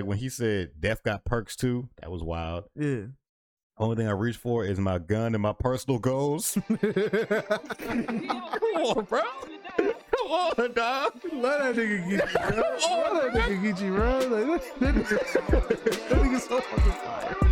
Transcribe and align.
Like 0.00 0.08
when 0.08 0.16
he 0.16 0.30
said 0.30 0.70
death 0.80 1.02
got 1.02 1.26
perks 1.26 1.54
too, 1.56 1.90
that 2.00 2.10
was 2.10 2.22
wild. 2.22 2.64
Yeah. 2.74 3.02
Only 3.76 3.96
thing 3.96 4.08
I 4.08 4.12
reach 4.12 4.36
for 4.38 4.64
is 4.64 4.78
my 4.78 4.98
gun 4.98 5.34
and 5.34 5.42
my 5.42 5.52
personal 5.52 5.98
goals. 5.98 6.56
Come 6.68 6.80
on, 8.76 9.04
bro. 9.04 9.20
Come 9.76 10.26
on, 10.26 10.72
dog. 10.72 11.20
Let 11.34 11.74
that 11.74 11.76
nigga 11.76 12.08
get 12.08 12.32
you, 12.32 12.38
bro. 12.38 13.12
Let 13.12 13.32
that 13.34 13.50
nigga 13.50 13.62
get 13.62 13.82
you, 13.82 13.94
bro. 13.94 14.18
Like, 14.20 14.78
that, 14.78 14.94
that, 14.94 15.68
that 15.68 16.18
nigga 16.18 16.40
so 16.40 16.60
fucking 16.62 16.92
fire. 16.92 17.49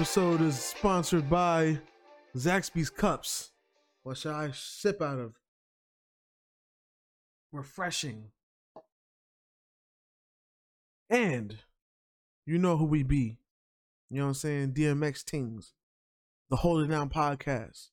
Episode 0.00 0.40
is 0.40 0.58
sponsored 0.58 1.28
by 1.28 1.78
Zaxby's 2.34 2.88
Cups. 2.88 3.52
What 4.02 4.16
shall 4.16 4.34
I 4.34 4.50
sip 4.54 5.02
out 5.02 5.18
of? 5.18 5.34
Refreshing. 7.52 8.30
And 11.10 11.54
you 12.46 12.56
know 12.56 12.78
who 12.78 12.86
we 12.86 13.02
be. 13.02 13.40
You 14.08 14.20
know 14.20 14.22
what 14.22 14.28
I'm 14.28 14.34
saying? 14.36 14.72
DMX 14.72 15.22
Teams. 15.22 15.74
The 16.48 16.56
Hold 16.56 16.84
It 16.84 16.86
Down 16.86 17.10
podcast. 17.10 17.88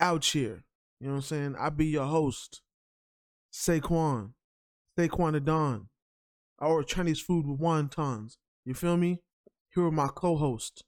Out 0.00 0.24
here. 0.24 0.64
You 0.98 1.06
know 1.06 1.12
what 1.12 1.18
I'm 1.18 1.22
saying? 1.22 1.56
I 1.56 1.68
be 1.68 1.86
your 1.86 2.06
host. 2.06 2.62
Saquon. 3.52 4.32
Saquon 4.98 5.34
the 5.34 5.40
Don. 5.40 5.86
Order 6.58 6.84
Chinese 6.84 7.20
food 7.20 7.46
with 7.46 7.60
wontons. 7.60 8.38
You 8.64 8.74
feel 8.74 8.96
me? 8.96 9.22
Here 9.72 9.84
are 9.84 9.92
my 9.92 10.08
co-hosts. 10.08 10.82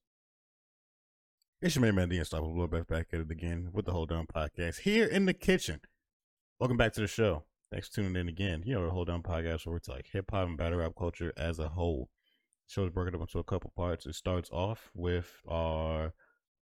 It's 1.63 1.75
your 1.75 1.83
main 1.83 1.95
man, 1.95 2.09
the 2.09 2.17
Unstoppable 2.17 2.67
back 2.69 2.87
back 2.87 3.09
at 3.13 3.21
it 3.21 3.31
again 3.31 3.69
with 3.75 3.85
the 3.85 3.93
Hold 3.93 4.09
Down 4.09 4.27
Podcast 4.27 4.79
here 4.79 5.05
in 5.05 5.27
the 5.27 5.35
kitchen. 5.35 5.83
Welcome 6.59 6.79
back 6.79 6.95
to 6.95 7.03
the 7.03 7.07
show. 7.07 7.45
Thanks 7.71 7.89
for 7.89 7.97
tuning 7.97 8.17
in 8.17 8.31
again. 8.31 8.63
You 8.65 8.77
know, 8.77 8.87
the 8.87 8.91
Hold 8.91 9.09
Down 9.09 9.23
Podcast 9.23 9.67
where 9.67 9.77
it's 9.77 9.87
like 9.87 10.07
hip 10.11 10.31
hop 10.31 10.49
and 10.49 10.57
battle 10.57 10.79
rap 10.79 10.93
culture 10.99 11.35
as 11.37 11.59
a 11.59 11.69
whole. 11.69 12.09
The 12.67 12.73
show 12.73 12.85
is 12.85 12.91
broken 12.91 13.15
up 13.15 13.21
into 13.21 13.41
a 13.41 13.45
couple 13.45 13.75
parts. 13.77 14.07
It 14.07 14.15
starts 14.15 14.49
off 14.51 14.91
with 14.95 15.43
our, 15.47 16.15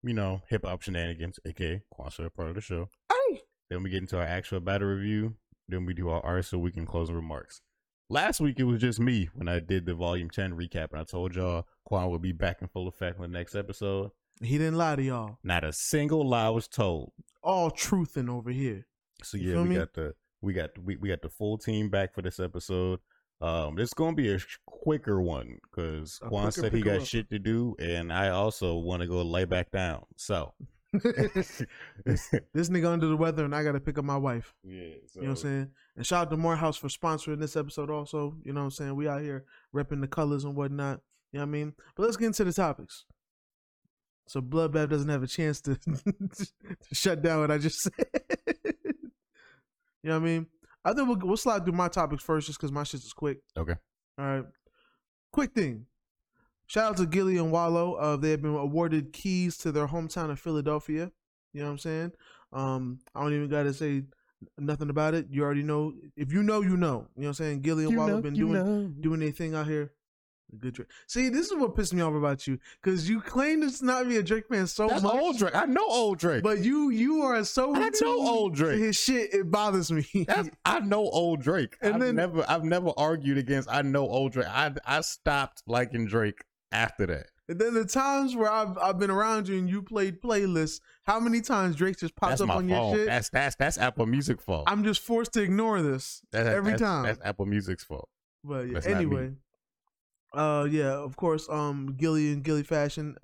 you 0.04 0.14
know, 0.14 0.42
hip 0.50 0.66
hop 0.66 0.82
shenanigans, 0.82 1.40
aka 1.46 1.84
Kwanzaa, 1.98 2.34
part 2.34 2.50
of 2.50 2.56
the 2.56 2.62
show. 2.62 2.90
Hey! 3.10 3.44
Then 3.70 3.84
we 3.84 3.92
get 3.92 4.02
into 4.02 4.18
our 4.18 4.26
actual 4.26 4.60
battle 4.60 4.90
review. 4.90 5.36
Then 5.70 5.86
we 5.86 5.94
do 5.94 6.10
our 6.10 6.42
the 6.42 6.60
week 6.60 6.76
and 6.76 6.86
closing 6.86 7.16
remarks. 7.16 7.62
Last 8.10 8.42
week 8.42 8.60
it 8.60 8.66
was 8.66 8.82
just 8.82 9.00
me 9.00 9.30
when 9.36 9.48
I 9.48 9.62
did 9.62 9.86
the 9.86 9.96
volume 9.96 10.30
10 10.30 10.52
recap, 10.58 10.92
and 10.92 11.00
I 11.00 11.06
told 11.06 11.34
y'all 11.34 11.66
Quan 11.86 12.10
would 12.10 12.22
be 12.22 12.34
back 12.34 12.62
in 12.62 12.68
full 12.68 12.90
effect 12.90 13.16
in 13.16 13.22
the 13.22 13.30
next 13.30 13.56
episode. 13.56 14.12
He 14.42 14.58
didn't 14.58 14.78
lie 14.78 14.96
to 14.96 15.04
y'all. 15.04 15.38
Not 15.44 15.64
a 15.64 15.72
single 15.72 16.28
lie 16.28 16.50
was 16.50 16.68
told. 16.68 17.12
All 17.44 17.72
truthing 17.72 18.30
over 18.30 18.50
here. 18.50 18.86
So 19.24 19.38
yeah, 19.38 19.62
we 19.62 19.70
me? 19.70 19.76
got 19.76 19.94
the 19.94 20.14
we 20.42 20.54
got 20.54 20.78
we, 20.78 20.96
we 20.96 21.10
got 21.10 21.22
the 21.22 21.30
full 21.30 21.58
team 21.58 21.90
back 21.90 22.14
for 22.14 22.22
this 22.22 22.40
episode. 22.40 23.00
Um, 23.40 23.80
it's 23.80 23.94
gonna 23.94 24.16
be 24.16 24.34
a 24.34 24.40
quicker 24.66 25.22
one 25.22 25.60
because 25.64 26.20
Quan 26.20 26.52
said 26.52 26.74
he 26.74 26.82
got 26.82 27.02
up. 27.02 27.08
shit 27.08 27.30
to 27.32 27.40
do, 27.40 27.76
and 27.80 28.14
I 28.14 28.30
also 28.30 28.76
want 28.76 29.02
to 29.02 29.08
go 29.08 29.22
lay 29.22 29.46
back 29.46 29.72
down. 29.72 30.04
So 30.16 30.54
this 30.94 31.64
nigga 32.54 32.88
under 32.88 33.08
the 33.08 33.16
weather 33.16 33.46
and 33.46 33.56
I 33.56 33.64
gotta 33.64 33.80
pick 33.80 33.98
up 33.98 34.06
my 34.06 34.18
wife. 34.18 34.54
yeah, 34.64 34.90
so 35.08 35.22
You 35.22 35.28
know 35.28 35.30
what 35.30 35.30
I'm 35.30 35.36
saying? 35.38 35.70
And 35.96 36.06
shout 36.06 36.28
out 36.28 36.32
to 36.32 36.38
Morehouse 36.38 36.78
for 36.78 36.90
sponsoring 36.90 37.40
this 37.40 37.56
episode 37.56 37.90
also. 37.90 38.36
You 38.44 38.54
know 38.54 38.62
what 38.62 38.66
I'm 38.66 38.72
saying? 38.72 38.96
We 38.96 39.08
out 39.08 39.22
here 39.22 39.46
repping 39.74 40.02
the 40.02 40.08
colors 40.08 40.44
and 40.44 40.56
whatnot. 40.56 41.00
You 41.32 41.40
know 41.40 41.46
what 41.46 41.50
I 41.50 41.52
mean? 41.52 41.74
But 41.96 42.04
let's 42.04 42.18
get 42.18 42.26
into 42.26 42.44
the 42.44 42.52
topics. 42.52 43.06
So 44.32 44.40
Bloodbath 44.42 44.88
doesn't 44.88 45.10
have 45.10 45.24
a 45.24 45.28
chance 45.28 45.60
to, 45.60 45.76
to 45.76 46.48
shut 46.94 47.22
down 47.22 47.42
what 47.42 47.52
I 47.52 47.58
just 47.58 47.82
said. 47.82 47.94
you 48.56 49.04
know 50.04 50.18
what 50.18 50.26
I 50.26 50.26
mean? 50.26 50.48
I 50.86 50.94
think 50.94 51.10
we'll, 51.10 51.18
we'll 51.22 51.36
slide 51.36 51.66
through 51.66 51.74
my 51.74 51.90
topics 51.90 52.24
first 52.24 52.48
just 52.48 52.58
because 52.58 52.72
my 52.72 52.84
shit 52.84 53.02
is 53.02 53.12
quick. 53.12 53.40
Okay. 53.58 53.76
All 54.18 54.26
right. 54.26 54.46
Quick 55.34 55.52
thing. 55.52 55.86
Shout 56.68 56.92
out 56.92 56.98
to 56.98 57.08
Gillie 57.08 57.40
and 57.40 57.52
Wallo. 57.52 57.96
Uh, 57.96 58.16
they 58.16 58.32
have 58.32 58.42
been 58.42 58.56
awarded 58.56 59.12
keys 59.12 59.58
to 59.58 59.72
their 59.74 59.88
hometown 59.88 60.32
of 60.32 60.40
Philadelphia. 60.40 61.12
You 61.52 61.60
know 61.60 61.66
what 61.66 61.72
I'm 61.74 61.78
saying? 61.80 62.12
Um, 62.54 63.00
I 63.14 63.24
don't 63.24 63.34
even 63.34 63.50
gotta 63.50 63.74
say 63.74 64.04
nothing 64.58 64.90
about 64.90 65.14
it. 65.14 65.28
You 65.30 65.44
already 65.44 65.64
know. 65.64 65.92
If 66.16 66.32
you 66.32 66.42
know, 66.42 66.62
you 66.62 66.78
know. 66.78 67.10
You 67.18 67.24
know 67.24 67.28
what 67.28 67.28
I'm 67.28 67.34
saying? 67.34 67.62
Gillie 67.64 67.84
and 67.84 67.98
Wallo 67.98 68.14
have 68.14 68.24
been 68.24 68.34
doing 68.34 68.96
doing 69.02 69.20
their 69.20 69.32
thing 69.32 69.56
out 69.56 69.68
here. 69.68 69.92
Good 70.60 70.74
Drake. 70.74 70.88
See, 71.08 71.30
this 71.30 71.48
is 71.52 71.58
what 71.58 71.76
pissed 71.76 71.94
me 71.94 72.02
off 72.02 72.14
about 72.14 72.46
you 72.48 72.60
because 72.82 73.08
you 73.10 73.22
claim 73.22 73.62
to 73.68 73.86
not 73.86 74.08
be 74.08 74.18
a 74.18 74.24
Drake 74.24 74.48
fan 74.50 74.68
so 74.68 74.88
That's 74.88 75.02
much, 75.04 75.14
old 75.16 75.38
Drake. 75.38 75.56
I 75.56 75.66
know 75.66 75.86
old 75.88 76.18
Drake. 76.20 76.44
but 76.44 76.60
you 76.60 76.90
you 76.90 77.22
are 77.22 77.44
so 77.44 77.74
I 77.76 77.90
know 78.02 78.28
old 78.28 78.56
Drake. 78.56 78.80
His 78.80 78.98
shit 78.98 79.34
it 79.34 79.50
bothers 79.52 79.92
me. 79.92 80.06
That's, 80.28 80.50
I 80.66 80.80
know 80.80 81.02
old 81.10 81.42
Drake. 81.42 81.78
And 81.82 81.96
I've 81.96 82.00
then- 82.02 82.16
never 82.16 82.46
I've 82.50 82.64
never 82.66 82.92
argued 82.98 83.38
against 83.38 83.70
I 83.72 83.82
know 83.82 84.08
old 84.08 84.34
Drake. 84.34 84.48
I 84.50 84.74
I 84.86 85.02
stopped 85.02 85.64
liking 85.68 86.06
Drake 86.06 86.44
after 86.72 87.06
that. 87.08 87.28
And 87.50 87.60
then 87.60 87.74
the 87.74 87.84
times 87.84 88.34
where 88.36 88.50
I've 88.50 88.78
I've 88.78 88.98
been 88.98 89.12
around 89.12 89.50
you 89.50 89.58
and 89.58 89.70
you 89.70 89.82
played 89.82 90.22
playlists, 90.22 90.80
how 91.04 91.20
many 91.20 91.42
times 91.42 91.76
Drake 91.76 91.98
just 92.00 92.16
pops 92.16 92.40
That's 92.40 92.42
up 92.50 92.50
on 92.56 92.70
your 92.70 92.96
shit? 92.96 93.08
That's 93.08 93.30
that's 93.30 93.56
that's 93.58 93.78
Apple 93.78 94.06
Music 94.06 94.40
fault. 94.42 94.66
I'm 94.68 94.84
just 94.86 95.02
forced 95.02 95.34
to 95.34 95.42
ignore 95.42 95.82
this 95.82 96.22
That- 96.32 96.48
every 96.48 96.72
that's- 96.74 96.80
time. 96.90 97.04
That's 97.04 97.20
Apple 97.24 97.46
Music's 97.46 97.84
fault. 97.84 98.08
but 98.44 98.68
yeah, 98.68 98.74
that's 98.76 98.86
anyway, 98.86 99.34
uh, 100.34 100.68
yeah, 100.70 100.94
of 100.94 101.16
course, 101.16 101.48
um, 101.50 101.96
Gillie 101.98 102.32
and 102.32 102.44
Gillie 102.44 102.64
fashion. 102.64 103.16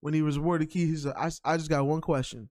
When 0.00 0.14
he 0.14 0.22
was 0.22 0.36
awarded 0.36 0.70
key, 0.70 0.86
he 0.86 0.96
said, 0.96 1.14
I, 1.16 1.30
"I 1.44 1.56
just 1.56 1.68
got 1.68 1.86
one 1.86 2.00
question: 2.00 2.48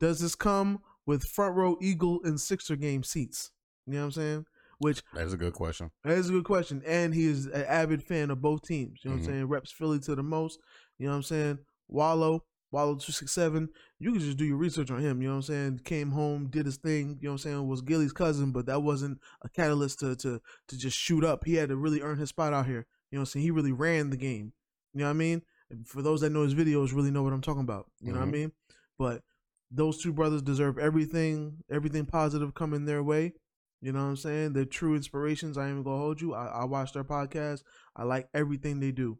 Does 0.00 0.20
this 0.20 0.34
come 0.34 0.80
with 1.06 1.24
front 1.24 1.54
row 1.56 1.76
Eagle 1.80 2.20
and 2.24 2.40
Sixer 2.40 2.76
game 2.76 3.02
seats?" 3.02 3.50
You 3.86 3.94
know 3.94 4.00
what 4.00 4.04
I'm 4.06 4.12
saying? 4.12 4.46
Which 4.78 5.02
That's 5.14 5.32
a 5.32 5.36
good 5.38 5.52
question. 5.54 5.90
That 6.02 6.18
is 6.18 6.28
a 6.28 6.32
good 6.32 6.44
question. 6.44 6.82
And 6.86 7.14
he 7.14 7.26
is 7.26 7.46
an 7.46 7.64
avid 7.64 8.02
fan 8.02 8.30
of 8.30 8.42
both 8.42 8.62
teams. 8.62 9.00
You 9.02 9.10
know 9.10 9.16
Mhm. 9.16 9.20
what 9.20 9.28
I'm 9.28 9.34
saying? 9.34 9.44
Reps 9.48 9.72
Philly 9.72 10.00
to 10.00 10.14
the 10.14 10.22
most. 10.22 10.58
You 10.98 11.06
know 11.06 11.12
what 11.12 11.16
I'm 11.18 11.22
saying? 11.22 11.58
Wallo, 11.88 12.44
Wallo 12.72 12.96
267. 12.96 13.68
You 14.00 14.12
can 14.12 14.20
just 14.20 14.36
do 14.36 14.44
your 14.44 14.56
research 14.56 14.90
on 14.90 15.00
him. 15.00 15.22
You 15.22 15.28
know 15.28 15.34
what 15.34 15.48
I'm 15.48 15.54
saying? 15.54 15.80
Came 15.84 16.10
home, 16.10 16.48
did 16.48 16.66
his 16.66 16.76
thing. 16.76 17.18
You 17.20 17.28
know 17.28 17.32
what 17.32 17.32
I'm 17.32 17.38
saying? 17.38 17.68
Was 17.68 17.82
Gillie's 17.82 18.12
cousin, 18.12 18.50
but 18.52 18.66
that 18.66 18.82
wasn't 18.82 19.20
a 19.42 19.48
catalyst 19.48 20.00
to 20.00 20.16
to 20.16 20.40
to 20.68 20.76
just 20.76 20.96
shoot 20.98 21.24
up. 21.24 21.44
He 21.44 21.54
had 21.54 21.68
to 21.68 21.76
really 21.76 22.00
earn 22.02 22.18
his 22.18 22.30
spot 22.30 22.52
out 22.52 22.66
here. 22.66 22.86
You 23.14 23.18
know 23.18 23.20
what 23.20 23.28
I'm 23.28 23.30
saying? 23.30 23.44
He 23.44 23.50
really 23.52 23.70
ran 23.70 24.10
the 24.10 24.16
game. 24.16 24.52
You 24.92 24.98
know 24.98 25.04
what 25.04 25.10
I 25.10 25.12
mean? 25.12 25.42
For 25.84 26.02
those 26.02 26.20
that 26.22 26.30
know 26.30 26.42
his 26.42 26.52
videos, 26.52 26.92
really 26.92 27.12
know 27.12 27.22
what 27.22 27.32
I'm 27.32 27.42
talking 27.42 27.62
about. 27.62 27.88
You 28.00 28.12
know 28.12 28.18
what 28.18 28.24
I 28.26 28.28
Mhm. 28.28 28.32
mean? 28.32 28.52
But 28.98 29.22
those 29.70 30.02
two 30.02 30.12
brothers 30.12 30.42
deserve 30.42 30.78
everything, 30.80 31.62
everything 31.70 32.06
positive 32.06 32.54
coming 32.54 32.86
their 32.86 33.04
way. 33.04 33.34
You 33.80 33.92
know 33.92 34.00
what 34.02 34.08
I'm 34.08 34.16
saying? 34.16 34.54
They're 34.54 34.64
true 34.64 34.96
inspirations. 34.96 35.56
I 35.56 35.66
ain't 35.66 35.74
even 35.74 35.84
gonna 35.84 35.98
hold 35.98 36.20
you. 36.20 36.34
I, 36.34 36.46
I 36.46 36.64
watch 36.64 36.92
their 36.92 37.04
podcast. 37.04 37.62
I 37.94 38.02
like 38.02 38.28
everything 38.34 38.80
they 38.80 38.90
do. 38.90 39.16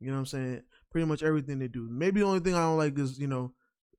You 0.00 0.08
know 0.08 0.14
what 0.14 0.18
I'm 0.18 0.26
saying? 0.26 0.62
Pretty 0.90 1.06
much 1.06 1.22
everything 1.22 1.60
they 1.60 1.68
do. 1.68 1.86
Maybe 1.88 2.18
the 2.18 2.26
only 2.26 2.40
thing 2.40 2.54
I 2.56 2.62
don't 2.62 2.76
like 2.76 2.98
is, 2.98 3.20
you 3.20 3.28
know, 3.28 3.54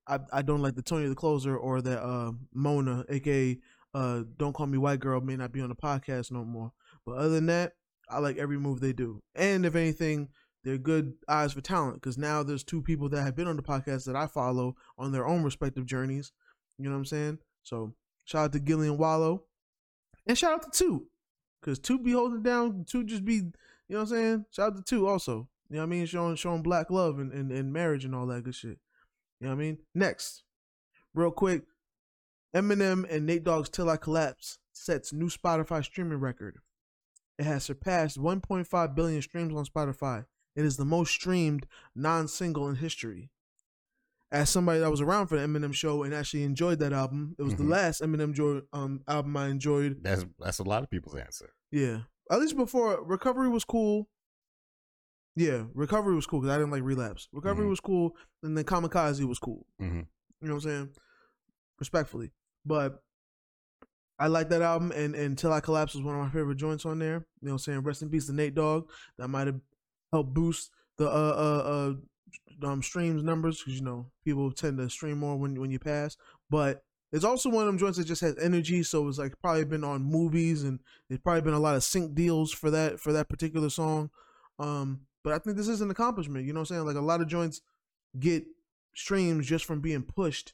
I, 0.06 0.20
I 0.34 0.42
don't 0.42 0.62
like 0.62 0.76
the 0.76 0.82
Tony 0.82 1.08
the 1.08 1.16
Closer 1.16 1.56
or 1.56 1.82
that 1.82 2.04
uh 2.04 2.34
Mona, 2.54 3.06
aka 3.08 3.58
uh 3.94 4.24
Don't 4.36 4.52
Call 4.52 4.68
Me 4.68 4.78
White 4.78 5.00
Girl 5.00 5.22
may 5.22 5.38
not 5.38 5.54
be 5.54 5.62
on 5.62 5.70
the 5.70 5.76
podcast 5.76 6.30
no 6.30 6.44
more. 6.44 6.74
But 7.06 7.14
other 7.14 7.30
than 7.30 7.46
that, 7.46 7.76
I 8.10 8.20
like 8.20 8.38
every 8.38 8.58
move 8.58 8.80
they 8.80 8.94
do. 8.94 9.22
And 9.36 9.66
if 9.66 9.76
anything, 9.76 10.30
they're 10.64 10.78
good 10.78 11.14
eyes 11.28 11.54
for 11.54 11.62
talent 11.62 11.96
because 11.96 12.18
now 12.18 12.44
there's 12.44 12.64
two 12.64 12.82
people 12.82 13.10
that 13.10 13.24
have 13.24 13.36
been 13.36 13.48
on 13.48 13.56
the 13.56 13.64
podcast 13.64 14.06
that 14.06 14.16
I 14.16 14.28
follow 14.28 14.76
on 14.98 15.12
their 15.12 15.26
own 15.28 15.44
respective 15.44 15.86
journeys. 15.86 16.32
You 16.78 16.86
know 16.86 16.92
what 16.92 16.98
I'm 16.98 17.06
saying? 17.06 17.40
So 17.64 17.94
shout 18.26 18.46
out 18.46 18.54
to 18.54 18.60
Gillian 18.60 18.98
Wallo. 18.98 19.44
And 20.28 20.38
shout 20.38 20.54
out 20.54 20.64
to 20.64 20.78
two. 20.78 21.08
Cause 21.62 21.80
two 21.80 22.00
be 22.00 22.14
holding 22.14 22.42
down, 22.42 22.86
two 22.88 23.04
just 23.04 23.26
be, 23.26 23.36
you 23.36 23.52
know 23.90 23.98
what 23.98 24.02
I'm 24.02 24.08
saying? 24.08 24.46
Shout 24.52 24.72
out 24.72 24.78
to 24.78 24.84
two 24.84 25.08
also. 25.08 25.50
You 25.70 25.76
know 25.76 25.82
what 25.82 25.88
I 25.88 25.90
mean? 25.90 26.06
Showing 26.06 26.36
showing 26.36 26.64
black 26.64 26.90
love 26.90 27.20
and, 27.20 27.32
and, 27.32 27.52
and 27.52 27.72
marriage 27.72 28.06
and 28.06 28.16
all 28.16 28.26
that 28.28 28.44
good 28.44 28.56
shit. 28.56 28.80
You 29.40 29.48
know 29.48 29.50
what 29.50 29.62
I 29.62 29.66
mean? 29.66 29.78
Next. 29.94 30.44
Real 31.14 31.32
quick. 31.32 31.64
Eminem 32.56 33.06
and 33.10 33.26
Nate 33.26 33.44
Dogg's 33.44 33.70
"Till 33.70 33.90
I 33.90 33.98
Collapse" 33.98 34.58
sets 34.72 35.14
new 35.14 35.28
Spotify 35.28 35.84
streaming 35.84 36.20
record. 36.20 36.58
It 37.40 37.46
has 37.46 37.64
surpassed 37.64 38.18
1.5 38.20 38.96
billion 38.96 39.22
streams 39.22 39.56
on 39.56 39.66
Spotify. 39.66 40.26
It 40.58 40.66
is 40.66 40.76
the 40.76 40.84
most 40.86 41.12
streamed 41.14 41.66
non-single 41.96 42.68
in 42.68 42.76
history. 42.76 43.32
As 44.32 44.50
somebody 44.50 44.80
that 44.82 44.92
was 44.92 45.00
around 45.02 45.28
for 45.28 45.38
the 45.40 45.48
Eminem 45.48 45.74
show 45.74 46.04
and 46.04 46.14
actually 46.14 46.44
enjoyed 46.44 46.80
that 46.80 46.92
album, 46.94 47.36
it 47.40 47.44
was 47.44 47.54
Mhm. 47.54 47.58
the 47.58 47.64
last 47.64 48.02
Eminem 48.02 48.34
jo- 48.34 48.64
um, 48.74 49.02
album 49.08 49.36
I 49.38 49.48
enjoyed. 49.48 50.04
That's 50.04 50.26
that's 50.38 50.60
a 50.60 50.64
lot 50.64 50.84
of 50.84 50.90
people's 50.92 51.16
answer. 51.16 51.54
Yeah, 51.72 52.02
at 52.30 52.40
least 52.42 52.56
before 52.58 53.02
Recovery 53.04 53.48
was 53.50 53.64
cool. 53.64 54.10
Yeah, 55.36 55.68
Recovery 55.74 56.16
was 56.16 56.28
cool 56.28 56.42
because 56.42 56.54
I 56.54 56.58
didn't 56.58 56.72
like 56.72 56.84
Relapse. 56.84 57.30
Recovery 57.32 57.66
Mhm. 57.66 57.70
was 57.70 57.80
cool, 57.80 58.16
and 58.44 58.58
then 58.58 58.66
Kamikaze 58.66 59.24
was 59.26 59.40
cool. 59.40 59.66
Mhm. 59.82 60.08
You 60.42 60.48
know 60.48 60.56
what 60.56 60.66
I'm 60.66 60.70
saying? 60.70 60.90
Respectfully, 61.80 62.32
but 62.66 63.02
I 64.20 64.28
like 64.28 64.50
that 64.50 64.62
album, 64.62 64.92
and, 64.92 65.16
and 65.16 65.38
Till 65.38 65.54
I 65.54 65.62
Collapse 65.62 65.96
was 65.96 66.04
one 66.04 66.16
of 66.16 66.22
my 66.22 66.30
favorite 66.30 66.58
joints 66.58 66.86
on 66.86 67.00
there. 67.00 67.26
You 67.42 67.48
know 67.48 67.52
what 67.52 67.54
I'm 67.54 67.60
saying? 67.60 67.80
Rest 67.80 68.02
in 68.02 68.10
peace 68.10 68.26
to 68.28 68.34
Nate 68.34 68.54
Dogg. 68.54 68.90
That 69.18 69.30
might 69.30 69.48
have 69.48 69.60
helped 70.12 70.34
boost 70.34 70.72
the 70.98 71.08
uh 71.08 71.12
uh 71.12 71.94
uh 72.64 72.68
um 72.68 72.84
streams 72.84 73.24
numbers 73.24 73.60
because 73.60 73.76
you 73.76 73.86
know 73.86 74.08
people 74.26 74.52
tend 74.52 74.78
to 74.78 74.90
stream 74.90 75.20
more 75.20 75.38
when 75.38 75.60
when 75.60 75.72
you 75.72 75.80
pass. 75.80 76.18
But 76.50 76.84
it's 77.12 77.24
also 77.24 77.50
one 77.50 77.62
of 77.62 77.68
them 77.68 77.78
joints 77.78 77.98
that 77.98 78.06
just 78.06 78.22
has 78.22 78.38
energy, 78.38 78.84
so 78.84 79.08
it's 79.08 79.18
like 79.18 79.40
probably 79.42 79.64
been 79.66 79.86
on 79.86 80.04
movies, 80.04 80.64
and 80.64 80.80
there's 81.08 81.22
probably 81.22 81.42
been 81.42 81.54
a 81.54 81.60
lot 81.60 81.76
of 81.76 81.84
sync 81.84 82.14
deals 82.14 82.52
for 82.52 82.70
that 82.72 83.00
for 83.00 83.14
that 83.14 83.30
particular 83.30 83.70
song. 83.70 84.10
Um, 84.60 85.02
but 85.24 85.34
I 85.34 85.40
think 85.40 85.56
this 85.56 85.70
is 85.70 85.82
an 85.82 85.92
accomplishment. 85.92 86.46
You 86.46 86.54
know 86.54 86.60
what 86.60 86.72
I'm 86.72 86.76
saying? 86.76 86.86
Like 86.86 86.98
a 86.98 87.02
lot 87.02 87.22
of 87.22 87.28
joints 87.28 87.62
get 88.20 88.44
streams 88.94 89.48
just 89.48 89.66
from 89.66 89.80
being 89.80 90.04
pushed 90.04 90.54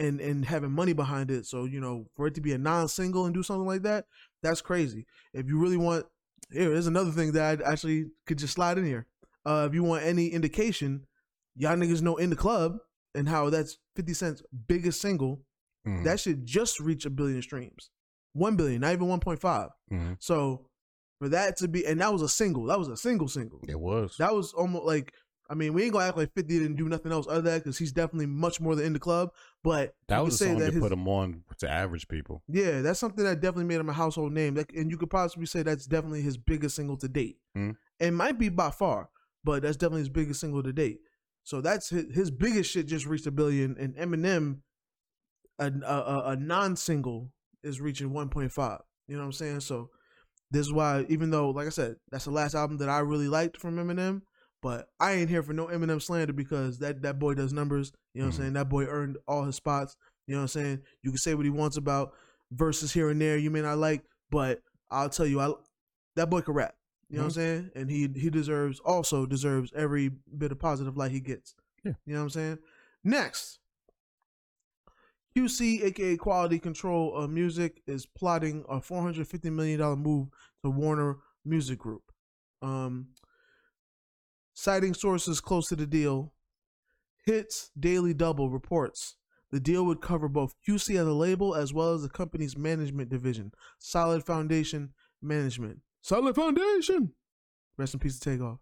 and 0.00 0.20
and 0.20 0.44
having 0.44 0.72
money 0.72 0.92
behind 0.92 1.30
it. 1.30 1.46
So 1.46 1.64
you 1.64 1.80
know, 1.80 2.06
for 2.16 2.26
it 2.26 2.34
to 2.34 2.40
be 2.40 2.52
a 2.52 2.58
non-single 2.58 3.26
and 3.26 3.34
do 3.34 3.42
something 3.42 3.66
like 3.66 3.82
that, 3.82 4.06
that's 4.42 4.60
crazy. 4.60 5.06
If 5.32 5.46
you 5.46 5.58
really 5.58 5.76
want, 5.76 6.06
here 6.50 6.70
there's 6.70 6.86
another 6.88 7.12
thing 7.12 7.32
that 7.32 7.60
I 7.60 7.70
actually 7.72 8.06
could 8.26 8.38
just 8.38 8.54
slide 8.54 8.78
in 8.78 8.84
here. 8.84 9.06
Uh, 9.46 9.66
if 9.68 9.74
you 9.74 9.84
want 9.84 10.02
any 10.04 10.28
indication, 10.28 11.06
y'all 11.54 11.76
niggas 11.76 12.02
know 12.02 12.16
in 12.16 12.30
the 12.30 12.36
club 12.36 12.78
and 13.14 13.28
how 13.28 13.50
that's 13.50 13.78
50 13.96 14.14
Cent's 14.14 14.42
biggest 14.68 15.00
single. 15.00 15.42
Mhm. 15.86 16.04
That 16.04 16.20
should 16.20 16.44
just 16.46 16.78
reach 16.80 17.06
a 17.06 17.10
billion 17.10 17.40
streams, 17.42 17.90
one 18.32 18.56
billion, 18.56 18.80
not 18.82 18.92
even 18.92 19.08
1.5. 19.08 19.70
Mhm. 19.92 20.16
So 20.20 20.66
for 21.18 21.28
that 21.30 21.56
to 21.58 21.68
be, 21.68 21.86
and 21.86 22.00
that 22.00 22.12
was 22.12 22.22
a 22.22 22.28
single. 22.28 22.64
That 22.66 22.78
was 22.78 22.88
a 22.88 22.96
single 22.96 23.28
single. 23.28 23.60
It 23.68 23.80
was. 23.80 24.16
That 24.18 24.34
was 24.34 24.52
almost 24.52 24.84
like 24.84 25.12
I 25.50 25.54
mean, 25.54 25.72
we 25.74 25.82
ain't 25.82 25.92
gonna 25.92 26.04
act 26.06 26.16
like 26.16 26.32
Fifty 26.32 26.58
didn't 26.60 26.76
do 26.76 26.88
nothing 26.88 27.10
else 27.10 27.26
other 27.26 27.42
than 27.42 27.52
that 27.54 27.64
because 27.64 27.76
he's 27.76 27.90
definitely 27.92 28.26
much 28.26 28.60
more 28.60 28.76
than 28.76 28.86
in 28.86 28.92
the 28.92 29.00
club. 29.00 29.32
But 29.64 29.94
that 30.06 30.18
you 30.18 30.24
was 30.26 30.40
a 30.40 30.44
song 30.44 30.58
that 30.58 30.66
that 30.66 30.72
his- 30.74 30.82
put 30.82 30.92
him 30.92 31.08
on 31.08 31.42
to 31.58 31.68
average 31.68 32.06
people. 32.06 32.42
yeah, 32.48 32.80
that's 32.82 33.00
something 33.00 33.24
that 33.24 33.40
definitely 33.40 33.64
made 33.64 33.80
him 33.80 33.88
a 33.88 33.92
household 33.92 34.32
name. 34.32 34.54
Like, 34.54 34.72
and 34.76 34.90
you 34.90 34.96
could 34.96 35.10
possibly 35.10 35.46
say 35.46 35.62
that's 35.64 35.86
definitely 35.86 36.22
his 36.22 36.36
biggest 36.38 36.76
single 36.76 36.96
to 36.98 37.08
date. 37.08 37.38
Mhm. 37.56 37.76
It 37.98 38.12
might 38.12 38.38
be 38.38 38.48
by 38.48 38.70
far, 38.70 39.10
but 39.42 39.62
that's 39.62 39.76
definitely 39.76 40.02
his 40.02 40.08
biggest 40.08 40.40
single 40.40 40.62
to 40.62 40.72
date. 40.72 41.00
So 41.42 41.60
that's 41.60 41.88
his, 41.90 42.04
his 42.14 42.30
biggest 42.30 42.70
shit 42.70 42.86
just 42.86 43.06
reached 43.06 43.26
a 43.26 43.30
billion, 43.32 43.76
and 43.78 43.94
Eminem, 43.96 44.60
a 45.58 45.66
a, 45.84 45.94
a, 45.94 46.22
a 46.30 46.36
non-single 46.36 47.30
is 47.64 47.80
reaching 47.80 48.10
1.5. 48.10 48.80
You 49.08 49.16
know 49.16 49.22
what 49.22 49.26
I'm 49.26 49.32
saying? 49.32 49.60
So 49.60 49.90
this 50.50 50.66
is 50.66 50.72
why, 50.72 51.06
even 51.08 51.30
though, 51.30 51.50
like 51.50 51.66
I 51.66 51.70
said, 51.70 51.96
that's 52.10 52.24
the 52.26 52.30
last 52.30 52.54
album 52.54 52.78
that 52.78 52.88
I 52.88 53.00
really 53.00 53.28
liked 53.28 53.56
from 53.56 53.76
Eminem. 53.76 54.22
But 54.62 54.88
I 54.98 55.12
ain't 55.12 55.30
here 55.30 55.42
for 55.42 55.52
no 55.52 55.66
Eminem 55.68 56.02
slander 56.02 56.32
because 56.32 56.78
that, 56.80 57.02
that 57.02 57.18
boy 57.18 57.34
does 57.34 57.52
numbers. 57.52 57.92
You 58.14 58.20
know 58.20 58.28
what. 58.28 58.34
I'm 58.34 58.40
saying? 58.40 58.52
That 58.54 58.68
boy 58.68 58.84
earned 58.84 59.16
all 59.26 59.44
his 59.44 59.56
spots. 59.56 59.96
You 60.26 60.34
know 60.34 60.40
what 60.40 60.54
I'm 60.56 60.62
saying? 60.62 60.80
You 61.02 61.10
can 61.10 61.18
say 61.18 61.34
what 61.34 61.46
he 61.46 61.50
wants 61.50 61.76
about 61.76 62.12
verses 62.52 62.92
here 62.92 63.10
and 63.10 63.20
there 63.20 63.36
you 63.36 63.50
may 63.50 63.62
not 63.62 63.78
like, 63.78 64.02
but 64.30 64.60
I'll 64.90 65.08
tell 65.08 65.26
you, 65.26 65.40
I 65.40 65.52
that 66.16 66.30
boy 66.30 66.40
can 66.42 66.54
rap. 66.54 66.74
You 67.08 67.16
know 67.16 67.24
what 67.24 67.28
I'm 67.28 67.32
saying? 67.32 67.70
And 67.74 67.90
he 67.90 68.08
he 68.14 68.30
deserves 68.30 68.78
also 68.80 69.26
deserves 69.26 69.72
every 69.74 70.10
bit 70.38 70.52
of 70.52 70.60
positive 70.60 70.96
light 70.96 71.10
he 71.10 71.20
gets. 71.20 71.54
Yeah. 71.84 71.92
You 72.06 72.12
know 72.14 72.20
what 72.20 72.24
I'm 72.24 72.30
saying? 72.30 72.58
Next, 73.02 73.58
QC, 75.36 75.82
aka 75.82 76.16
Quality 76.16 76.58
Control 76.58 77.14
of 77.14 77.30
Music, 77.30 77.82
is 77.86 78.06
plotting 78.06 78.64
a 78.68 78.80
450 78.80 79.50
million 79.50 79.80
dollar 79.80 79.96
move 79.96 80.28
to 80.62 80.70
Warner 80.70 81.16
Music 81.44 81.78
Group. 81.78 82.02
Um, 82.62 83.08
citing 84.60 84.92
sources 84.92 85.40
close 85.40 85.68
to 85.68 85.74
the 85.74 85.86
deal, 85.86 86.34
Hits 87.24 87.70
Daily 87.80 88.12
Double 88.12 88.50
reports 88.50 89.16
the 89.50 89.58
deal 89.58 89.86
would 89.86 90.02
cover 90.02 90.28
both 90.28 90.54
QC 90.68 91.00
as 91.00 91.06
a 91.06 91.12
label 91.12 91.54
as 91.54 91.72
well 91.72 91.94
as 91.94 92.02
the 92.02 92.10
company's 92.10 92.58
management 92.58 93.08
division, 93.08 93.52
Solid 93.78 94.22
Foundation 94.24 94.90
Management. 95.22 95.78
Solid 96.02 96.36
Foundation. 96.36 97.12
Rest 97.78 97.94
in 97.94 98.00
peace 98.00 98.18
to 98.18 98.30
Takeoff. 98.30 98.58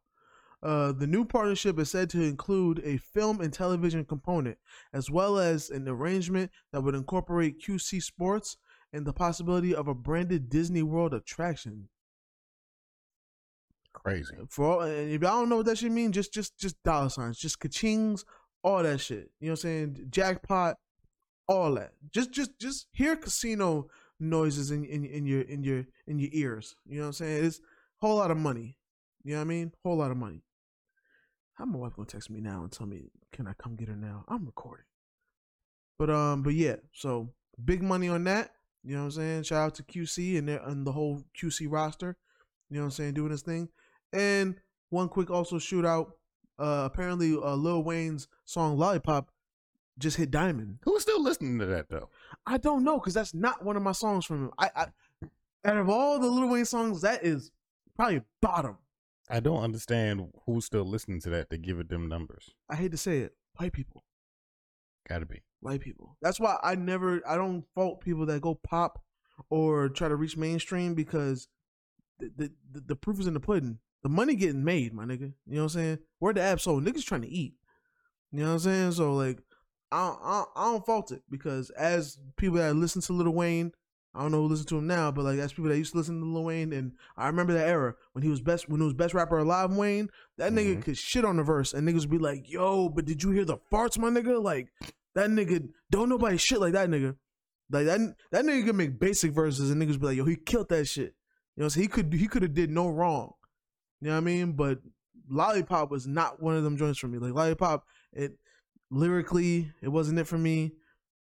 Uh, 0.63 0.93
the 0.93 1.07
new 1.07 1.25
partnership 1.25 1.79
is 1.81 1.91
said 1.91 2.09
to 2.11 2.23
include 2.23 2.81
a 2.85 2.99
film 2.99 3.41
and 3.41 3.53
television 3.53 4.05
component, 4.05 4.57
as 4.93 5.11
well 5.11 5.37
as 5.37 5.69
an 5.69 5.89
arrangement 5.89 6.53
that 6.73 6.81
would 6.81 6.95
incorporate 6.95 7.61
QC 7.61 8.01
Sports 8.01 8.57
and 8.93 9.05
the 9.05 9.13
possibility 9.13 9.75
of 9.75 9.89
a 9.89 9.95
branded 9.95 10.49
Disney 10.49 10.83
World 10.83 11.13
attraction. 11.13 11.89
Crazy. 14.05 14.35
For 14.49 14.65
all, 14.65 14.81
if 14.83 15.23
y'all 15.23 15.41
don't 15.41 15.49
know 15.49 15.57
what 15.59 15.67
that 15.67 15.79
shit 15.79 15.93
mean, 15.93 16.13
just 16.13 16.33
just 16.33 16.59
just 16.59 16.83
dollar 16.83 17.09
signs, 17.09 17.39
just 17.39 17.61
kachings, 17.61 18.25
all 18.63 18.83
that 18.83 19.01
shit. 19.01 19.31
You 19.41 19.49
know 19.49 19.53
what 19.53 19.61
I'm 19.61 19.63
saying? 19.63 20.07
Jackpot, 20.11 20.77
all 21.49 21.75
that. 21.75 21.93
Just 22.13 22.33
just 22.33 22.59
just 22.59 22.87
hear 22.93 23.17
casino 23.17 23.89
noises 24.21 24.71
in 24.71 24.85
in, 24.85 25.05
in 25.05 25.27
your 25.27 25.43
in 25.43 25.63
your 25.63 25.85
in 26.07 26.19
your 26.19 26.31
ears. 26.33 26.75
You 26.87 26.97
know 26.97 27.03
what 27.03 27.07
I'm 27.09 27.13
saying? 27.15 27.45
It's 27.45 27.59
a 27.59 28.07
whole 28.07 28.17
lot 28.17 28.31
of 28.31 28.37
money. 28.37 28.77
You 29.25 29.33
know 29.33 29.39
what 29.39 29.47
I 29.47 29.49
mean? 29.49 29.73
Whole 29.85 29.97
lot 29.97 30.11
of 30.11 30.17
money. 30.17 30.43
How 31.55 31.65
my 31.65 31.79
wife 31.79 31.97
gonna 31.97 32.07
text 32.07 32.31
me 32.31 32.41
now 32.41 32.63
and 32.63 32.71
tell 32.71 32.87
me, 32.87 33.11
can 33.33 33.49
I 33.49 33.53
come 33.55 33.75
get 33.75 33.89
her 33.89 33.97
now? 33.97 34.25
I'm 34.29 34.47
recording. 34.47 34.85
But 35.99 36.11
um, 36.11 36.43
but 36.43 36.55
yeah, 36.55 36.77
so 36.93 37.31
big 37.63 37.83
money 37.83 38.09
on 38.09 38.25
that. 38.25 38.53
You 38.85 38.95
know 38.95 39.01
what 39.03 39.07
I'm 39.07 39.11
saying? 39.13 39.43
Shout 39.43 39.67
out 39.67 39.75
to 39.77 39.83
QC 39.83 40.39
and 40.39 40.49
their 40.49 40.61
and 40.61 40.87
the 40.87 40.93
whole 40.93 41.25
QC 41.41 41.67
roster. 41.69 42.17
You 42.71 42.77
know 42.77 42.83
what 42.83 42.87
I'm 42.87 42.91
saying? 42.93 43.15
Doing 43.15 43.31
this 43.31 43.43
thing. 43.43 43.69
And 44.13 44.57
one 44.91 45.09
quick 45.09 45.31
also 45.31 45.57
shootout. 45.57 46.13
Uh, 46.59 46.83
apparently, 46.91 47.35
uh, 47.35 47.55
Lil 47.55 47.83
Wayne's 47.85 48.27
song 48.45 48.77
"Lollipop" 48.79 49.31
just 49.99 50.17
hit 50.17 50.31
diamond. 50.31 50.79
Who's 50.85 51.03
still 51.03 51.23
listening 51.23 51.59
to 51.61 51.67
that 51.67 51.89
though? 51.89 52.09
I 52.47 52.57
don't 52.59 52.85
know 52.85 52.99
because 52.99 53.15
that's 53.15 53.35
not 53.35 53.65
one 53.65 53.77
of 53.77 53.83
my 53.83 53.93
songs 53.93 54.25
from 54.25 54.45
him. 54.47 54.51
I, 54.59 54.71
I 54.75 54.87
out 55.65 55.77
of 55.77 55.89
all 55.89 56.19
the 56.19 56.27
Lil 56.27 56.49
Wayne 56.49 56.65
songs, 56.65 57.03
that 57.03 57.25
is 57.25 57.51
probably 57.97 58.23
bottom. 58.41 58.79
I 59.31 59.41
don't 59.41 59.63
understand 59.63 60.33
who's 60.47 60.65
still 60.65 60.85
listening 60.85 61.21
to 61.23 61.31
that 61.31 61.51
to 61.51 61.59
give 61.59 61.79
it 61.79 61.91
them 61.91 62.09
numbers. 62.09 62.51
I 62.71 62.77
hate 62.77 62.93
to 62.93 62.97
say 62.97 63.19
it, 63.19 63.35
white 63.57 63.73
people, 63.75 64.03
Gotta 65.09 65.27
be. 65.27 65.43
white 65.61 65.81
people. 65.81 66.17
That's 66.23 66.41
why 66.41 66.57
I 66.63 66.75
never, 66.77 67.21
I 67.29 67.37
don't 67.37 67.65
fault 67.75 68.01
people 68.01 68.25
that 68.27 68.41
go 68.41 68.55
pop 68.55 69.03
or 69.51 69.91
try 69.91 70.09
to 70.09 70.17
reach 70.17 70.37
mainstream 70.37 70.95
because 70.95 71.49
the 72.19 72.33
the, 72.37 72.53
the, 72.73 72.81
the 72.81 72.97
proof 72.97 73.21
is 73.21 73.27
in 73.27 73.35
the 73.35 73.41
pudding. 73.41 73.79
The 74.03 74.09
money 74.09 74.37
getting 74.37 74.65
made, 74.65 74.95
my 74.95 75.05
nigga. 75.05 75.33
You 75.47 75.57
know 75.57 75.63
what 75.65 75.75
I'm 75.75 75.81
saying? 75.81 75.99
Where 76.19 76.33
the 76.33 76.41
app 76.41 76.61
sold, 76.61 76.85
niggas 76.85 77.05
trying 77.05 77.23
to 77.23 77.29
eat. 77.29 77.55
You 78.33 78.41
know 78.41 78.47
what 78.47 78.53
I'm 78.53 78.59
saying? 78.61 78.93
So 78.93 79.15
like, 79.15 79.39
I 79.91 80.07
don't, 80.09 80.19
I 80.23 80.45
I 80.57 80.65
don't 80.67 80.87
fault 80.87 81.13
it 81.13 81.23
because 81.31 81.71
as 81.71 82.19
people 82.37 82.59
that 82.59 82.77
listen 82.77 83.01
to 83.03 83.13
Lil 83.13 83.31
Wayne, 83.33 83.73
I 84.15 84.23
don't 84.23 84.33
know 84.33 84.43
who 84.43 84.49
listen 84.49 84.67
to 84.67 84.79
him 84.79 84.87
now, 84.87 85.11
but 85.11 85.25
like 85.25 85.39
as 85.39 85.53
people 85.53 85.71
that 85.71 85.79
used 85.79 85.93
to 85.93 85.99
listen 85.99 86.21
to 86.21 86.27
Lil 86.27 86.45
Wayne, 86.45 86.73
and 86.73 86.93
I 87.17 87.27
remember 87.27 87.55
that 87.55 87.67
era 87.69 87.95
when 88.13 88.23
he 88.23 88.29
was 88.31 88.41
best, 88.41 88.69
when 88.69 88.81
he 88.81 88.85
was 88.85 88.95
best 88.95 89.15
rapper 89.15 89.39
alive, 89.39 89.75
Wayne. 89.75 90.11
That 90.37 90.53
nigga 90.53 90.77
Mhm. 90.77 90.83
could 90.83 90.97
shit 90.99 91.25
on 91.25 91.37
the 91.39 91.43
verse, 91.43 91.73
and 91.73 91.89
niggas 91.89 92.01
would 92.01 92.11
be 92.11 92.19
like, 92.19 92.51
"Yo, 92.51 92.89
but 92.91 93.05
did 93.07 93.23
you 93.23 93.31
hear 93.31 93.45
the 93.45 93.59
farts, 93.73 93.99
my 93.99 94.11
nigga? 94.11 94.43
Like 94.43 94.69
that 95.15 95.31
nigga, 95.31 95.69
don't 95.91 96.09
nobody 96.09 96.37
shit 96.37 96.61
like 96.61 96.75
that 96.75 96.89
nigga. 96.91 97.17
Like 97.71 97.87
that, 97.87 98.01
that 98.31 98.45
nigga 98.45 98.67
could 98.67 98.77
make 98.77 98.99
basic 99.01 99.33
verses, 99.33 99.71
and 99.71 99.83
niggas 99.83 99.99
be 99.99 100.07
like, 100.07 100.17
"Yo, 100.17 100.25
he 100.25 100.37
killed 100.37 100.69
that 100.69 100.87
shit." 100.87 101.15
You 101.57 101.63
know, 101.65 101.69
so 101.69 101.81
he 101.81 101.89
could, 101.89 102.13
he 102.13 102.29
could 102.29 102.43
have 102.43 102.55
did 102.55 102.71
no 102.71 102.89
wrong. 102.89 103.33
You 104.01 104.09
know 104.09 104.15
what 104.15 104.19
I 104.19 104.25
mean? 104.25 104.53
But 104.53 104.79
Lollipop 105.29 105.91
was 105.91 106.07
not 106.07 106.43
one 106.43 106.57
of 106.57 106.65
them 106.65 106.77
joints 106.77 106.99
for 106.99 107.09
me. 107.09 107.19
Like 107.19 107.35
Lollipop, 107.35 107.85
it 108.13 108.39
lyrically, 108.91 109.73
it 109.83 109.89
wasn't 109.89 110.19
it 110.19 110.27
for 110.27 110.39
me. 110.39 110.73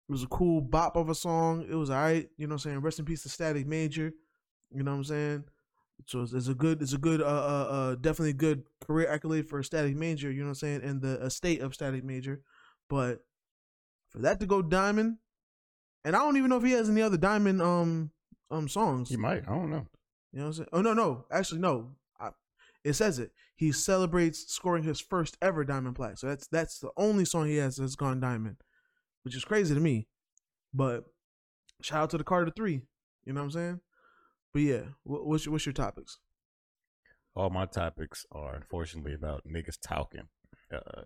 It 0.08 0.12
was 0.12 0.22
a 0.22 0.28
cool 0.28 0.60
bop 0.60 0.96
of 0.96 1.08
a 1.08 1.14
song. 1.14 1.66
It 1.68 1.74
was 1.74 1.90
alright. 1.90 2.28
You 2.36 2.46
know 2.46 2.54
what 2.54 2.64
I'm 2.64 2.70
saying? 2.70 2.80
Rest 2.80 2.98
in 2.98 3.04
peace 3.04 3.22
to 3.24 3.28
Static 3.28 3.66
Major. 3.66 4.12
You 4.72 4.82
know 4.82 4.92
what 4.92 4.98
I'm 4.98 5.04
saying? 5.04 5.44
So 6.06 6.22
it's, 6.22 6.32
it's 6.32 6.48
a 6.48 6.54
good, 6.54 6.82
it's 6.82 6.92
a 6.92 6.98
good, 6.98 7.20
uh, 7.20 7.24
uh, 7.24 7.68
uh, 7.70 7.94
definitely 7.96 8.34
good 8.34 8.64
career 8.86 9.08
accolade 9.08 9.48
for 9.48 9.62
Static 9.62 9.96
Major. 9.96 10.30
You 10.30 10.40
know 10.40 10.48
what 10.48 10.50
I'm 10.50 10.54
saying? 10.54 10.82
And 10.82 11.00
the 11.00 11.24
estate 11.24 11.60
of 11.60 11.74
Static 11.74 12.04
Major, 12.04 12.42
but 12.88 13.24
for 14.10 14.20
that 14.20 14.38
to 14.40 14.46
go 14.46 14.62
diamond, 14.62 15.16
and 16.04 16.14
I 16.14 16.20
don't 16.20 16.36
even 16.36 16.50
know 16.50 16.58
if 16.58 16.62
he 16.62 16.72
has 16.72 16.88
any 16.88 17.02
other 17.02 17.16
diamond 17.16 17.60
um 17.60 18.10
um 18.50 18.68
songs. 18.68 19.08
He 19.08 19.16
might. 19.16 19.42
I 19.48 19.54
don't 19.54 19.70
know. 19.70 19.86
You 20.32 20.38
know 20.40 20.44
what 20.44 20.46
I'm 20.46 20.52
saying? 20.52 20.68
Oh 20.72 20.82
no, 20.82 20.94
no, 20.94 21.24
actually 21.32 21.60
no. 21.60 21.96
It 22.86 22.94
says 22.94 23.18
it. 23.18 23.32
He 23.56 23.72
celebrates 23.72 24.46
scoring 24.52 24.84
his 24.84 25.00
first 25.00 25.36
ever 25.42 25.64
diamond 25.64 25.96
plaque. 25.96 26.18
So 26.18 26.28
that's 26.28 26.46
that's 26.46 26.78
the 26.78 26.90
only 26.96 27.24
song 27.24 27.46
he 27.48 27.56
has 27.56 27.76
that's 27.76 27.96
gone 27.96 28.20
diamond, 28.20 28.56
which 29.24 29.34
is 29.34 29.44
crazy 29.44 29.74
to 29.74 29.80
me. 29.80 30.06
But 30.72 31.04
Shout 31.82 32.04
out 32.04 32.10
to 32.10 32.18
the 32.18 32.24
Carter 32.24 32.50
Three. 32.56 32.80
You 33.26 33.32
know 33.32 33.40
what 33.40 33.46
I'm 33.46 33.50
saying? 33.50 33.80
But 34.54 34.62
yeah, 34.62 34.80
what's 35.02 35.44
your, 35.44 35.52
what's 35.52 35.66
your 35.66 35.72
topics? 35.74 36.18
All 37.34 37.50
my 37.50 37.66
topics 37.66 38.24
are 38.32 38.54
unfortunately 38.54 39.12
about 39.12 39.42
niggas 39.46 39.76
talking. 39.82 40.28
Uh, 40.72 41.02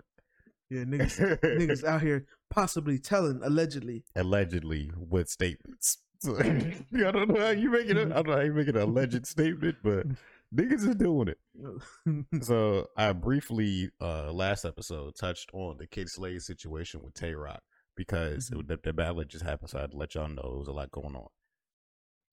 Yeah, 0.68 0.82
niggas, 0.84 1.40
niggas 1.40 1.82
out 1.82 2.02
here 2.02 2.26
possibly 2.50 2.98
telling 2.98 3.40
allegedly. 3.42 4.04
allegedly 4.14 4.92
with 4.96 5.28
statements. 5.28 5.98
I 6.28 6.74
don't 6.92 7.30
know 7.30 7.40
how 7.40 7.50
you 7.50 7.70
making 7.70 7.96
it. 7.96 8.12
I 8.12 8.22
don't 8.22 8.26
know 8.28 8.36
how 8.36 8.42
you 8.42 8.52
making 8.52 8.76
an 8.76 8.82
alleged 8.82 9.26
statement, 9.26 9.76
but 9.82 10.06
niggas 10.54 10.88
is 10.88 10.96
doing 10.96 11.28
it. 11.28 11.38
So 12.42 12.86
I 12.96 13.12
briefly 13.12 13.90
uh 14.00 14.32
last 14.32 14.64
episode 14.64 15.14
touched 15.16 15.50
on 15.52 15.76
the 15.78 15.86
Kid 15.86 16.08
Slade 16.08 16.42
situation 16.42 17.02
with 17.02 17.14
Tay 17.14 17.34
Roc 17.34 17.60
because 17.96 18.50
Mhm. 18.50 18.66
the, 18.68 18.78
the 18.82 18.92
battle 18.92 19.22
just 19.24 19.44
happened, 19.44 19.70
so 19.70 19.78
I 19.78 19.82
had 19.82 19.92
to 19.92 19.96
let 19.96 20.14
y'all 20.14 20.28
know 20.28 20.42
it 20.42 20.58
was 20.58 20.68
a 20.68 20.72
lot 20.72 20.90
going 20.90 21.14
on. 21.16 21.28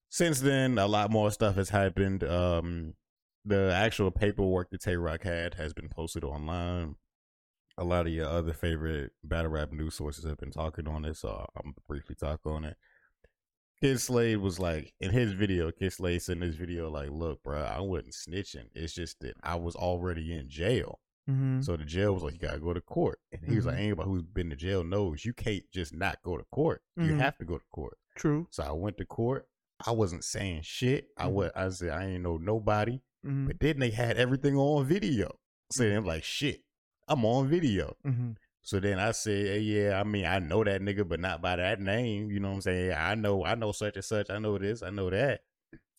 Since 0.09 0.41
then, 0.41 0.77
a 0.77 0.87
lot 0.87 1.11
more 1.11 1.31
stuff 1.31 1.55
has 1.55 1.69
happened. 1.69 2.23
Um, 2.23 2.93
the 3.45 3.71
actual 3.73 4.11
paperwork 4.11 4.69
that 4.71 4.81
Tay 4.81 4.95
Roc 4.97 5.23
had 5.23 5.55
has 5.55 5.73
been 5.73 5.89
posted 5.89 6.23
online. 6.23 6.95
A 7.77 7.83
lot 7.83 8.07
of 8.07 8.13
your 8.13 8.27
other 8.27 8.53
favorite 8.53 9.11
battle 9.23 9.51
rap 9.51 9.71
news 9.71 9.95
sources 9.95 10.25
have 10.25 10.37
been 10.37 10.51
talking 10.51 10.87
on 10.87 11.05
it, 11.05 11.17
so 11.17 11.45
I'm 11.55 11.75
briefly 11.87 12.15
talk 12.15 12.41
on 12.45 12.63
it. 12.65 12.77
Kid 13.81 13.99
Slade 13.99 14.37
was 14.37 14.59
like 14.59 14.93
in 14.99 15.11
his 15.11 15.33
video. 15.33 15.71
Kid 15.71 15.93
Slade 15.93 16.21
said 16.21 16.37
in 16.37 16.41
his 16.41 16.55
video, 16.55 16.89
like, 16.89 17.09
"Look, 17.11 17.43
bro, 17.43 17.61
I 17.61 17.79
wasn't 17.79 18.13
snitching. 18.13 18.69
It's 18.73 18.93
just 18.93 19.19
that 19.21 19.35
I 19.43 19.55
was 19.55 19.75
already 19.75 20.33
in 20.33 20.49
jail. 20.49 20.99
Mhm. 21.29 21.63
So 21.63 21.75
the 21.77 21.83
jail 21.83 22.13
was 22.13 22.23
like, 22.23 22.33
you 22.33 22.39
gotta 22.39 22.59
go 22.59 22.73
to 22.73 22.81
court. 22.81 23.19
And 23.33 23.43
he 23.45 23.55
was 23.55 23.65
like, 23.65 23.75
Mhm. 23.75 23.79
anybody 23.81 24.09
who's 24.09 24.23
been 24.23 24.49
to 24.49 24.55
jail 24.55 24.83
knows 24.83 25.25
you 25.25 25.33
can't 25.33 25.63
just 25.71 25.93
not 25.93 26.21
go 26.23 26.37
to 26.37 26.45
court. 26.51 26.81
You 26.95 27.13
Mhm. 27.13 27.19
have 27.19 27.37
to 27.37 27.45
go 27.45 27.57
to 27.57 27.65
court. 27.71 27.97
True. 28.15 28.47
So 28.49 28.63
I 28.63 28.71
went 28.71 28.97
to 28.97 29.05
court. 29.05 29.47
I 29.85 29.91
wasn't 29.91 30.23
saying 30.23 30.61
shit. 30.63 31.09
I 31.17 31.25
Mhm. 31.27 31.31
was. 31.33 31.51
I 31.55 31.69
said 31.69 31.89
I 31.89 32.05
ain't 32.05 32.23
know 32.23 32.37
nobody. 32.37 33.01
hmm 33.23 33.45
But 33.47 33.59
then 33.59 33.79
they 33.79 33.91
had 33.91 34.17
everything 34.17 34.55
on 34.55 34.85
video. 34.87 35.37
So 35.71 35.83
Mm-hmm. 35.83 35.97
I'm 35.97 36.05
like, 36.05 36.23
shit, 36.23 36.63
I'm 37.09 37.25
on 37.25 37.47
video. 37.49 37.95
So 38.67 38.81
then 38.81 38.99
I 38.99 39.11
said, 39.11 39.45
hey, 39.45 39.59
yeah, 39.59 39.97
I 39.97 40.03
mean, 40.03 40.25
I 40.25 40.39
know 40.39 40.61
that 40.61 40.81
nigga, 40.81 41.07
but 41.07 41.21
not 41.21 41.41
by 41.41 41.55
that 41.55 41.79
name. 41.79 42.29
You 42.29 42.41
know 42.41 42.49
what 42.49 42.55
I'm 42.55 42.61
saying? 42.63 42.91
I 42.97 43.15
know, 43.15 43.45
I 43.45 43.55
know 43.55 43.71
such 43.71 43.95
and 43.95 44.03
such. 44.03 44.29
I 44.29 44.39
know 44.39 44.57
this. 44.57 44.83
I 44.83 44.89
know 44.89 45.09
that. 45.09 45.39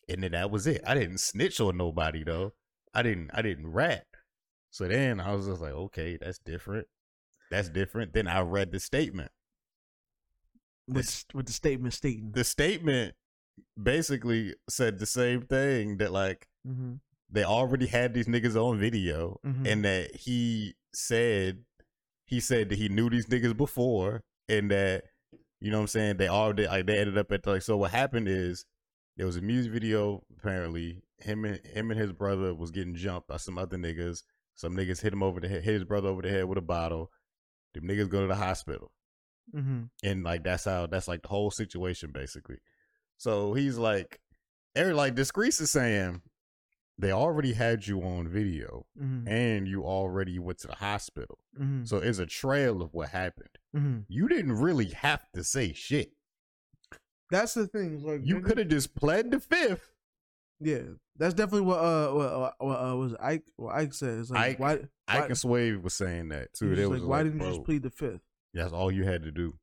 And 0.06 0.22
then 0.22 0.32
that 0.32 0.50
was 0.50 0.66
it. 0.66 0.82
I 0.87 0.92
didn't 0.92 1.16
snitch 1.16 1.62
on 1.62 1.78
nobody 1.78 2.25
though. 2.25 2.52
I 2.92 3.00
didn't. 3.00 3.30
I 3.32 3.40
didn't 3.40 3.72
rat. 3.72 4.04
So 4.70 4.87
then 4.87 5.18
I 5.18 5.34
was 5.34 5.46
just 5.46 5.62
like, 5.62 5.72
okay, 5.72 6.18
that's 6.20 6.40
different. 6.40 6.88
That's 7.50 7.70
different. 7.70 8.12
Then 8.12 8.28
I 8.28 8.40
read 8.42 8.70
the 8.70 8.80
statement. 8.80 9.30
With 10.87 11.25
with 11.32 11.46
the 11.46 11.54
statement 11.54 11.94
stating. 11.94 12.32
The 12.32 12.44
statement 12.44 13.14
basically 13.82 14.56
said 14.68 14.98
the 14.98 15.06
same 15.06 15.46
thing 15.46 15.96
that 15.96 16.12
like 16.12 16.48
hmm 16.66 16.96
they 17.30 17.44
already 17.44 17.87
had 17.87 18.12
these 18.12 18.26
niggas 18.26 18.56
on 18.56 18.78
video 18.78 19.40
Mhm. 19.42 19.66
and 19.66 19.84
that 19.87 20.14
he 20.16 20.75
said 20.92 21.64
he 22.28 22.38
said 22.40 22.68
that 22.68 22.78
he 22.78 22.88
knew 22.88 23.11
these 23.11 23.26
niggas 23.26 23.56
before 23.56 24.23
and 24.49 24.70
that 24.70 25.04
you 25.61 25.70
know 25.70 25.78
what 25.78 25.82
I'm 25.82 25.88
saying 25.88 26.16
they 26.18 26.28
all 26.28 26.52
did 26.52 26.68
like 26.68 26.87
they 26.87 26.99
ended 26.99 27.18
up 27.18 27.32
at 27.32 27.42
the, 27.42 27.50
like 27.50 27.62
so 27.62 27.76
what 27.76 27.90
happened 27.90 28.28
is 28.28 28.64
there 29.16 29.26
was 29.26 29.37
a 29.37 29.40
music 29.40 29.73
video 29.73 30.23
apparently 30.38 31.02
him 31.18 31.44
and 31.44 31.61
him 31.66 31.90
and 31.90 31.99
his 31.99 32.12
brother 32.12 32.54
was 32.54 32.70
getting 32.70 32.94
jumped 32.94 33.28
by 33.28 33.37
some 33.37 33.58
other 33.58 33.76
niggas. 33.76 34.23
Some 34.54 34.76
niggas 34.76 35.00
hit 35.00 35.12
him 35.12 35.23
over 35.23 35.40
the 35.40 35.49
head 35.49 35.64
hit 35.64 35.75
his 35.75 35.85
brother 35.85 36.08
over 36.08 36.23
the 36.23 36.30
head 36.30 36.44
with 36.44 36.58
a 36.58 36.62
bottle. 36.62 37.11
Them 37.75 37.85
niggas 37.85 38.08
go 38.08 38.20
to 38.20 38.26
the 38.26 38.35
hospital. 38.35 38.92
Hmm 39.52 39.85
and 40.02 40.25
like 40.25 40.44
that's 40.44 40.64
how 40.64 40.87
that's 40.87 41.08
like 41.08 41.23
the 41.23 41.28
whole 41.28 41.50
situation 41.50 42.11
basically. 42.12 42.58
So 43.16 43.54
he's 43.54 43.78
like, 43.78 44.20
every 44.76 44.94
like 44.94 45.14
Discreet 45.14 45.58
is 45.61 45.70
saying 45.70 46.23
they 46.98 47.12
already 47.12 47.52
had 47.52 47.86
you 47.86 48.02
on 48.02 48.28
video 48.28 48.86
hmm 48.98 49.26
and 49.28 49.68
you 49.68 49.84
already 49.84 50.38
went 50.38 50.58
to 50.58 50.66
the 50.66 50.74
hospital. 50.74 51.38
hmm 51.56 51.84
So 51.84 51.98
it's 51.98 52.18
a 52.18 52.26
trail 52.26 52.82
of 52.82 52.92
what 52.94 53.10
happened. 53.10 53.58
hmm 53.72 53.98
You 54.08 54.28
didn't 54.28 54.52
really 54.52 54.90
have 54.90 55.30
to 55.32 55.44
say 55.44 55.72
shit. 55.72 56.12
That's 57.30 57.54
the 57.54 57.66
thing. 57.66 58.02
Like 58.02 58.20
You 58.24 58.40
could 58.40 58.58
have 58.58 58.68
just 58.68 58.94
pled 58.94 59.30
the 59.30 59.40
fifth. 59.40 59.92
Yeah, 60.60 60.82
that's 61.16 61.34
definitely 61.34 61.66
what 61.66 61.78
uh 61.78 62.10
what, 62.12 62.26
uh, 62.26 62.50
what 62.58 62.74
uh, 62.80 62.96
was 62.96 63.14
Ike 63.20 63.44
what 63.56 63.74
Ike 63.76 63.94
said. 63.94 64.18
It's 64.18 64.30
like 64.30 64.50
Ike- 64.52 64.58
why 64.58 64.72
Ike 64.72 64.88
why, 65.06 65.26
and 65.26 65.38
Swave 65.38 65.82
was 65.82 65.94
saying 65.94 66.30
that 66.30 66.52
too. 66.52 66.74
They 66.74 66.86
was 66.86 67.00
like, 67.02 67.08
why 67.08 67.18
like, 67.18 67.26
didn't 67.26 67.40
you 67.42 67.52
just 67.52 67.64
plead 67.64 67.82
the 67.82 67.90
fifth? 67.90 68.22
That's 68.54 68.72
all 68.72 68.90
you 68.90 69.04
had 69.04 69.22
to 69.22 69.30
do. 69.30 69.54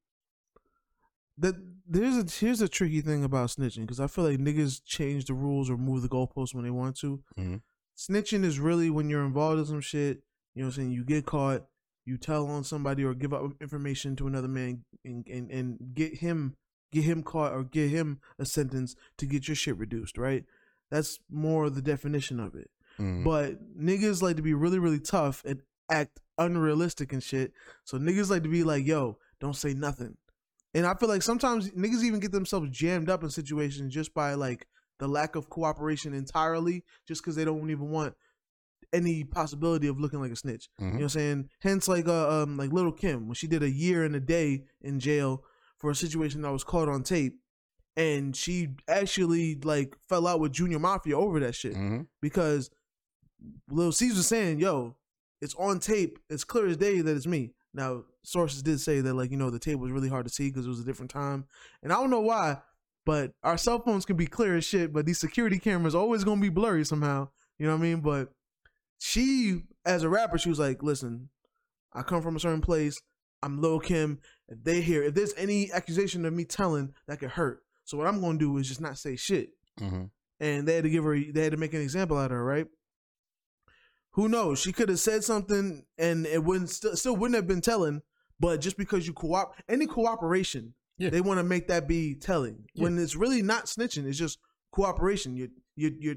That 1.37 1.55
there's 1.87 2.17
a 2.17 2.25
here's 2.45 2.61
a 2.61 2.67
tricky 2.69 3.01
thing 3.01 3.23
about 3.23 3.49
snitching 3.49 3.81
because 3.81 3.99
I 3.99 4.07
feel 4.07 4.23
like 4.23 4.39
niggas 4.39 4.81
change 4.85 5.25
the 5.25 5.33
rules 5.33 5.69
or 5.69 5.77
move 5.77 6.01
the 6.01 6.09
goalposts 6.09 6.53
when 6.55 6.63
they 6.63 6.69
want 6.71 6.97
to. 6.99 7.21
Mhm. 7.37 7.61
Snitching 7.97 8.43
is 8.43 8.59
really 8.59 8.89
when 8.89 9.09
you're 9.09 9.25
involved 9.25 9.59
in 9.59 9.65
some 9.65 9.81
shit. 9.81 10.23
You 10.53 10.61
know 10.61 10.67
what 10.67 10.77
I'm 10.77 10.83
saying? 10.83 10.91
You 10.93 11.03
get 11.03 11.25
caught, 11.25 11.67
you 12.05 12.17
tell 12.17 12.47
on 12.47 12.63
somebody 12.63 13.03
or 13.03 13.13
give 13.13 13.33
up 13.33 13.51
information 13.61 14.15
to 14.17 14.27
another 14.27 14.47
man 14.47 14.85
and 15.03 15.27
and, 15.27 15.51
and 15.51 15.93
get 15.93 16.15
him 16.19 16.55
get 16.91 17.03
him 17.03 17.23
caught 17.23 17.51
or 17.53 17.63
get 17.63 17.89
him 17.89 18.19
a 18.39 18.45
sentence 18.45 18.95
to 19.17 19.25
get 19.25 19.47
your 19.47 19.55
shit 19.55 19.77
reduced. 19.77 20.17
Right? 20.17 20.45
That's 20.89 21.19
more 21.29 21.69
the 21.69 21.81
definition 21.81 22.39
of 22.39 22.55
it. 22.55 22.71
Mhm. 22.97 23.25
But 23.25 23.77
niggas 23.77 24.21
like 24.21 24.37
to 24.37 24.41
be 24.41 24.53
really, 24.53 24.79
really 24.79 24.99
tough 25.01 25.43
and 25.45 25.61
act 25.89 26.21
unrealistic 26.37 27.11
and 27.11 27.21
shit. 27.21 27.51
So 27.83 27.97
niggas 27.99 28.29
like 28.29 28.43
to 28.43 28.49
be 28.49 28.63
like, 28.63 28.85
yo, 28.85 29.17
don't 29.41 29.55
say 29.55 29.73
nothing. 29.73 30.17
And 30.75 30.85
I 30.85 30.93
feel 30.93 31.09
like 31.09 31.23
sometimes 31.23 31.71
niggas 31.71 32.03
even 32.03 32.19
get 32.19 32.31
themselves 32.31 32.69
jammed 32.69 33.09
up 33.09 33.23
in 33.23 33.29
situations 33.31 33.91
just 33.93 34.13
by 34.13 34.35
like 34.35 34.67
the 34.99 35.07
lack 35.07 35.35
of 35.35 35.49
cooperation 35.49 36.13
entirely, 36.13 36.83
just 37.07 37.21
because 37.23 37.35
they 37.35 37.45
don't 37.45 37.69
even 37.71 37.89
want 37.89 38.13
any 38.93 39.23
possibility 39.23 39.87
of 39.87 39.99
looking 39.99 40.19
like 40.21 40.31
a 40.31 40.35
snitch. 40.35 40.69
You 40.79 40.85
know 40.85 40.91
what 40.93 41.01
I'm 41.03 41.09
saying? 41.09 41.49
Hence, 41.61 41.87
like 41.87 42.07
uh, 42.07 42.43
um, 42.43 42.57
like 42.57 42.71
Little 42.71 42.91
Kim 42.91 43.25
when 43.27 43.33
she 43.35 43.47
did 43.47 43.63
a 43.63 43.69
year 43.69 44.03
and 44.03 44.15
a 44.15 44.19
day 44.19 44.65
in 44.81 44.99
jail 44.99 45.43
for 45.79 45.89
a 45.89 45.95
situation 45.95 46.41
that 46.43 46.51
was 46.51 46.63
caught 46.63 46.87
on 46.87 47.03
tape, 47.03 47.39
and 47.97 48.35
she 48.35 48.69
actually 48.87 49.55
like 49.55 49.95
fell 50.07 50.27
out 50.27 50.39
with 50.39 50.51
Junior 50.53 50.79
Mafia 50.79 51.17
over 51.17 51.39
that 51.39 51.55
shit 51.55 51.73
Mhm. 51.75 52.07
because 52.21 52.69
Lil 53.69 53.91
Caesar 53.91 54.15
was 54.17 54.27
saying, 54.27 54.59
"Yo, 54.59 54.95
it's 55.41 55.55
on 55.55 55.79
tape. 55.79 56.19
It's 56.29 56.43
clear 56.43 56.67
as 56.67 56.77
day 56.77 57.01
that 57.01 57.15
it's 57.15 57.27
me." 57.27 57.53
Now, 57.73 58.03
sources 58.25 58.61
did 58.63 58.79
say 58.79 59.01
that, 59.01 59.13
like 59.13 59.31
you 59.31 59.37
know, 59.37 59.49
the 59.49 59.59
tape 59.59 59.79
was 59.79 59.91
really 59.91 60.09
hard 60.09 60.25
to 60.25 60.31
see 60.31 60.49
because 60.49 60.65
it 60.65 60.69
was 60.69 60.79
a 60.79 60.85
different 60.85 61.11
time, 61.11 61.45
and 61.83 61.91
I 61.93 61.95
don't 61.95 62.09
know 62.09 62.21
why, 62.21 62.57
but 63.05 63.31
our 63.43 63.57
cell 63.57 63.79
phones 63.79 64.05
can 64.05 64.15
be 64.17 64.27
clear 64.27 64.55
as 64.55 64.65
shit, 64.65 64.91
but 64.93 65.05
these 65.05 65.19
security 65.19 65.59
cameras 65.59 65.95
always 65.95 66.23
gonna 66.23 66.41
be 66.41 66.49
blurry 66.49 66.85
somehow. 66.85 67.29
You 67.57 67.67
know 67.67 67.73
what 67.73 67.79
I 67.79 67.83
mean? 67.83 68.01
But 68.01 68.29
she, 68.99 69.63
as 69.85 70.03
a 70.03 70.09
rapper, 70.09 70.37
she 70.37 70.49
was 70.49 70.59
like, 70.59 70.83
"Listen, 70.83 71.29
I 71.93 72.01
come 72.01 72.21
from 72.21 72.35
a 72.35 72.39
certain 72.39 72.61
place. 72.61 72.99
I'm 73.41 73.61
Lil 73.61 73.79
Kim. 73.79 74.19
If 74.47 74.63
they 74.63 74.81
hear, 74.81 75.03
if 75.03 75.13
there's 75.13 75.33
any 75.37 75.71
accusation 75.71 76.25
of 76.25 76.33
me 76.33 76.45
telling, 76.45 76.93
that 77.07 77.19
could 77.19 77.31
hurt. 77.31 77.63
So 77.83 77.97
what 77.97 78.07
I'm 78.07 78.21
gonna 78.21 78.37
do 78.39 78.57
is 78.57 78.67
just 78.67 78.81
not 78.81 78.97
say 78.97 79.15
shit." 79.15 79.49
Mhm. 79.79 80.09
and 80.39 80.67
they 80.67 80.75
had 80.75 80.83
to 80.83 80.89
give 80.89 81.03
her 81.05 81.17
they 81.17 81.43
had 81.43 81.51
to 81.51 81.57
make 81.57 81.73
an 81.73 81.81
example 81.81 82.17
out 82.17 82.25
of 82.25 82.31
her, 82.31 82.43
right? 82.43 82.67
Who 84.11 84.29
knows? 84.29 84.59
She 84.59 84.71
could 84.71 84.89
have 84.89 84.99
said 84.99 85.23
something 85.23 85.85
and 85.97 86.25
it 86.25 86.43
wouldn't 86.43 86.69
still 86.69 86.95
still 86.95 87.15
wouldn't 87.15 87.35
have 87.35 87.47
been 87.47 87.61
telling, 87.61 88.01
but 88.39 88.61
just 88.61 88.77
because 88.77 89.05
you 89.07 89.13
co-op 89.13 89.55
any 89.69 89.85
cooperation, 89.87 90.73
Yeah. 90.97 91.09
they 91.09 91.21
want 91.21 91.39
to 91.39 91.43
make 91.43 91.67
that 91.67 91.87
be 91.87 92.15
telling. 92.15 92.65
When 92.75 92.97
it's 92.97 93.15
really 93.15 93.41
not 93.41 93.65
snitching, 93.65 94.05
it's 94.07 94.17
just 94.17 94.39
cooperation. 94.71 95.35
You 95.35 95.49
you 95.75 95.95
you 95.99 96.15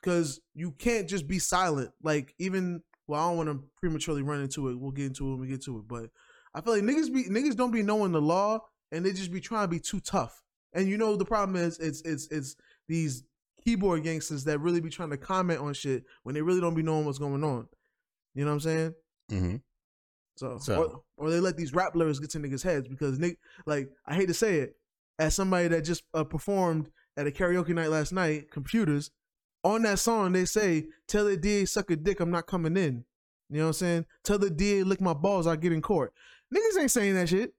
because 0.00 0.40
you 0.54 0.72
can't 0.72 1.08
just 1.08 1.26
be 1.26 1.38
silent. 1.38 1.90
Like 2.02 2.34
even 2.38 2.82
well, 3.06 3.20
I 3.20 3.28
don't 3.28 3.36
want 3.38 3.48
to 3.50 3.64
prematurely 3.80 4.22
run 4.22 4.40
into 4.40 4.68
it. 4.68 4.78
We'll 4.78 4.92
get 4.92 5.06
into 5.06 5.26
it 5.26 5.30
when 5.32 5.40
we 5.40 5.48
get 5.48 5.62
to 5.64 5.78
it, 5.78 5.88
but 5.88 6.10
I 6.54 6.60
feel 6.60 6.74
like 6.74 6.82
niggas 6.82 7.12
be 7.12 7.24
niggas 7.24 7.56
don't 7.56 7.70
be 7.72 7.82
knowing 7.82 8.12
the 8.12 8.20
law 8.22 8.60
and 8.92 9.04
they 9.04 9.12
just 9.12 9.32
be 9.32 9.40
trying 9.40 9.64
to 9.64 9.68
be 9.68 9.80
too 9.80 10.00
tough. 10.00 10.42
And 10.72 10.88
you 10.88 10.96
know 10.96 11.16
the 11.16 11.24
problem 11.24 11.56
is 11.56 11.78
it's 11.78 12.00
it's 12.02 12.28
it's 12.30 12.56
these 12.88 13.24
keyboard 13.64 14.02
gangsters 14.04 14.44
that 14.44 14.58
really 14.60 14.80
be 14.80 14.88
trying 14.90 15.10
to 15.10 15.16
comment 15.16 15.60
on 15.60 15.74
shit 15.74 16.04
when 16.22 16.34
they 16.34 16.42
really 16.42 16.60
don't 16.60 16.74
be 16.74 16.82
knowing 16.82 17.04
what's 17.04 17.18
going 17.18 17.44
on. 17.44 17.68
You 18.34 18.44
know 18.44 18.50
what 18.52 18.54
I'm 18.54 18.60
saying? 18.60 18.94
Mhm. 19.30 19.62
So, 20.40 20.56
So- 20.58 21.02
or, 21.18 21.26
or 21.26 21.30
they 21.30 21.38
let 21.38 21.58
these 21.58 21.74
rap 21.74 21.94
lyrics 21.94 22.18
get 22.18 22.30
to 22.30 22.38
niggas' 22.38 22.62
heads 22.62 22.88
because 22.88 23.18
Nick, 23.18 23.38
like, 23.66 23.90
I 24.06 24.14
hate 24.14 24.28
to 24.28 24.34
say 24.34 24.60
it, 24.60 24.76
as 25.18 25.34
somebody 25.34 25.68
that 25.68 25.82
just 25.82 26.02
uh, 26.14 26.24
performed 26.24 26.90
at 27.18 27.26
a 27.26 27.30
karaoke 27.30 27.74
night 27.74 27.90
last 27.90 28.10
night, 28.10 28.50
computers, 28.50 29.10
on 29.62 29.82
that 29.82 29.98
song 29.98 30.32
they 30.32 30.46
say, 30.46 30.86
"Tell 31.06 31.26
the 31.26 31.36
DA 31.36 31.66
suck 31.66 31.90
a 31.90 31.96
dick, 31.96 32.20
I'm 32.20 32.30
not 32.30 32.46
coming 32.46 32.74
in." 32.78 33.04
You 33.50 33.58
know 33.58 33.64
what 33.64 33.68
I'm 33.68 33.72
saying? 33.74 34.06
Tell 34.24 34.38
the 34.38 34.48
DA 34.48 34.82
lick 34.82 35.02
my 35.02 35.12
balls, 35.12 35.46
I 35.46 35.56
get 35.56 35.72
in 35.72 35.82
court. 35.82 36.14
Niggas 36.54 36.80
ain't 36.80 36.90
saying 36.90 37.14
that 37.16 37.28
shit. 37.28 37.52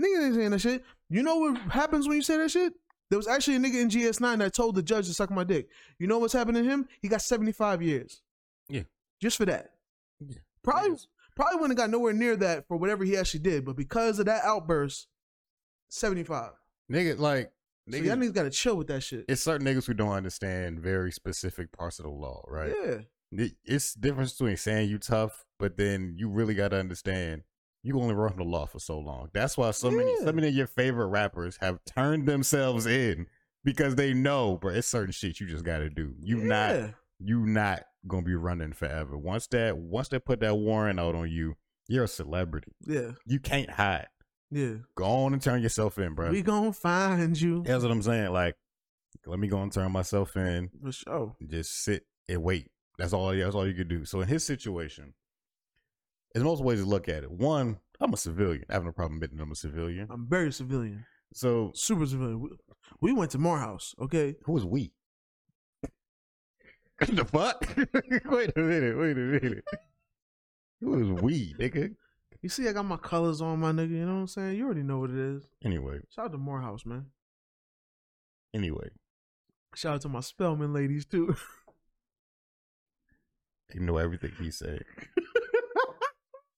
Niggas 0.00 0.24
ain't 0.26 0.34
saying 0.36 0.50
that 0.52 0.60
shit. 0.60 0.82
You 1.10 1.22
know 1.22 1.36
what 1.36 1.58
happens 1.70 2.08
when 2.08 2.16
you 2.16 2.22
say 2.22 2.38
that 2.38 2.50
shit? 2.50 2.72
There 3.10 3.18
was 3.18 3.28
actually 3.28 3.56
a 3.56 3.58
nigga 3.58 3.82
in 3.82 3.90
GS9 3.90 4.38
that 4.38 4.54
told 4.54 4.74
the 4.76 4.82
judge 4.82 5.06
to 5.08 5.12
suck 5.12 5.30
my 5.30 5.44
dick. 5.44 5.68
You 5.98 6.06
know 6.06 6.18
what's 6.18 6.32
happening 6.32 6.64
to 6.64 6.70
him? 6.70 6.88
He 7.02 7.08
got 7.08 7.20
75 7.20 7.82
years. 7.82 8.22
Yeah. 8.70 8.84
Just 9.20 9.36
for 9.36 9.44
that. 9.44 9.72
Yeah. 10.26 10.38
Probably. 10.62 10.96
Probably 11.36 11.56
wouldn't 11.60 11.78
have 11.78 11.84
got 11.88 11.90
nowhere 11.90 12.12
near 12.12 12.36
that 12.36 12.66
for 12.68 12.76
whatever 12.76 13.04
he 13.04 13.16
actually 13.16 13.40
did, 13.40 13.64
but 13.64 13.76
because 13.76 14.18
of 14.18 14.26
that 14.26 14.44
outburst, 14.44 15.08
75. 15.88 16.50
Nigga, 16.92 17.18
like 17.18 17.52
So 17.88 17.96
niggas, 17.98 18.04
y'all 18.04 18.16
niggas 18.16 18.34
gotta 18.34 18.50
chill 18.50 18.76
with 18.76 18.88
that 18.88 19.02
shit. 19.02 19.24
it's 19.28 19.42
certain 19.42 19.66
niggas 19.66 19.86
who 19.86 19.94
don't 19.94 20.12
understand 20.12 20.80
very 20.80 21.10
specific 21.12 21.72
parts 21.72 21.98
of 21.98 22.04
the 22.04 22.10
law, 22.10 22.44
right? 22.48 22.74
Yeah. 22.84 22.98
It- 23.32 23.56
It's 23.64 23.94
difference 23.94 24.32
between 24.32 24.56
saying 24.56 24.90
you 24.90 24.98
tough, 24.98 25.44
but 25.58 25.76
then 25.76 26.14
you 26.16 26.28
really 26.28 26.54
got 26.54 26.68
to 26.68 26.76
understand 26.78 27.42
you 27.82 28.00
only 28.00 28.14
run 28.14 28.36
the 28.36 28.44
law 28.44 28.64
for 28.66 28.78
so 28.78 28.98
long. 28.98 29.28
That's 29.34 29.58
why 29.58 29.70
so 29.72 29.90
many 29.90 30.16
so 30.18 30.32
many 30.32 30.48
of 30.48 30.54
your 30.54 30.66
favorite 30.66 31.08
rappers 31.08 31.58
have 31.60 31.80
turned 31.84 32.26
themselves 32.26 32.86
in 32.86 33.26
because 33.62 33.96
they 33.96 34.14
know, 34.14 34.56
bro, 34.56 34.72
it's 34.72 34.86
certain 34.88 35.12
shit 35.12 35.38
you 35.40 35.46
just 35.46 35.64
got 35.64 35.78
to 35.78 35.90
do. 35.90 36.14
You 36.20 36.38
not 36.38 36.94
you 37.18 37.44
not 37.44 37.84
gonna 38.06 38.22
be 38.22 38.34
running 38.34 38.72
forever. 38.72 39.16
Once 39.16 39.46
that 39.48 39.76
once 39.76 40.08
they 40.08 40.18
put 40.18 40.40
that 40.40 40.56
warrant 40.56 41.00
out 41.00 41.14
on 41.14 41.30
you, 41.30 41.56
you're 41.88 42.04
a 42.04 42.08
celebrity. 42.08 42.72
Yeah. 42.86 43.12
You 43.26 43.40
can't 43.40 43.70
hide. 43.70 44.08
Yeah. 44.50 44.74
Go 44.94 45.04
on 45.04 45.32
and 45.32 45.42
turn 45.42 45.62
yourself 45.62 45.98
in, 45.98 46.14
bro. 46.14 46.30
We 46.30 46.42
gonna 46.42 46.72
find 46.72 47.40
you. 47.40 47.62
That's 47.64 47.82
what 47.82 47.92
I'm 47.92 48.02
saying. 48.02 48.32
Like, 48.32 48.56
let 49.26 49.38
me 49.38 49.48
go 49.48 49.62
and 49.62 49.72
turn 49.72 49.92
myself 49.92 50.36
in. 50.36 50.70
For 50.82 50.92
sure. 50.92 51.36
just 51.46 51.82
sit 51.82 52.06
and 52.28 52.42
wait. 52.42 52.70
That's 52.98 53.12
all. 53.12 53.34
That's 53.34 53.54
all 53.54 53.66
you 53.66 53.74
could 53.74 53.88
do. 53.88 54.04
So 54.04 54.20
in 54.20 54.28
his 54.28 54.44
situation, 54.44 55.14
there's 56.32 56.44
multiple 56.44 56.68
ways 56.68 56.80
to 56.80 56.86
look 56.86 57.08
at 57.08 57.24
it. 57.24 57.30
One, 57.30 57.78
I'm 58.00 58.12
a 58.12 58.16
civilian. 58.16 58.64
I 58.68 58.74
have 58.74 58.84
no 58.84 58.92
problem 58.92 59.16
admitting 59.16 59.40
I'm 59.40 59.52
a 59.52 59.56
civilian. 59.56 60.08
I'm 60.10 60.26
very 60.28 60.52
civilian. 60.52 61.04
So 61.32 61.72
Super 61.74 62.06
civilian. 62.06 62.40
We, 62.40 62.48
we 63.00 63.12
went 63.12 63.30
to 63.32 63.38
Morehouse, 63.38 63.94
okay? 64.00 64.36
Who 64.44 64.52
was 64.52 64.64
we? 64.64 64.92
the 67.00 67.24
fuck? 67.24 67.66
wait 68.30 68.52
a 68.56 68.60
minute. 68.60 68.98
Wait 68.98 69.12
a 69.12 69.20
minute. 69.20 69.64
Who 70.80 71.16
is 71.16 71.22
we, 71.22 71.54
nigga? 71.58 71.94
You 72.42 72.48
see, 72.48 72.68
I 72.68 72.72
got 72.72 72.84
my 72.84 72.96
colors 72.98 73.40
on, 73.40 73.60
my 73.60 73.72
nigga. 73.72 73.90
You 73.90 74.06
know 74.06 74.14
what 74.14 74.20
I'm 74.20 74.26
saying? 74.26 74.58
You 74.58 74.66
already 74.66 74.82
know 74.82 74.98
what 74.98 75.10
it 75.10 75.16
is. 75.16 75.46
Anyway, 75.64 76.00
Shout 76.14 76.26
out 76.26 76.32
to 76.32 76.38
Morehouse, 76.38 76.84
man. 76.86 77.06
anyway, 78.54 78.90
Shout 79.74 79.94
out 79.94 80.00
to 80.02 80.08
my 80.08 80.20
Spelman 80.20 80.72
ladies 80.72 81.04
too. 81.04 81.34
you 83.74 83.80
know 83.80 83.96
everything 83.96 84.32
he 84.38 84.50
said. 84.50 84.84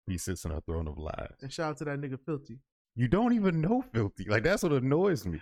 He 0.07 0.19
sits 0.19 0.45
on 0.45 0.53
a 0.53 0.61
throne 0.61 0.87
of 0.87 0.99
lies. 0.99 1.33
and 1.43 1.53
shout 1.53 1.71
out 1.71 1.77
to 1.79 1.85
that 1.87 2.01
nigga 2.01 2.19
Filthy. 2.25 2.59
You 2.95 3.09
don't 3.09 3.33
even 3.33 3.61
know 3.61 3.85
filthy. 3.93 4.27
Like 4.29 4.45
that's 4.45 4.63
what 4.63 4.73
annoys 4.73 5.27
me. 5.27 5.41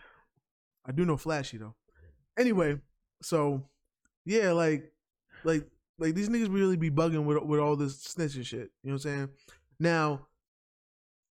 I 0.87 0.93
do 0.93 1.05
know 1.05 1.17
Flashy 1.17 1.59
though. 1.59 1.75
Anyway, 2.39 2.79
so 3.23 3.63
yeah, 4.25 4.53
like, 4.53 4.93
like, 5.45 5.67
like 5.99 6.15
these 6.15 6.29
niggas 6.29 6.53
really 6.53 6.77
be 6.77 6.91
bugging 6.91 7.25
with 7.25 7.43
with 7.43 7.61
all 7.61 7.77
this 7.77 7.97
snitching 7.97 8.45
shit. 8.45 8.71
You 8.83 8.91
know 8.91 8.93
what 8.93 8.93
I'm 8.93 8.99
saying? 8.99 9.29
Now, 9.79 10.27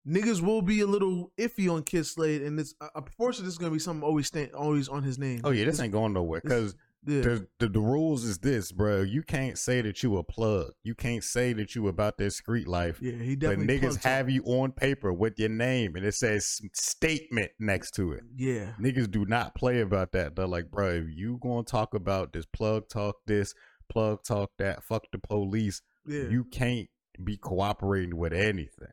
niggas 0.06 0.40
will 0.40 0.62
be 0.62 0.80
a 0.80 0.86
little 0.86 1.32
iffy 1.38 1.72
on 1.72 1.82
Kid 1.82 2.06
Slade, 2.06 2.42
and 2.42 2.58
this, 2.58 2.74
uh, 2.80 2.88
unfortunately, 2.94 3.46
this 3.46 3.54
is 3.54 3.58
gonna 3.58 3.72
be 3.72 3.78
something 3.78 4.02
always 4.02 4.26
stand 4.26 4.52
always 4.52 4.88
on 4.88 5.02
his 5.02 5.18
name. 5.18 5.40
Oh 5.44 5.50
yeah, 5.50 5.64
this 5.64 5.80
ain't 5.80 5.92
going 5.92 6.12
nowhere. 6.12 6.40
Cause 6.40 6.74
yeah, 7.04 7.22
the, 7.22 7.46
the 7.58 7.68
the 7.68 7.80
rules 7.80 8.24
is 8.24 8.38
this, 8.38 8.70
bro. 8.70 9.00
You 9.02 9.22
can't 9.22 9.58
say 9.58 9.80
that 9.80 10.02
you 10.02 10.16
a 10.18 10.22
plug. 10.22 10.72
You 10.84 10.94
can't 10.94 11.24
say 11.24 11.52
that 11.54 11.74
you 11.74 11.88
about 11.88 12.16
that 12.18 12.30
street 12.32 12.68
life. 12.68 12.98
yeah, 13.02 13.12
he 13.12 13.34
definitely. 13.34 13.66
But 13.66 13.74
niggas 13.74 14.02
have 14.04 14.26
something. 14.26 14.34
you 14.34 14.42
on 14.44 14.72
paper 14.72 15.12
with 15.12 15.38
your 15.38 15.48
name 15.48 15.96
and 15.96 16.04
it 16.04 16.14
says 16.14 16.60
statement 16.74 17.50
next 17.58 17.92
to 17.92 18.12
it. 18.12 18.22
Yeah, 18.36 18.72
Niggas 18.80 19.10
do 19.10 19.24
not 19.26 19.54
play 19.54 19.80
about 19.80 20.12
that. 20.12 20.36
They're 20.36 20.46
like, 20.46 20.70
bro, 20.70 20.90
if 20.90 21.06
you 21.08 21.38
gonna 21.42 21.64
talk 21.64 21.94
about 21.94 22.32
this 22.32 22.46
plug 22.46 22.88
talk 22.88 23.16
this, 23.26 23.54
plug 23.88 24.22
talk 24.22 24.52
that, 24.58 24.84
fuck 24.84 25.04
the 25.10 25.18
police, 25.18 25.82
yeah. 26.06 26.28
you 26.28 26.44
can't 26.44 26.88
be 27.22 27.36
cooperating 27.36 28.16
with 28.16 28.32
anything. 28.32 28.92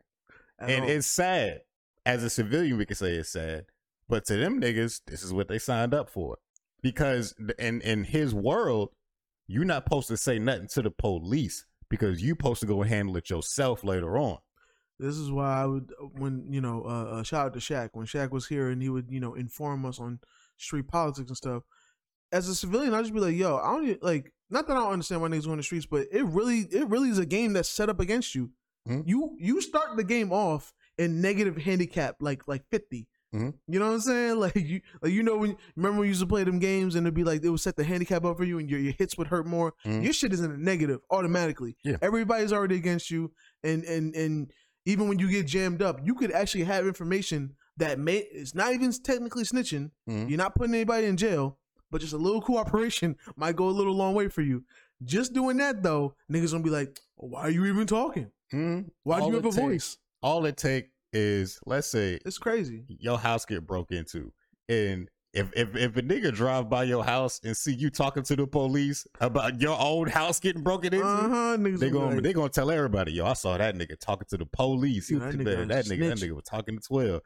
at 0.60 0.70
and 0.70 0.84
all. 0.86 0.90
it's 0.90 1.08
sad. 1.08 1.62
As 2.06 2.24
a 2.24 2.30
civilian, 2.30 2.78
we 2.78 2.86
can 2.86 2.96
say 2.96 3.14
it's 3.14 3.30
sad. 3.30 3.66
But 4.08 4.26
to 4.26 4.38
them 4.38 4.60
niggas, 4.60 5.02
this 5.06 5.22
is 5.22 5.32
what 5.32 5.48
they 5.48 5.60
signed 5.60 5.94
up 5.94 6.10
for. 6.10 6.38
Because 6.82 7.36
in 7.58 7.82
in 7.82 8.04
his 8.06 8.34
world, 8.34 8.90
you're 9.48 9.66
not 9.66 9.84
supposed 9.84 10.08
to 10.10 10.18
say 10.18 10.40
nothing 10.40 10.68
to 10.70 10.82
the 10.82 10.92
police 10.92 11.66
because 11.90 12.22
you 12.22 12.30
supposed 12.30 12.62
to 12.62 12.68
go 12.68 12.84
handle 12.84 13.18
it 13.18 13.30
yourself 13.30 13.84
later 13.84 14.18
on. 14.18 14.38
This 15.00 15.16
is 15.16 15.32
why 15.32 15.62
I 15.62 15.66
would 15.66 15.92
when 16.14 16.52
you 16.52 16.62
know 16.62 16.84
uh, 16.86 17.20
uh 17.20 17.24
shout 17.24 17.48
out 17.48 17.54
to 17.54 17.60
Shaq 17.60 17.90
when 17.94 18.06
Shaq 18.06 18.32
was 18.32 18.48
here 18.48 18.70
and 18.70 18.82
he 18.82 18.90
would 18.90 19.10
you 19.10 19.20
know 19.20 19.34
inform 19.34 19.86
us 19.86 20.00
on 20.00 20.20
street 20.58 20.88
politics 20.88 21.30
and 21.30 21.38
stuff. 21.38 21.64
As 22.32 22.48
a 22.48 22.54
civilian, 22.54 22.94
I'd 22.94 23.02
just 23.02 23.14
be 23.14 23.20
like, 23.20 23.36
yo, 23.36 23.58
I 23.58 23.72
don't 23.72 23.86
even, 23.86 24.00
like 24.02 24.34
not 24.50 24.68
that 24.68 24.78
I 24.78 24.82
don't 24.82 24.94
understand 24.94 25.22
why 25.22 25.30
niggas 25.30 25.46
go 25.46 25.52
in 25.52 25.58
the 25.58 25.64
streets, 25.64 25.86
but 25.86 26.08
it 26.12 26.24
really 26.26 26.60
it 26.72 26.88
really 26.90 27.10
is 27.10 27.18
a 27.18 27.26
game 27.26 27.54
that's 27.54 27.70
set 27.70 27.90
up 27.90 28.00
against 28.00 28.36
you. 28.36 28.52
Mhm. 28.88 29.04
You 29.08 29.36
you 29.40 29.62
start 29.62 29.96
the 29.96 30.04
game 30.04 30.32
off 30.32 30.74
in 30.98 31.22
negative 31.22 31.58
handicap 31.58 32.18
like 32.20 32.48
like 32.48 32.66
50. 32.70 33.08
Mhm. 33.34 33.54
You 33.68 33.80
know 33.80 33.88
what 33.88 33.94
I'm 33.94 34.02
saying? 34.02 34.40
Like 34.40 34.56
you 34.56 34.82
like 35.02 35.12
you 35.12 35.22
know 35.24 35.38
when 35.38 35.56
remember 35.76 36.00
when 36.00 36.06
you 36.08 36.10
used 36.10 36.22
to 36.22 36.28
play 36.28 36.44
them 36.44 36.60
games 36.60 36.96
and 36.96 37.06
it'd 37.06 37.14
be 37.14 37.24
like 37.24 37.44
it 37.44 37.50
would 37.50 37.60
set 37.60 37.76
the 37.76 37.84
handicap 37.84 38.26
up 38.26 38.38
for 38.38 38.44
you 38.44 38.58
and 38.58 38.70
your, 38.70 38.80
your 38.80 38.94
hits 38.98 39.18
would 39.18 39.28
hurt 39.28 39.46
more. 39.46 39.74
Mhm. 39.86 40.04
Your 40.04 40.14
shit 40.14 40.34
is 40.34 40.42
in 40.42 40.52
a 40.52 40.58
negative 40.58 41.02
automatically. 41.12 41.78
Yeah. 41.84 41.98
Everybody's 42.02 42.52
already 42.54 42.76
against 42.76 43.12
you 43.12 43.32
and 43.64 43.84
and 43.84 44.16
and 44.16 44.52
even 44.86 45.08
when 45.08 45.20
you 45.20 45.30
get 45.30 45.46
jammed 45.46 45.82
up, 45.82 46.00
you 46.04 46.16
could 46.16 46.32
actually 46.32 46.64
have 46.64 46.88
information 46.88 47.56
that 47.78 48.00
may 48.00 48.18
it's 48.32 48.56
not 48.56 48.74
even 48.74 48.92
technically 48.92 49.44
snitching. 49.44 49.92
Mhm. 50.10 50.28
You're 50.30 50.38
not 50.38 50.56
putting 50.56 50.74
anybody 50.74 51.06
in 51.06 51.16
jail, 51.16 51.60
but 51.92 52.02
just 52.02 52.14
a 52.14 52.18
little 52.18 52.42
cooperation 52.42 53.16
might 53.36 53.56
go 53.56 53.70
a 53.70 53.72
little 53.80 53.94
long 53.96 54.16
way 54.16 54.28
for 54.30 54.42
you. 54.42 54.64
Just 55.04 55.34
doing 55.34 55.58
that 55.58 55.84
though, 55.84 56.16
niggas 56.32 56.52
gonna 56.52 56.64
be 56.64 56.70
like, 56.72 57.00
why 57.16 57.42
are 57.42 57.50
you 57.52 57.66
even 57.68 57.86
talking? 57.86 58.32
Mhm. 58.52 58.90
Why 59.04 59.20
do 59.20 59.28
you 59.28 59.36
have 59.36 59.46
a 59.46 59.52
voice? 59.52 59.98
All 60.22 60.46
it 60.46 60.58
take 60.58 60.90
is 61.14 61.60
let's 61.66 61.88
say 61.88 62.20
It's 62.26 62.38
crazy. 62.38 62.84
your 62.88 63.18
house 63.18 63.46
get 63.46 63.66
broke 63.66 63.92
into, 63.92 64.32
and 64.68 65.10
if 65.34 65.52
if 65.56 65.76
if 65.76 65.96
a 65.96 66.02
nigga 66.02 66.34
drive 66.34 66.70
by 66.70 66.84
your 66.84 67.04
house 67.04 67.40
and 67.44 67.56
see 67.56 67.74
you 67.74 67.90
talking 67.92 68.24
to 68.24 68.36
the 68.36 68.48
police 68.48 69.06
about 69.22 69.62
your 69.62 69.80
own 69.80 70.08
house 70.08 70.40
getting 70.40 70.64
broken 70.64 70.94
into, 70.94 71.06
Uh 71.06 71.30
huh. 71.30 71.58
They 71.58 71.90
gonna 71.92 72.16
like, 72.16 72.24
they 72.24 72.34
gonna 72.34 72.50
tell 72.50 72.72
everybody, 72.72 73.12
yo, 73.14 73.26
I 73.26 73.34
saw 73.34 73.58
that 73.58 73.76
nigga 73.76 74.00
talking 74.00 74.28
to 74.30 74.38
the 74.38 74.46
police. 74.48 75.12
Yeah, 75.12 75.20
that 75.20 75.32
that, 75.32 75.38
nigga 75.38 75.68
that, 75.68 75.86
a 75.86 75.90
nigga, 75.90 76.10
that 76.10 76.18
nigga 76.18 76.32
was 76.36 76.46
talking 76.46 76.80
to 76.80 76.82
twelve. 76.88 77.22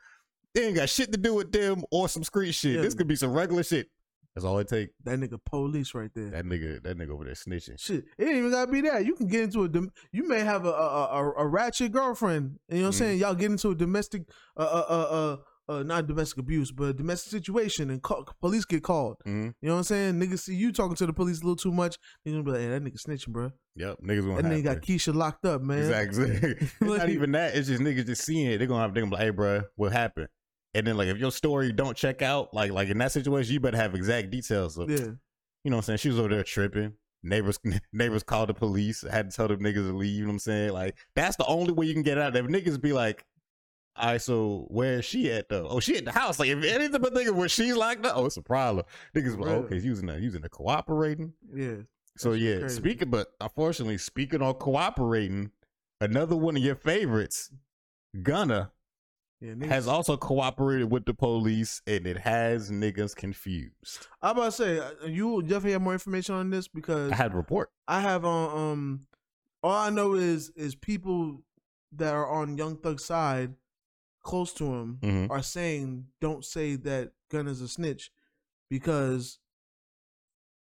They 0.53 0.67
ain't 0.67 0.75
got 0.75 0.89
shit 0.89 1.11
to 1.13 1.17
do 1.17 1.33
with 1.33 1.51
them 1.51 1.83
or 1.91 2.07
some 2.09 2.23
street 2.23 2.51
shit. 2.53 2.75
Yeah. 2.75 2.81
This 2.81 2.93
could 2.93 3.07
be 3.07 3.15
some 3.15 3.31
regular 3.31 3.63
shit. 3.63 3.87
That's 4.35 4.45
all 4.45 4.57
it 4.59 4.67
take. 4.67 4.89
that 5.03 5.19
nigga 5.19 5.37
police 5.45 5.93
right 5.93 6.09
there. 6.15 6.31
That 6.31 6.45
nigga, 6.45 6.81
that 6.83 6.97
nigga 6.97 7.11
over 7.11 7.23
there 7.25 7.33
snitching. 7.35 7.79
Shit, 7.79 8.05
it 8.17 8.23
ain't 8.27 8.37
even 8.37 8.51
gotta 8.51 8.71
be 8.71 8.81
that. 8.81 9.05
You 9.05 9.15
can 9.15 9.27
get 9.27 9.43
into 9.43 9.63
a. 9.63 9.69
Dom- 9.69 9.91
you 10.11 10.27
may 10.27 10.39
have 10.39 10.65
a 10.65 10.69
a, 10.71 11.05
a, 11.05 11.31
a 11.37 11.47
ratchet 11.47 11.91
girlfriend. 11.91 12.57
You 12.69 12.77
know 12.77 12.81
what 12.81 12.87
I'm 12.87 12.91
Mhm. 12.93 12.97
saying? 12.97 13.19
Y'all 13.19 13.35
get 13.35 13.51
into 13.51 13.69
a 13.69 13.75
domestic, 13.75 14.23
uh, 14.57 14.61
uh, 14.61 14.85
uh, 14.89 14.93
uh, 14.93 15.37
uh 15.71 15.83
not 15.83 16.07
domestic 16.07 16.39
abuse, 16.39 16.71
but 16.71 16.83
a 16.85 16.93
domestic 16.93 17.29
situation, 17.31 17.89
and 17.91 18.01
call, 18.01 18.27
police 18.41 18.65
get 18.65 18.83
called. 18.83 19.17
Mhm. 19.25 19.53
You 19.61 19.67
know 19.69 19.73
what 19.73 19.77
I'm 19.77 19.83
saying? 19.83 20.19
Niggas 20.19 20.39
see 20.39 20.55
you 20.55 20.71
talking 20.71 20.95
to 20.95 21.05
the 21.05 21.13
police 21.13 21.37
a 21.41 21.43
little 21.43 21.55
too 21.55 21.71
much. 21.71 21.97
They 22.25 22.31
gonna 22.31 22.43
be 22.43 22.51
like, 22.51 22.61
"Hey, 22.61 22.69
that 22.69 22.83
nigga 22.83 22.97
snitching, 23.07 23.29
bro. 23.29 23.51
Yep, 23.75 23.99
niggas 24.03 24.25
gonna 24.25 24.41
That 24.41 24.51
nigga 24.51 24.63
got. 24.63 24.81
Keisha 24.81 25.13
locked 25.13 25.45
up, 25.45 25.61
man." 25.61 25.77
Exactly. 25.77 26.31
it's 26.59 26.73
not 26.81 27.09
even 27.09 27.31
that. 27.33 27.55
It's 27.55 27.67
just 27.67 27.81
niggas 27.83 28.07
just 28.07 28.23
seeing 28.23 28.47
it. 28.51 28.57
They're 28.57 28.67
gonna 28.67 28.81
have. 28.81 28.93
They're 28.95 29.03
gonna 29.03 29.11
be 29.11 29.17
like, 29.17 29.25
hey, 29.25 29.29
bro, 29.29 29.61
what 29.75 29.91
happened? 29.93 30.27
And 30.75 30.87
then 30.87 30.97
like, 30.97 31.07
if 31.07 31.17
your 31.17 31.31
story 31.31 31.71
don't 31.71 31.95
check 31.95 32.21
out, 32.21 32.53
like 32.53 32.71
like 32.71 32.89
in 32.89 32.97
that 32.99 33.11
situation, 33.11 33.53
you 33.53 33.59
better 33.59 33.77
have 33.77 33.93
exact 33.95 34.29
details 34.31 34.77
of. 34.77 34.89
Yeah, 34.89 34.97
You 35.63 35.71
know 35.71 35.77
what 35.77 35.77
I'm 35.77 35.81
saying? 35.83 35.97
She 35.97 36.09
was 36.09 36.19
over 36.19 36.29
there 36.29 36.43
tripping. 36.43 36.93
Neighbors 37.21 37.59
neighbors 37.93 38.23
called 38.23 38.49
the 38.49 38.53
police. 38.53 39.01
Had 39.09 39.29
to 39.29 39.35
tell 39.35 39.47
them 39.47 39.59
niggas 39.59 39.75
to 39.75 39.93
leave. 39.93 40.15
You 40.15 40.21
know 40.21 40.27
what 40.27 40.33
I'm 40.33 40.39
saying? 40.39 40.73
Like 40.73 40.95
that's 41.15 41.35
the 41.35 41.45
only 41.45 41.73
way 41.73 41.85
you 41.85 41.93
can 41.93 42.03
get 42.03 42.17
out. 42.17 42.35
If 42.35 42.45
niggas 42.47 42.81
be 42.81 42.91
like, 42.93 43.23
all 43.95 44.11
right, 44.13 44.21
so 44.21 44.65
where 44.69 44.99
is 44.99 45.05
she 45.05 45.31
at 45.31 45.47
though? 45.49 45.67
Oh, 45.69 45.79
she 45.79 45.95
at 45.97 46.05
the 46.05 46.11
house. 46.11 46.39
Like 46.39 46.49
if 46.49 46.63
anything 46.63 46.99
but 47.01 47.13
thinking 47.13 47.35
where 47.35 47.47
she's 47.47 47.75
like, 47.75 47.99
oh, 48.03 48.25
it's 48.25 48.37
a 48.37 48.41
problem. 48.41 48.85
Niggas 49.15 49.37
like, 49.39 49.49
okay, 49.51 49.77
using 49.77 50.07
the 50.07 50.19
using 50.19 50.41
the 50.41 50.49
cooperating. 50.49 51.33
yeah. 51.55 51.75
So 52.17 52.33
yeah, 52.33 52.59
crazy. 52.59 52.75
speaking, 52.75 53.09
but 53.09 53.27
unfortunately, 53.41 53.97
speaking 53.97 54.41
on 54.43 54.53
cooperating, 54.55 55.49
another 56.01 56.35
one 56.35 56.55
of 56.55 56.61
your 56.61 56.75
favorites, 56.75 57.49
Gunna, 58.21 58.71
Yeah, 59.43 59.55
niggas. 59.55 59.67
has 59.67 59.87
also 59.89 60.15
cooperated 60.15 60.89
with 60.89 61.03
the 61.03 61.13
police, 61.13 61.81
and 61.85 62.07
it 62.07 62.17
has 62.17 62.71
niggas 62.71 63.13
confused. 63.13 64.07
I 64.21 64.31
about 64.31 64.45
to 64.45 64.51
say 64.53 64.79
uh, 64.79 64.91
you 65.05 65.41
definitely 65.41 65.73
have 65.73 65.81
more 65.81 65.91
information 65.91 66.35
on 66.35 66.49
this 66.49 66.69
because 66.69 67.11
I 67.11 67.15
had 67.15 67.33
a 67.33 67.35
report. 67.35 67.69
I 67.85 67.99
have 67.99 68.23
on 68.23 68.57
um 68.57 69.07
all 69.61 69.73
I 69.75 69.89
know 69.89 70.13
is 70.13 70.49
is 70.55 70.75
people 70.75 71.43
that 71.91 72.13
are 72.13 72.25
on 72.27 72.57
Young 72.57 72.77
Thug's 72.77 73.03
side 73.03 73.53
close 74.21 74.53
to 74.53 74.63
him 74.63 74.99
Mhm. 75.01 75.29
are 75.29 75.43
saying 75.43 76.07
don't 76.21 76.45
say 76.45 76.77
that 76.77 77.11
Gun 77.29 77.47
is 77.47 77.59
a 77.59 77.67
snitch 77.67 78.11
because 78.69 79.39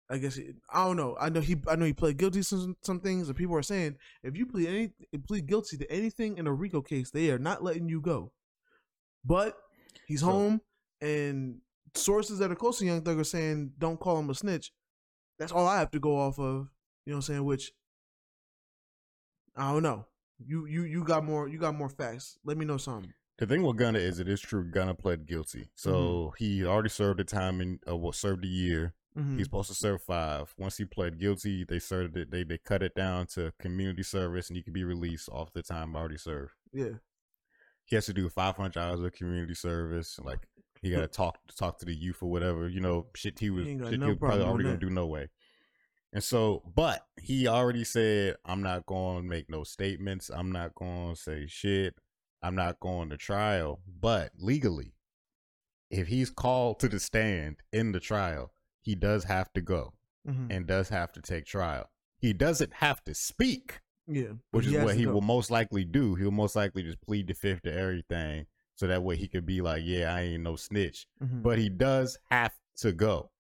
I 0.09 0.19
guess 0.19 0.37
it, 0.39 0.55
I 0.73 0.87
don't 0.87 0.97
know. 0.97 1.17
I 1.21 1.29
know 1.31 1.41
he 1.41 1.57
I 1.67 1.75
know 1.75 1.85
he 1.85 1.93
pled 1.93 2.17
guilty 2.17 2.39
to 2.41 2.45
some, 2.45 2.77
some 2.83 3.01
things 3.01 3.27
and 3.29 3.37
people 3.37 3.57
are 3.57 3.63
saying 3.63 3.97
if 4.23 4.37
you 4.37 4.47
plead 4.47 4.69
any 4.69 4.93
plead 5.27 5.49
guilty 5.49 5.77
to 5.79 5.91
anything 5.91 6.39
in 6.39 6.47
a 6.47 6.53
RICO 6.53 6.81
case, 6.81 7.11
they 7.11 7.31
are 7.33 7.39
not 7.41 7.65
letting 7.65 7.89
you 7.89 8.01
go. 8.01 8.31
But 9.25 9.57
he's 10.07 10.23
home 10.23 10.61
and 11.01 11.61
sources 11.95 12.39
that 12.39 12.51
are 12.51 12.57
close 12.57 12.79
to 12.79 12.87
Young 12.87 13.03
Thug 13.03 13.19
are 13.19 13.25
saying 13.25 13.73
don't 13.79 13.99
call 14.01 14.19
him 14.19 14.31
a 14.31 14.35
snitch. 14.35 14.73
That's 15.39 15.53
all 15.53 15.67
I 15.67 15.79
have 15.79 15.91
to 15.93 16.01
go 16.01 16.17
off 16.19 16.39
of. 16.39 16.69
You 17.07 17.13
know 17.13 17.17
what 17.17 17.17
I'm 17.17 17.23
saying? 17.23 17.45
Which 17.45 17.73
I 19.57 19.73
don't 19.73 19.83
know. 19.83 20.07
You 20.45 20.67
you 20.67 20.83
you 20.85 21.03
got 21.05 21.25
more 21.25 21.49
you 21.49 21.59
got 21.59 21.75
more 21.75 21.89
facts. 21.89 22.39
Let 22.45 22.57
me 22.57 22.65
know 22.65 22.77
something. 22.77 23.13
The 23.39 23.47
thing 23.47 23.63
with 23.63 23.77
Gunna 23.77 23.99
is 23.99 24.19
it 24.19 24.29
is 24.29 24.41
true. 24.41 24.65
Gunna 24.71 24.95
pled 24.95 25.27
guilty, 25.27 25.69
so 25.75 25.93
Mm-hmm. 25.93 26.45
he 26.45 26.65
already 26.65 26.89
served 26.89 27.21
the 27.21 27.25
time 27.25 27.61
and 27.61 27.79
uh, 27.89 27.97
what 27.97 28.15
served 28.15 28.45
a 28.45 28.49
year. 28.49 28.95
Mhm. 29.17 29.37
He's 29.37 29.47
supposed 29.47 29.69
to 29.69 29.75
serve 29.75 30.03
five. 30.03 30.55
Once 30.59 30.77
he 30.77 30.85
pled 30.85 31.19
guilty, 31.19 31.65
they 31.65 31.79
served 31.81 32.17
it. 32.17 32.31
They 32.31 32.45
they 32.45 32.59
cut 32.59 32.83
it 32.83 32.95
down 32.95 33.27
to 33.29 33.53
community 33.61 34.03
service, 34.05 34.49
and 34.49 34.57
he 34.57 34.63
can 34.63 34.73
be 34.73 34.85
released 34.85 35.29
off 35.31 35.53
the 35.53 35.63
time 35.63 35.97
already 35.97 36.19
served. 36.19 36.53
yeah. 36.73 36.95
He 37.89 37.97
has 37.97 38.07
to 38.07 38.13
do 38.13 38.29
500 38.29 38.79
hours 38.79 39.01
of 39.01 39.13
community 39.13 39.55
service. 39.55 40.19
Like 40.19 40.47
he 40.83 40.91
got 40.91 41.01
to 41.01 41.09
talk 41.09 41.39
talk 41.57 41.79
to 41.79 41.87
the 41.87 41.95
youth 41.97 42.23
or 42.23 42.31
whatever. 42.31 42.69
You 42.69 42.81
know, 42.81 43.07
shit 43.17 43.39
he 43.39 43.49
was 43.51 43.67
He 43.67 43.79
shit 43.79 43.99
no 43.99 44.07
he 44.07 44.11
was 44.13 44.19
probably 44.19 44.45
already 44.45 44.65
gonna 44.65 44.77
do 44.79 44.91
no 44.91 45.07
way. 45.07 45.31
And 46.13 46.23
so, 46.23 46.63
but 46.75 47.07
he 47.21 47.47
already 47.49 47.85
said, 47.85 48.37
"I'm 48.45 48.63
not 48.63 48.87
going 48.87 49.23
to 49.23 49.29
make 49.29 49.51
no 49.51 49.63
statements. 49.65 50.31
I'm 50.31 50.53
not 50.53 50.75
going 50.75 51.15
to 51.15 51.21
say 51.21 51.47
shit. 51.47 51.97
I'm 52.43 52.55
not 52.55 52.81
going 52.81 53.11
to 53.11 53.17
trial." 53.17 53.81
But 53.87 54.33
legally, 54.39 54.95
if 55.91 56.09
he's 56.09 56.31
called 56.31 56.81
to 56.81 56.89
the 56.89 57.01
stand 57.01 57.57
in 57.73 57.93
the 57.93 58.01
trial, 58.01 58.53
he 58.81 58.95
does 58.95 59.25
have 59.25 59.53
to 59.55 59.61
go 59.61 59.95
Mhm. 60.27 60.47
and 60.51 60.67
does 60.67 60.89
have 60.91 61.13
to 61.13 61.21
take 61.23 61.45
trial. 61.47 61.91
He 62.19 62.33
doesn't 62.33 62.75
have 62.75 63.03
to 63.05 63.15
speak, 63.15 63.81
Yeah. 64.11 64.33
which 64.53 64.67
is 64.67 64.73
what 64.83 64.97
he 64.97 65.07
will 65.07 65.21
most 65.21 65.51
likely 65.51 65.85
do. 65.85 66.15
He'll 66.15 66.31
most 66.31 66.57
likely 66.57 66.83
just 66.83 67.01
plead 67.03 67.27
the 67.27 67.35
fifth 67.35 67.63
to 67.63 67.73
everything, 67.73 68.47
so 68.75 68.87
that 68.87 69.03
way 69.03 69.17
he 69.17 69.29
could 69.29 69.45
be 69.45 69.61
like, 69.61 69.83
"Yeah, 69.85 70.15
I 70.15 70.23
ain't 70.23 70.43
no 70.43 70.57
snitch." 70.57 71.07
Mhm. 71.23 71.43
But 71.43 71.59
he 71.59 71.69
does 71.69 72.19
have 72.31 72.53
to 72.79 72.93
go 72.93 73.31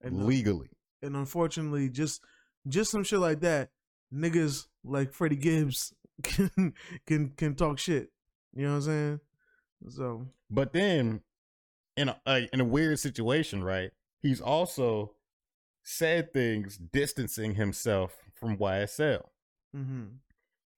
And, 0.00 0.24
legally. 0.26 0.70
and 1.02 1.16
unfortunately, 1.16 1.88
just 1.90 2.22
just 2.68 2.90
some 2.92 3.02
shit 3.04 3.18
like 3.18 3.40
that, 3.40 3.70
niggas 4.12 4.68
like 4.84 5.12
Freddie 5.12 5.36
Gibbs 5.36 5.92
can 6.22 6.74
can 7.06 7.30
can 7.30 7.54
talk 7.56 7.78
shit. 7.78 8.10
You 8.54 8.62
know 8.66 8.70
what 8.70 8.76
I'm 8.76 8.82
saying? 8.82 9.20
So 9.88 10.28
But 10.48 10.72
then, 10.72 11.22
in 11.96 12.08
a 12.10 12.20
uh, 12.24 12.40
in 12.52 12.60
a 12.60 12.64
weird 12.64 12.98
situation, 13.00 13.64
right? 13.64 13.90
He's 14.20 14.40
also 14.40 15.16
said 15.82 16.32
things 16.32 16.78
distancing 16.78 17.56
himself 17.56 18.16
from 18.32 18.56
YSL. 18.56 19.28
Hmm 19.74 20.04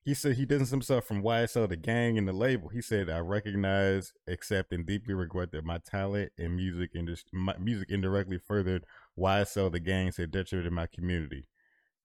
He 0.05 0.15
said 0.15 0.37
he 0.37 0.47
distanced 0.47 0.73
himself 0.73 1.05
from 1.05 1.23
YSL, 1.23 1.69
the 1.69 1.77
gang, 1.77 2.17
and 2.17 2.27
the 2.27 2.33
label. 2.33 2.69
He 2.71 2.81
said, 2.81 3.11
"I 3.11 3.19
recognize, 3.19 4.13
accept, 4.27 4.73
and 4.73 4.87
deeply 4.87 5.15
regret 5.15 5.53
that 5.53 5.65
my 5.65 5.79
talent 5.79 6.33
and 6.39 6.57
music 6.57 6.93
industry, 6.95 7.39
music 7.61 7.91
indirectly 7.91 8.39
furthered 8.39 8.85
YSL, 9.17 9.71
the 9.71 9.81
gang, 9.81 10.13
to 10.13 10.27
detriment 10.27 10.69
in 10.69 10.75
my 10.75 10.87
community." 10.87 11.47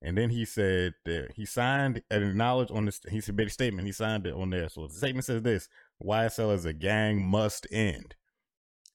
And 0.01 0.17
then 0.17 0.31
he 0.31 0.45
said 0.45 0.95
that 1.05 1.33
he 1.35 1.45
signed 1.45 2.01
and 2.09 2.23
acknowledged 2.23 2.71
on 2.71 2.85
this. 2.85 3.01
He 3.09 3.21
made 3.31 3.47
a 3.47 3.51
statement. 3.51 3.85
He 3.85 3.93
signed 3.93 4.25
it 4.27 4.33
on 4.33 4.49
there. 4.49 4.67
So 4.69 4.87
the 4.87 4.93
statement 4.93 5.25
says 5.25 5.43
this: 5.43 5.69
YSL 6.03 6.51
as 6.53 6.65
a 6.65 6.73
gang 6.73 7.23
must 7.23 7.67
end. 7.71 8.15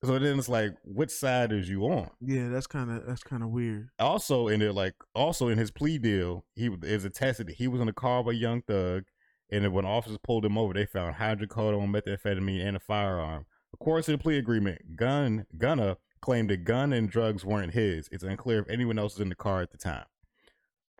So 0.04 0.18
then 0.18 0.38
it's 0.38 0.48
like, 0.48 0.74
which 0.84 1.10
side 1.10 1.52
is 1.52 1.68
you 1.68 1.84
on? 1.84 2.10
yeah, 2.20 2.48
that's 2.48 2.66
kind 2.66 2.90
of 2.90 3.06
that's 3.06 3.22
kind 3.22 3.42
of 3.42 3.48
weird. 3.50 3.88
also 3.98 4.48
in 4.48 4.62
it 4.62 4.74
like 4.74 4.94
also 5.14 5.48
in 5.48 5.58
his 5.58 5.70
plea 5.70 5.98
deal 5.98 6.44
he 6.54 6.68
is 6.82 7.04
attested 7.04 7.48
that 7.48 7.56
he 7.56 7.66
was 7.66 7.80
in 7.80 7.88
a 7.88 7.92
car 7.92 8.22
with 8.22 8.36
a 8.36 8.38
young 8.38 8.62
thug 8.62 9.04
and 9.50 9.64
then 9.64 9.72
when 9.72 9.84
officers 9.86 10.18
pulled 10.22 10.44
him 10.44 10.58
over 10.58 10.74
they 10.74 10.86
found 10.86 11.16
hydrocodone 11.16 11.88
methamphetamine 11.90 12.64
and 12.64 12.76
a 12.76 12.80
firearm. 12.80 13.46
According 13.74 14.04
to 14.04 14.10
the 14.12 14.18
plea 14.18 14.38
agreement 14.38 14.96
gun 14.96 15.46
gunna 15.56 15.96
claimed 16.20 16.50
the 16.50 16.56
gun 16.56 16.92
and 16.92 17.10
drugs 17.10 17.44
weren't 17.44 17.72
his. 17.72 18.08
It's 18.12 18.24
unclear 18.24 18.60
if 18.60 18.68
anyone 18.68 18.98
else 18.98 19.14
was 19.14 19.22
in 19.22 19.28
the 19.28 19.34
car 19.34 19.62
at 19.62 19.70
the 19.70 19.78
time. 19.78 20.06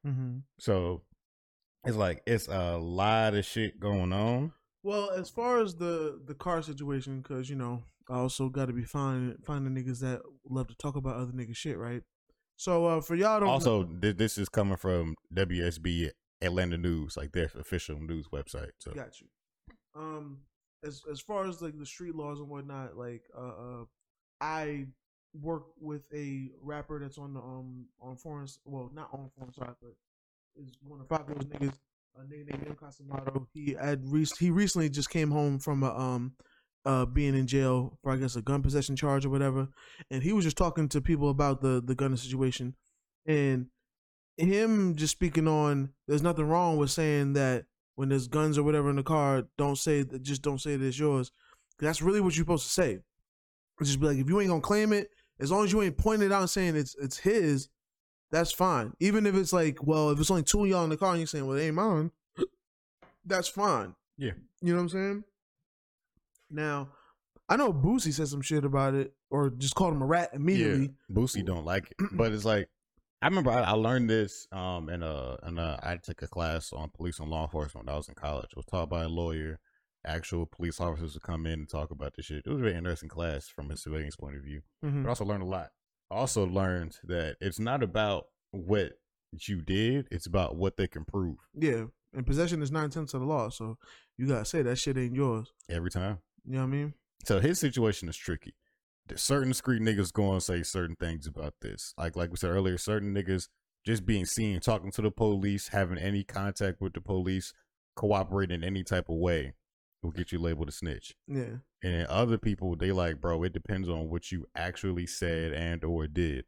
Hmm 0.03 0.39
so 0.59 1.03
it's 1.85 1.97
like 1.97 2.23
it's 2.27 2.49
a 2.49 2.77
lot 2.79 3.35
of 3.35 3.45
shit 3.45 3.79
going 3.79 4.13
on. 4.13 4.53
Well, 4.83 5.11
as 5.11 5.29
far 5.31 5.61
as 5.61 5.75
the 5.77 6.21
the 6.25 6.35
car 6.35 6.63
situation, 6.63 7.21
because 7.21 7.49
you 7.51 7.57
know, 7.57 7.83
I 8.09 8.15
also 8.15 8.49
got 8.49 8.67
to 8.67 8.73
be 8.73 8.85
finding 8.85 9.37
finding 9.45 9.75
niggas 9.75 10.01
that 10.01 10.23
love 10.49 10.69
to 10.69 10.75
talk 10.77 10.97
about 10.97 11.17
other 11.17 11.33
niggas 11.33 11.57
shit, 11.57 11.79
right? 11.79 12.03
So 12.57 12.87
uh, 12.87 13.01
for 13.01 13.15
y'all 13.15 13.41
don't 13.41 13.49
also 13.49 13.83
know, 13.83 14.13
this 14.13 14.39
is 14.39 14.49
coming 14.49 14.79
from 14.79 15.15
wsb 15.35 16.11
atlanta 16.41 16.79
news 16.79 17.17
like 17.17 17.33
their 17.33 17.51
official 17.59 17.99
news 18.01 18.27
website 18.33 18.71
so 18.79 18.93
got 18.93 19.21
you. 19.21 19.27
Um, 19.95 20.39
as 20.85 21.03
as 21.11 21.21
far 21.21 21.47
as 21.47 21.61
like 21.63 21.79
the 21.79 21.87
street 21.87 22.15
laws 22.15 22.39
and 22.39 22.49
whatnot, 22.49 22.97
like 22.97 23.23
uh, 23.37 23.41
uh 23.41 23.85
I 24.41 24.87
work 25.41 25.65
with 25.81 26.07
a 26.15 26.51
rapper 26.63 27.01
that's 27.01 27.19
on 27.19 27.35
the 27.35 27.41
um 27.41 27.87
on 28.01 28.17
foreign, 28.17 28.47
well 28.65 28.91
not 28.95 29.09
on 29.13 29.31
foreign 29.37 29.53
side, 29.53 29.75
but 29.81 29.95
is 30.57 30.77
one 30.83 31.01
of 31.01 31.09
Falco's 31.09 31.47
niggas. 31.47 31.75
A 32.19 32.21
nigga 32.21 32.51
named 32.51 32.67
M 32.67 32.77
Casamado. 32.77 33.47
He 33.53 33.77
had 33.79 34.01
re- 34.07 34.27
he 34.39 34.51
recently 34.51 34.89
just 34.89 35.11
came 35.11 35.31
home 35.31 35.59
from 35.59 35.83
a 35.83 35.95
um 35.95 36.33
uh 36.87 37.05
being 37.05 37.35
in 37.35 37.47
jail 37.47 37.99
for 38.03 38.13
I 38.13 38.17
guess 38.17 38.37
a 38.37 38.43
gun 38.43 38.63
possession 38.63 38.97
charge 38.97 39.27
or 39.27 39.31
whatever, 39.31 39.69
and 40.11 40.23
he 40.23 40.33
was 40.33 40.45
just 40.45 40.57
talking 40.57 40.89
to 40.91 41.01
people 41.01 41.29
about 41.29 41.61
the 41.61 41.83
the 41.85 41.95
gun 41.95 42.17
situation, 42.17 42.75
and 43.27 43.67
him 44.39 44.95
just 44.95 45.13
speaking 45.13 45.49
on 45.49 45.91
there's 46.07 46.23
nothing 46.23 46.47
wrong 46.47 46.77
with 46.77 46.91
saying 46.91 47.33
that 47.35 47.65
when 47.97 48.09
there's 48.11 48.29
guns 48.29 48.57
or 48.57 48.63
whatever 48.63 48.89
in 48.89 48.97
the 48.97 49.03
car, 49.03 49.45
don't 49.59 49.77
say 49.77 50.03
that 50.03 50.23
just 50.23 50.43
don't 50.43 50.61
say 50.61 50.77
that 50.77 50.87
it's 50.87 50.99
yours. 50.99 51.33
That's 51.81 52.01
really 52.01 52.21
what 52.21 52.37
you're 52.37 52.45
supposed 52.45 52.67
to 52.67 52.73
say. 52.73 53.01
Just 53.83 54.01
be 54.01 54.07
like, 54.07 54.19
if 54.19 54.29
you 54.29 54.41
ain't 54.41 54.49
gonna 54.49 54.61
claim 54.61 54.93
it, 54.93 55.11
as 55.41 55.51
long 55.51 55.65
as 55.65 55.73
you 55.73 55.83
ain't 55.83 55.99
pointing 55.99 56.27
it 56.27 56.33
out 56.33 56.41
and 56.41 56.51
saying 56.51 56.77
it's 56.77 56.95
it's 56.97 57.19
his, 57.19 57.69
that's 58.31 58.53
fine. 58.53 58.93
Even 59.01 59.27
if 59.27 59.35
it's 59.35 59.53
like, 59.53 59.79
well, 59.83 60.11
if 60.11 60.21
it's 60.21 60.31
only 60.31 60.43
two 60.43 60.65
of 60.65 60.71
y'all 60.71 60.85
in 60.85 60.91
the 60.91 60.97
car 60.97 61.11
and 61.11 61.19
you're 61.19 61.27
saying, 61.27 61.47
well, 61.47 61.57
it 61.57 61.65
ain't 61.65 61.75
mine, 61.75 62.11
that's 63.25 63.49
fine. 63.49 63.95
Yeah. 64.17 64.33
You 64.63 64.73
know 64.73 64.77
what 64.77 64.83
I'm 64.83 64.89
saying? 64.89 65.25
Now, 66.57 66.89
I 67.49 67.57
know 67.57 67.73
Boosie 67.73 68.13
said 68.13 68.29
some 68.29 68.41
shit 68.41 68.65
about 68.65 68.95
it 68.95 69.13
or 69.31 69.51
just 69.51 69.75
called 69.75 69.93
him 69.95 70.03
a 70.03 70.07
rat 70.07 70.31
immediately. 70.33 70.93
Yeah, 71.09 71.17
Boosie 71.17 71.45
don't 71.45 71.65
like 71.65 71.91
it, 71.93 71.97
but 72.13 72.33
it's 72.33 72.45
like 72.45 72.69
I 73.23 73.29
remember 73.29 73.51
I, 73.51 73.61
I 73.63 73.73
learned 73.73 74.11
this 74.11 74.49
um 74.51 74.89
in 74.89 75.03
a 75.03 75.37
in 75.47 75.59
a 75.59 75.79
I 75.83 75.97
took 75.99 76.23
a 76.23 76.27
class 76.29 76.73
on 76.73 76.89
police 76.91 77.19
and 77.21 77.29
law 77.31 77.45
enforcement 77.45 77.87
when 77.87 77.95
I 77.95 77.97
was 77.97 78.09
in 78.09 78.15
college. 78.15 78.49
It 78.51 78.57
was 78.57 78.67
taught 78.67 78.89
by 78.91 79.05
a 79.05 79.09
lawyer. 79.09 79.61
Actual 80.07 80.47
police 80.47 80.81
officers 80.81 81.15
would 81.15 81.23
come 81.25 81.47
in 81.47 81.55
and 81.55 81.69
talk 81.69 81.91
about 81.91 82.15
this 82.15 82.27
shit. 82.27 82.45
It 82.47 82.49
was 82.49 82.61
a 82.61 82.63
very 82.63 82.77
interesting 82.77 83.09
class 83.09 83.49
from 83.49 83.71
a 83.73 83.77
civilian's 83.77 84.15
point 84.17 84.37
of 84.37 84.43
view. 84.43 84.63
Mhm. 84.85 85.03
But 85.03 85.09
I 85.09 85.11
also 85.11 85.25
learned 85.25 85.43
a 85.43 85.47
lot. 85.47 85.71
I 86.11 86.15
also 86.15 86.47
learned 86.47 86.97
that 87.05 87.37
it's 87.41 87.59
not 87.59 87.83
about 87.83 88.27
what 88.53 88.93
you 89.33 89.61
did; 89.61 90.07
it's 90.13 90.27
about 90.27 90.57
what 90.57 90.77
they 90.77 90.87
can 90.87 91.05
prove 91.05 91.39
Yeah. 91.55 91.87
And 92.13 92.25
possession 92.25 92.63
is 92.63 92.71
nine 92.73 92.89
tenths 92.91 93.13
of 93.15 93.21
the 93.21 93.27
law, 93.27 93.51
so 93.51 93.77
you 94.17 94.27
gotta 94.27 94.45
say 94.45 94.63
that 94.63 94.77
shit 94.77 94.97
ain't 94.97 95.15
yours. 95.15 95.53
every 95.69 95.91
time. 95.91 96.19
You 96.47 96.55
know 96.55 96.61
what 96.61 96.67
I 96.67 96.71
mean? 96.71 96.95
So 97.25 97.41
his 97.41 97.59
situation 97.59 98.09
is 98.09 98.17
tricky. 98.17 98.55
There's 99.09 99.23
certain 99.23 99.55
street 99.55 99.83
niggas 99.83 100.13
go 100.13 100.33
and 100.33 100.43
say 100.43 100.63
certain 100.63 100.97
things 100.97 101.27
about 101.27 101.55
this. 101.61 101.95
Like 101.99 102.17
like 102.17 102.31
we 102.31 102.37
said 102.37 102.51
earlier, 102.51 102.79
certain 102.79 103.15
niggas 103.15 103.49
just 103.85 104.05
being 104.05 104.27
seen 104.27 104.61
talking 104.61 104.91
to 104.93 105.03
the 105.03 105.11
police, 105.11 105.69
having 105.69 105.99
any 105.99 106.25
contact 106.25 106.81
with 106.81 106.93
the 106.93 107.01
police, 107.01 107.53
cooperating 107.95 108.63
in 108.63 108.65
any 108.65 108.83
type 108.83 109.09
of 109.09 109.17
way 109.17 109.55
will 110.03 110.11
get 110.11 110.33
you 110.33 110.39
labeled 110.39 110.69
a 110.69 110.73
snitch. 110.73 111.15
Yeah. 111.27 111.59
And 111.83 111.95
then 111.95 112.07
other 112.09 112.39
people, 112.39 112.77
they 112.77 112.93
like, 112.93 113.21
bro, 113.21 113.43
it 113.43 113.53
depends 113.53 113.89
on 113.89 114.09
what 114.11 114.33
you 114.33 114.47
actually 114.57 115.07
said 115.07 115.53
and 115.53 115.85
or 115.85 116.07
did. 116.07 116.45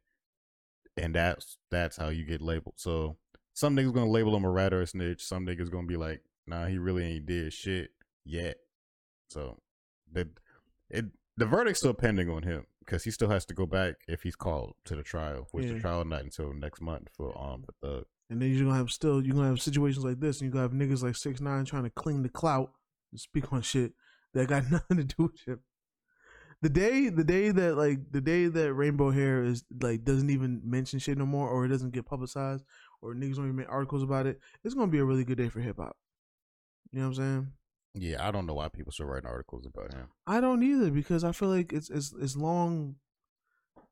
And 0.97 1.15
that's 1.15 1.57
that's 1.71 1.97
how 1.97 2.09
you 2.09 2.25
get 2.25 2.41
labeled. 2.41 2.75
So 2.77 3.17
some 3.53 3.75
niggas 3.75 3.93
gonna 3.93 4.11
label 4.11 4.35
him 4.35 4.43
a 4.43 4.49
rat 4.49 4.73
or 4.73 4.81
a 4.81 4.87
snitch. 4.87 5.23
Some 5.23 5.45
niggas 5.45 5.71
gonna 5.71 5.87
be 5.87 5.97
like, 5.97 6.23
nah, 6.45 6.65
he 6.65 6.77
really 6.77 7.05
ain't 7.05 7.25
did 7.25 7.53
shit 7.53 7.91
yet. 8.25 8.57
So 9.29 9.59
the 10.11 10.29
it 10.89 11.05
the 11.37 11.45
verdict's 11.45 11.79
still 11.79 11.93
pending 11.93 12.29
on 12.29 12.43
him 12.43 12.65
because 12.79 13.03
he 13.03 13.11
still 13.11 13.29
has 13.29 13.45
to 13.45 13.53
go 13.53 13.65
back 13.65 13.95
if 14.07 14.23
he's 14.23 14.35
called 14.35 14.73
to 14.85 14.95
the 14.95 15.03
trial, 15.03 15.47
which 15.51 15.65
Yeah. 15.65 15.73
the 15.73 15.79
trial 15.79 16.03
not 16.05 16.23
until 16.23 16.53
next 16.53 16.81
month 16.81 17.07
for 17.15 17.37
um 17.39 17.63
for 17.63 17.73
Thug. 17.81 18.05
And 18.29 18.41
then 18.41 18.51
you're 18.51 18.65
gonna 18.65 18.77
have 18.77 18.91
still 18.91 19.23
you're 19.23 19.35
gonna 19.35 19.47
have 19.47 19.61
situations 19.61 20.03
like 20.03 20.19
this, 20.19 20.41
and 20.41 20.47
you're 20.47 20.53
gonna 20.53 20.63
have 20.63 20.89
niggas 20.89 21.03
like 21.03 21.15
six 21.15 21.39
nine 21.41 21.65
trying 21.65 21.83
to 21.83 21.89
cling 21.89 22.23
the 22.23 22.29
clout 22.29 22.71
and 23.11 23.19
speak 23.19 23.51
on 23.53 23.61
shit 23.61 23.93
that 24.33 24.47
got 24.47 24.63
nothing 24.71 24.97
to 24.97 25.03
do 25.03 25.23
with 25.23 25.39
him. 25.47 25.59
The 26.61 26.69
day, 26.69 27.07
the 27.07 27.23
day 27.23 27.51
that 27.51 27.77
like 27.77 28.11
the 28.11 28.19
day 28.21 28.47
that 28.47 28.73
Rainbow 28.73 29.11
Hair 29.11 29.45
is 29.45 29.63
like 29.81 30.03
doesn't 30.03 30.29
even 30.29 30.61
mention 30.65 30.99
shit 30.99 31.17
no 31.17 31.25
more, 31.25 31.47
or 31.47 31.63
it 31.65 31.69
doesn't 31.69 31.91
get 31.93 32.05
publicized, 32.05 32.65
or 33.01 33.13
niggas 33.15 33.35
don't 33.37 33.45
even 33.45 33.55
make 33.55 33.69
articles 33.69 34.03
about 34.03 34.25
it, 34.27 34.39
it's 34.63 34.73
gonna 34.75 34.91
be 34.91 34.99
a 34.99 35.05
really 35.05 35.23
good 35.23 35.37
day 35.37 35.47
for 35.47 35.61
hip 35.61 35.77
hop. 35.77 35.95
You 36.91 36.99
know 36.99 37.05
what 37.09 37.17
I'm 37.19 37.23
saying? 37.23 37.51
Yeah, 37.95 38.25
I 38.25 38.31
don't 38.31 38.45
know 38.45 38.53
why 38.53 38.69
people 38.69 38.91
still 38.91 39.07
writing 39.07 39.29
articles 39.29 39.65
about 39.65 39.93
him. 39.93 40.07
I 40.27 40.41
don't 40.41 40.63
either 40.63 40.91
because 40.91 41.23
I 41.23 41.31
feel 41.31 41.49
like 41.49 41.73
it's 41.73 41.89
it's 41.89 42.13
it's 42.19 42.35
long. 42.35 42.95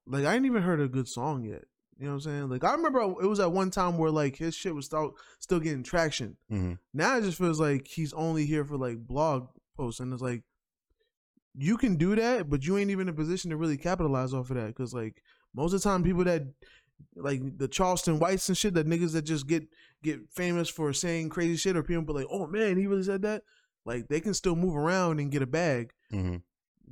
Like 0.06 0.26
I 0.26 0.36
ain't 0.36 0.46
even 0.46 0.62
heard 0.62 0.80
a 0.80 0.88
good 0.88 1.08
song 1.08 1.44
yet. 1.44 1.64
You 2.00 2.06
know 2.06 2.12
what 2.12 2.16
I'm 2.16 2.22
saying? 2.22 2.50
Like 2.50 2.64
I 2.64 2.74
remember 2.74 3.02
it 3.02 3.28
was 3.28 3.40
at 3.40 3.52
one 3.52 3.72
time 3.72 3.98
where 3.98 4.12
like 4.12 4.38
his 4.38 4.56
shit 4.56 4.76
was 4.76 4.86
still 4.86 5.16
still 5.40 5.60
getting 5.60 5.84
traction. 5.84 6.38
Mm-hmm. 6.52 6.74
Now 6.94 7.18
it 7.18 7.24
just 7.24 7.40
feels 7.40 7.60
like 7.60 7.88
he's 7.88 8.14
only 8.14 8.46
here 8.46 8.64
for 8.64 8.78
like 8.78 9.00
blog 9.00 9.48
posts, 9.76 10.00
and 10.00 10.14
it's 10.14 10.22
like 10.22 10.44
you 11.58 11.76
can 11.76 11.96
do 11.96 12.16
that, 12.16 12.50
but 12.50 12.64
you 12.66 12.78
ain't 12.78 12.92
even 12.92 13.08
in 13.08 13.14
a 13.14 13.18
position 13.18 13.50
to 13.50 13.58
really 13.58 13.78
capitalize 13.78 14.34
off 14.34 14.52
of 14.52 14.58
that 14.58 14.68
because 14.68 14.94
like 14.94 15.24
most 15.56 15.74
of 15.74 15.82
the 15.82 15.90
time 15.90 16.04
people 16.04 16.24
that 16.24 16.44
like 17.16 17.42
the 17.58 17.68
Charleston 17.68 18.20
Whites 18.20 18.48
and 18.48 18.58
shit, 18.58 18.76
that 18.76 18.88
niggas 18.88 19.14
that 19.14 19.24
just 19.24 19.48
get 19.48 19.68
get 20.04 20.20
famous 20.32 20.70
for 20.70 20.94
saying 20.94 21.30
crazy 21.30 21.58
shit, 21.58 21.76
or 21.76 21.84
people 21.84 22.04
be 22.04 22.14
like, 22.14 22.28
oh 22.30 22.46
man, 22.46 22.78
he 22.78 22.86
really 22.86 23.04
said 23.04 23.24
that. 23.24 23.44
Like 23.88 24.08
they 24.10 24.20
can 24.20 24.34
still 24.34 24.56
move 24.56 24.76
around 24.76 25.20
and 25.20 25.32
get 25.32 25.42
a 25.42 25.48
bag. 25.48 25.92
Mhm. 26.14 26.42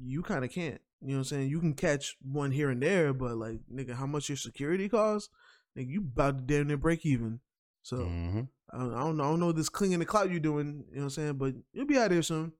You 0.01 0.23
kind 0.23 0.43
of 0.45 0.49
can't. 0.51 0.79
You 1.01 1.09
know 1.09 1.13
what 1.15 1.19
I'm 1.19 1.23
saying? 1.25 1.49
You 1.49 1.59
can 1.59 1.73
catch 1.73 2.15
one 2.21 2.51
here 2.51 2.69
and 2.69 2.81
there, 2.81 3.13
but 3.13 3.35
like, 3.37 3.59
nigga, 3.71 3.93
how 3.95 4.05
much 4.07 4.29
your 4.29 4.37
security 4.37 4.87
costs? 4.89 5.29
Nigga, 5.77 5.89
you 5.89 5.99
about 5.99 6.37
to 6.39 6.43
damn 6.45 6.67
near 6.67 6.77
break 6.77 7.05
even. 7.05 7.41
So 7.83 7.97
Mhm. 7.97 8.47
I 8.71 8.77
don't, 8.79 8.93
I 8.93 8.99
don't 8.99 9.17
know. 9.17 9.23
I 9.25 9.27
don't 9.27 9.39
know 9.41 9.51
this 9.51 9.69
clinging 9.69 9.99
the 9.99 10.05
clout 10.05 10.31
you 10.31 10.39
doing. 10.39 10.67
You 10.67 10.95
know 10.95 10.99
what 10.99 11.03
I'm 11.03 11.09
saying? 11.11 11.33
But 11.37 11.53
you'll 11.73 11.85
be 11.85 11.97
out 11.97 12.09
there 12.11 12.23
soon. 12.23 12.53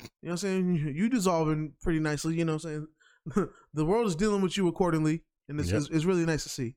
You 0.00 0.06
know 0.06 0.08
what 0.22 0.30
I'm 0.32 0.36
saying? 0.38 0.74
You, 0.74 0.88
you 0.90 1.08
dissolving 1.10 1.74
pretty 1.82 2.00
nicely. 2.00 2.34
You 2.36 2.44
know 2.46 2.54
what 2.54 2.64
I'm 2.64 2.86
saying? 3.26 3.48
the 3.74 3.84
world 3.84 4.06
is 4.08 4.16
dealing 4.16 4.40
with 4.42 4.56
you 4.56 4.66
accordingly, 4.68 5.22
and 5.48 5.60
it's, 5.60 5.70
Yep. 5.70 5.80
it's, 5.82 5.90
it's 5.90 6.04
really 6.06 6.24
nice 6.26 6.42
to 6.42 6.48
see. 6.48 6.74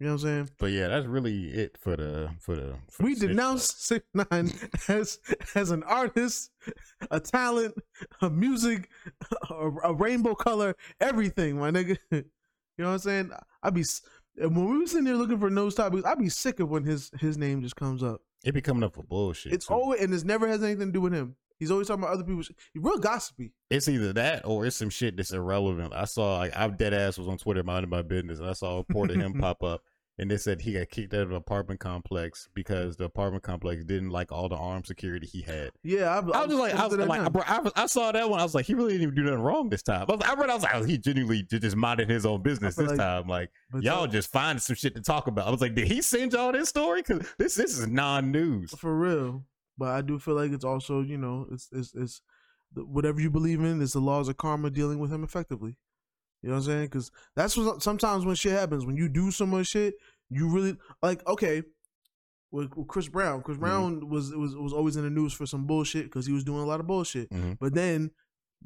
You 0.00 0.06
know 0.06 0.12
what 0.12 0.22
I'm 0.22 0.26
saying? 0.28 0.50
But 0.58 0.72
yeah, 0.72 0.88
that's 0.88 1.06
really 1.06 1.48
it 1.48 1.76
for 1.78 1.94
the 1.94 2.30
for 2.40 2.56
the. 2.56 2.74
For 2.88 3.02
We 3.04 3.14
the 3.14 3.28
denounce 3.28 3.74
Six 3.74 4.06
Nine 4.14 4.50
as 4.88 5.18
as 5.54 5.70
an 5.70 5.82
artist, 5.82 6.52
a 7.10 7.20
talent, 7.20 7.74
a 8.22 8.30
music, 8.30 8.88
a, 9.50 9.68
a 9.84 9.92
rainbow 9.92 10.34
color, 10.34 10.74
everything, 11.00 11.58
my 11.58 11.70
nigga. 11.70 11.98
You 12.78 12.84
know 12.84 12.92
what 12.92 12.94
I'm 12.94 13.00
saying? 13.00 13.30
I'd 13.62 13.74
be 13.74 13.84
when 14.36 14.70
we 14.70 14.78
were 14.78 14.86
sitting 14.86 15.04
there 15.04 15.14
looking 15.14 15.38
for 15.38 15.50
nose 15.50 15.74
topics, 15.74 16.06
I'd 16.06 16.18
be 16.18 16.30
sick 16.30 16.60
of 16.60 16.70
when 16.70 16.82
his 16.82 17.10
his 17.20 17.36
name 17.36 17.60
just 17.60 17.76
comes 17.76 18.02
up. 18.02 18.22
It 18.42 18.54
be 18.54 18.62
coming 18.62 18.82
up 18.82 18.94
for 18.94 19.02
bullshit. 19.02 19.52
It's 19.52 19.66
too. 19.66 19.74
always 19.74 20.00
and 20.00 20.14
it's 20.14 20.24
never 20.24 20.48
has 20.48 20.62
anything 20.62 20.86
to 20.86 20.92
do 20.92 21.02
with 21.02 21.12
him. 21.12 21.36
He's 21.58 21.70
always 21.70 21.88
talking 21.88 22.04
about 22.04 22.14
other 22.14 22.24
people's. 22.24 22.50
Real 22.74 22.96
gossipy. 22.96 23.52
it's 23.68 23.86
either 23.86 24.14
that 24.14 24.46
or 24.46 24.64
it's 24.64 24.76
some 24.76 24.88
shit 24.88 25.18
that's 25.18 25.32
irrelevant. 25.32 25.92
I 25.92 26.06
saw 26.06 26.38
like 26.38 26.52
I'm 26.56 26.74
dead 26.78 26.94
ass 26.94 27.18
was 27.18 27.28
on 27.28 27.36
Twitter 27.36 27.62
minding 27.62 27.90
my 27.90 28.00
business 28.00 28.38
and 28.38 28.48
I 28.48 28.54
saw 28.54 28.76
a 28.76 28.78
report 28.78 29.10
of 29.10 29.16
him 29.16 29.34
pop 29.38 29.62
up 29.62 29.82
and 30.20 30.30
they 30.30 30.36
said 30.36 30.60
he 30.60 30.74
got 30.74 30.88
kicked 30.90 31.14
out 31.14 31.22
of 31.22 31.30
an 31.30 31.36
apartment 31.36 31.80
complex 31.80 32.48
because 32.54 32.96
the 32.98 33.04
apartment 33.04 33.42
complex 33.42 33.82
didn't 33.84 34.10
like 34.10 34.30
all 34.30 34.48
the 34.50 34.54
armed 34.54 34.86
security 34.86 35.26
he 35.26 35.40
had. 35.40 35.70
Yeah, 35.82 36.10
I, 36.10 36.18
I 36.18 36.20
was 36.20 36.48
just 36.48 36.60
like, 36.60 36.74
I 36.74 36.86
was 36.86 36.96
like, 36.98 37.32
bro, 37.32 37.42
I, 37.46 37.58
was- 37.60 37.72
I 37.74 37.86
saw 37.86 38.12
that 38.12 38.28
one. 38.28 38.38
I 38.38 38.42
was 38.42 38.54
like, 38.54 38.66
he 38.66 38.74
really 38.74 38.92
didn't 38.92 39.02
even 39.04 39.14
do 39.14 39.22
nothing 39.24 39.40
wrong 39.40 39.70
this 39.70 39.82
time. 39.82 40.04
I, 40.08 40.12
was, 40.12 40.20
I 40.24 40.34
read, 40.34 40.50
I 40.50 40.54
was 40.54 40.62
like, 40.62 40.74
oh, 40.74 40.84
he 40.84 40.98
genuinely 40.98 41.42
just 41.42 41.74
minded 41.74 42.10
his 42.10 42.26
own 42.26 42.42
business 42.42 42.76
this 42.76 42.88
like- 42.90 42.98
time. 42.98 43.26
Like, 43.26 43.50
y'all 43.80 44.06
just 44.06 44.30
finding 44.30 44.60
some 44.60 44.76
shit 44.76 44.94
to 44.94 45.00
talk 45.00 45.26
about. 45.26 45.48
I 45.48 45.50
was 45.50 45.62
like, 45.62 45.74
did 45.74 45.88
he 45.88 46.02
send 46.02 46.34
y'all 46.34 46.52
this 46.52 46.68
story? 46.68 47.00
Because 47.02 47.26
this 47.38 47.54
this 47.54 47.78
is 47.78 47.88
non 47.88 48.30
news. 48.30 48.72
for 48.76 48.94
real. 48.94 49.44
But 49.78 49.88
I 49.88 50.02
do 50.02 50.18
feel 50.18 50.34
like 50.34 50.52
it's 50.52 50.64
also, 50.64 51.00
you 51.00 51.16
know, 51.16 51.46
it's 51.50 51.70
it's 51.72 51.94
it's 51.94 52.20
whatever 52.74 53.20
you 53.20 53.30
believe 53.30 53.60
in. 53.60 53.80
It's 53.80 53.94
the 53.94 54.00
laws 54.00 54.28
of 54.28 54.36
karma 54.36 54.68
dealing 54.70 54.98
with 54.98 55.10
him 55.10 55.24
effectively. 55.24 55.78
You 56.42 56.48
know 56.48 56.54
what 56.56 56.60
I'm 56.62 56.66
saying? 56.66 56.84
Because 56.86 57.10
that's 57.36 57.56
what 57.56 57.82
sometimes 57.82 58.24
when 58.24 58.34
shit 58.34 58.52
happens, 58.52 58.86
when 58.86 58.96
you 58.96 59.08
do 59.08 59.30
so 59.30 59.44
much 59.46 59.68
shit, 59.68 59.94
you 60.30 60.48
really 60.48 60.76
like. 61.02 61.26
Okay, 61.26 61.62
with, 62.50 62.74
with 62.76 62.88
Chris 62.88 63.08
Brown, 63.08 63.42
Chris 63.42 63.58
Brown 63.58 64.08
was 64.08 64.34
was 64.34 64.56
was 64.56 64.72
always 64.72 64.96
in 64.96 65.04
the 65.04 65.10
news 65.10 65.32
for 65.32 65.46
some 65.46 65.66
bullshit 65.66 66.04
because 66.04 66.26
he 66.26 66.32
was 66.32 66.44
doing 66.44 66.62
a 66.62 66.66
lot 66.66 66.80
of 66.80 66.86
bullshit. 66.86 67.30
Mhm. 67.30 67.58
But 67.60 67.74
then 67.74 68.10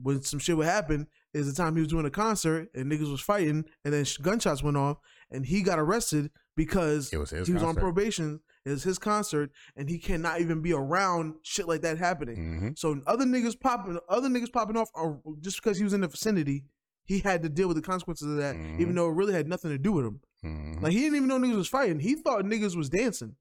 when 0.02 0.22
some 0.22 0.38
shit 0.40 0.56
would 0.56 0.66
happen, 0.66 1.06
is 1.34 1.46
the 1.46 1.52
time 1.62 1.74
he 1.76 1.80
was 1.80 1.88
doing 1.88 2.04
a 2.06 2.10
concert 2.10 2.68
and 2.74 2.90
niggas 2.90 3.10
was 3.10 3.20
fighting, 3.20 3.64
and 3.84 3.94
then 3.94 4.04
gunshots 4.22 4.62
went 4.62 4.76
off, 4.76 4.98
and 5.30 5.46
he 5.46 5.62
got 5.62 5.78
arrested 5.78 6.30
because 6.56 7.12
It 7.12 7.18
was 7.18 7.30
he 7.30 7.52
was 7.52 7.62
on 7.62 7.74
probation. 7.76 8.40
It's 8.66 8.82
his 8.82 8.98
concert, 8.98 9.50
and 9.76 9.90
he 9.90 9.98
cannot 9.98 10.40
even 10.40 10.62
be 10.62 10.72
around 10.72 11.34
shit 11.42 11.68
like 11.68 11.82
that 11.82 11.98
happening. 11.98 12.36
hmm 12.36 12.68
So 12.76 13.00
other 13.06 13.24
niggas 13.26 13.60
popping, 13.60 13.98
other 14.08 14.28
niggas 14.28 14.50
popping 14.52 14.76
off, 14.76 14.88
are 14.94 15.18
just 15.42 15.62
because 15.62 15.76
he 15.78 15.84
was 15.84 15.92
in 15.92 16.00
the 16.00 16.08
vicinity, 16.08 16.64
he 17.04 17.18
had 17.20 17.42
to 17.42 17.48
deal 17.48 17.68
with 17.68 17.76
the 17.76 17.82
consequences 17.82 18.28
of 18.30 18.36
that, 18.38 18.56
Mhm. 18.56 18.80
even 18.80 18.94
though 18.94 19.08
it 19.08 19.14
really 19.14 19.34
had 19.34 19.48
nothing 19.48 19.70
to 19.70 19.78
do 19.78 19.92
with 19.92 20.06
him. 20.06 20.20
hmm 20.42 20.82
Like 20.82 20.92
he 20.92 21.00
didn't 21.00 21.16
even 21.16 21.28
know 21.28 21.38
niggas 21.38 21.56
was 21.56 21.68
fighting. 21.68 22.00
He 22.00 22.14
thought 22.16 22.44
niggas 22.44 22.76
was 22.76 22.88
dancing. 22.88 23.36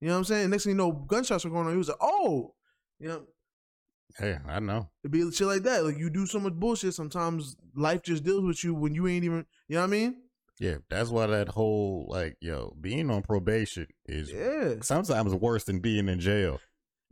You 0.00 0.08
know 0.08 0.14
what 0.14 0.18
I'm 0.18 0.24
saying? 0.24 0.50
Next 0.50 0.64
thing 0.64 0.70
you 0.72 0.76
know, 0.76 0.90
gunshots 0.92 1.44
were 1.44 1.50
going 1.50 1.66
on. 1.66 1.72
He 1.72 1.78
was 1.78 1.88
like, 1.88 1.98
"Oh, 2.00 2.54
you 2.98 3.08
know." 3.08 3.26
Hey, 4.18 4.38
I 4.46 4.58
know. 4.60 4.90
It'd 5.02 5.12
be 5.12 5.30
shit 5.30 5.46
like 5.46 5.62
that. 5.62 5.84
Like 5.84 5.96
you 5.98 6.10
do 6.10 6.26
so 6.26 6.38
much 6.40 6.54
bullshit. 6.54 6.92
Sometimes 6.94 7.56
life 7.74 8.02
just 8.02 8.24
deals 8.24 8.44
with 8.44 8.62
you 8.64 8.74
when 8.74 8.94
you 8.94 9.06
ain't 9.06 9.24
even. 9.24 9.46
You 9.68 9.76
know 9.76 9.82
what 9.82 9.86
I 9.86 9.90
mean? 9.90 10.16
Yeah, 10.60 10.78
that's 10.90 11.08
why 11.08 11.26
that 11.28 11.48
whole 11.48 12.06
like 12.08 12.36
yo 12.40 12.76
being 12.80 13.10
on 13.10 13.22
probation 13.22 13.86
is 14.06 14.30
Yeah. 14.30 14.74
sometimes 14.82 15.34
worse 15.34 15.64
than 15.64 15.80
being 15.80 16.08
in 16.08 16.20
jail. 16.20 16.60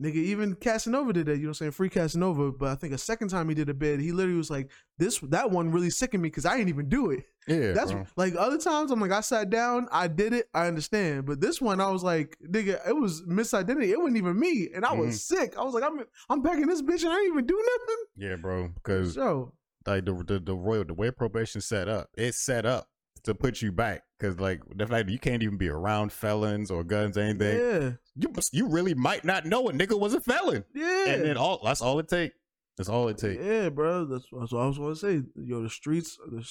Nigga, 0.01 0.15
even 0.15 0.55
Casanova 0.55 1.13
did 1.13 1.27
that, 1.27 1.33
you 1.37 1.43
know 1.43 1.49
what 1.49 1.49
I'm 1.49 1.53
saying? 1.55 1.71
Free 1.73 1.89
Casanova, 1.89 2.51
but 2.51 2.69
I 2.69 2.75
think 2.75 2.91
a 2.93 2.97
second 2.97 3.27
time 3.29 3.47
he 3.49 3.55
did 3.55 3.69
a 3.69 3.73
bid, 3.73 3.99
he 3.99 4.11
literally 4.11 4.37
was 4.37 4.49
like, 4.49 4.71
This 4.97 5.19
that 5.19 5.51
one 5.51 5.71
really 5.71 5.89
sickened 5.91 6.23
me 6.23 6.29
because 6.29 6.45
I 6.45 6.57
didn't 6.57 6.69
even 6.69 6.89
do 6.89 7.11
it. 7.11 7.23
Yeah, 7.47 7.73
That's 7.73 7.91
bro. 7.91 8.05
like 8.17 8.33
other 8.35 8.57
times 8.57 8.91
I'm 8.91 8.99
like, 8.99 9.11
I 9.11 9.21
sat 9.21 9.49
down, 9.49 9.87
I 9.91 10.07
did 10.07 10.33
it, 10.33 10.47
I 10.53 10.67
understand. 10.67 11.25
But 11.25 11.39
this 11.41 11.61
one 11.61 11.79
I 11.79 11.89
was 11.91 12.03
like, 12.03 12.35
nigga, 12.43 12.79
it 12.87 12.95
was 12.95 13.23
misidentity. 13.23 13.89
It 13.89 13.97
wasn't 13.99 14.17
even 14.17 14.39
me. 14.39 14.69
And 14.73 14.85
I 14.85 14.93
was 14.93 15.09
Mm-hmm. 15.19 15.35
sick. 15.35 15.57
I 15.57 15.63
was 15.63 15.73
like, 15.73 15.83
I'm 15.83 16.03
I'm 16.29 16.41
packing 16.43 16.67
this 16.67 16.81
bitch 16.81 17.03
and 17.03 17.11
I 17.13 17.17
didn't 17.17 17.33
even 17.33 17.45
do 17.45 17.63
nothing. 17.79 18.05
yeah, 18.17 18.35
bro. 18.37 18.69
Because 18.69 19.13
So 19.15 19.53
like 19.85 20.05
the 20.05 20.13
the 20.13 20.39
the 20.39 20.55
royal 20.55 20.83
the 20.85 20.93
way 20.93 21.11
probation 21.11 21.61
set 21.61 21.87
up, 21.87 22.09
it's 22.15 22.39
set 22.39 22.65
up 22.65 22.87
to 23.23 23.35
put 23.35 23.61
you 23.61 23.71
back. 23.71 24.03
Because 24.21 24.39
like 24.39 24.61
the 24.75 24.85
fact 24.85 25.07
that 25.07 25.11
you 25.11 25.17
can't 25.17 25.41
even 25.41 25.57
be 25.57 25.67
around 25.67 26.11
felons 26.13 26.69
or 26.69 26.83
guns 26.83 27.17
or 27.17 27.21
anything, 27.21 27.57
yeah. 27.57 27.91
you 28.15 28.31
you 28.51 28.67
really 28.67 28.93
might 28.93 29.25
not 29.25 29.47
know 29.47 29.67
a 29.67 29.73
nigga 29.73 29.99
was 29.99 30.13
a 30.13 30.21
felon, 30.21 30.63
Yeah. 30.75 31.07
and 31.09 31.23
then 31.23 31.37
all 31.37 31.59
that's 31.63 31.81
all 31.81 31.97
it 31.97 32.07
take. 32.07 32.33
That's 32.77 32.87
all 32.89 33.07
it 33.07 33.17
take. 33.17 33.39
Yeah, 33.41 33.69
bro. 33.69 34.05
That's, 34.05 34.25
that's 34.31 34.51
what 34.51 34.61
I 34.61 34.67
was 34.67 34.77
going 34.77 34.93
to 34.93 34.99
say. 34.99 35.21
Yo, 35.35 35.61
the 35.63 35.69
streets, 35.69 36.17
the, 36.31 36.47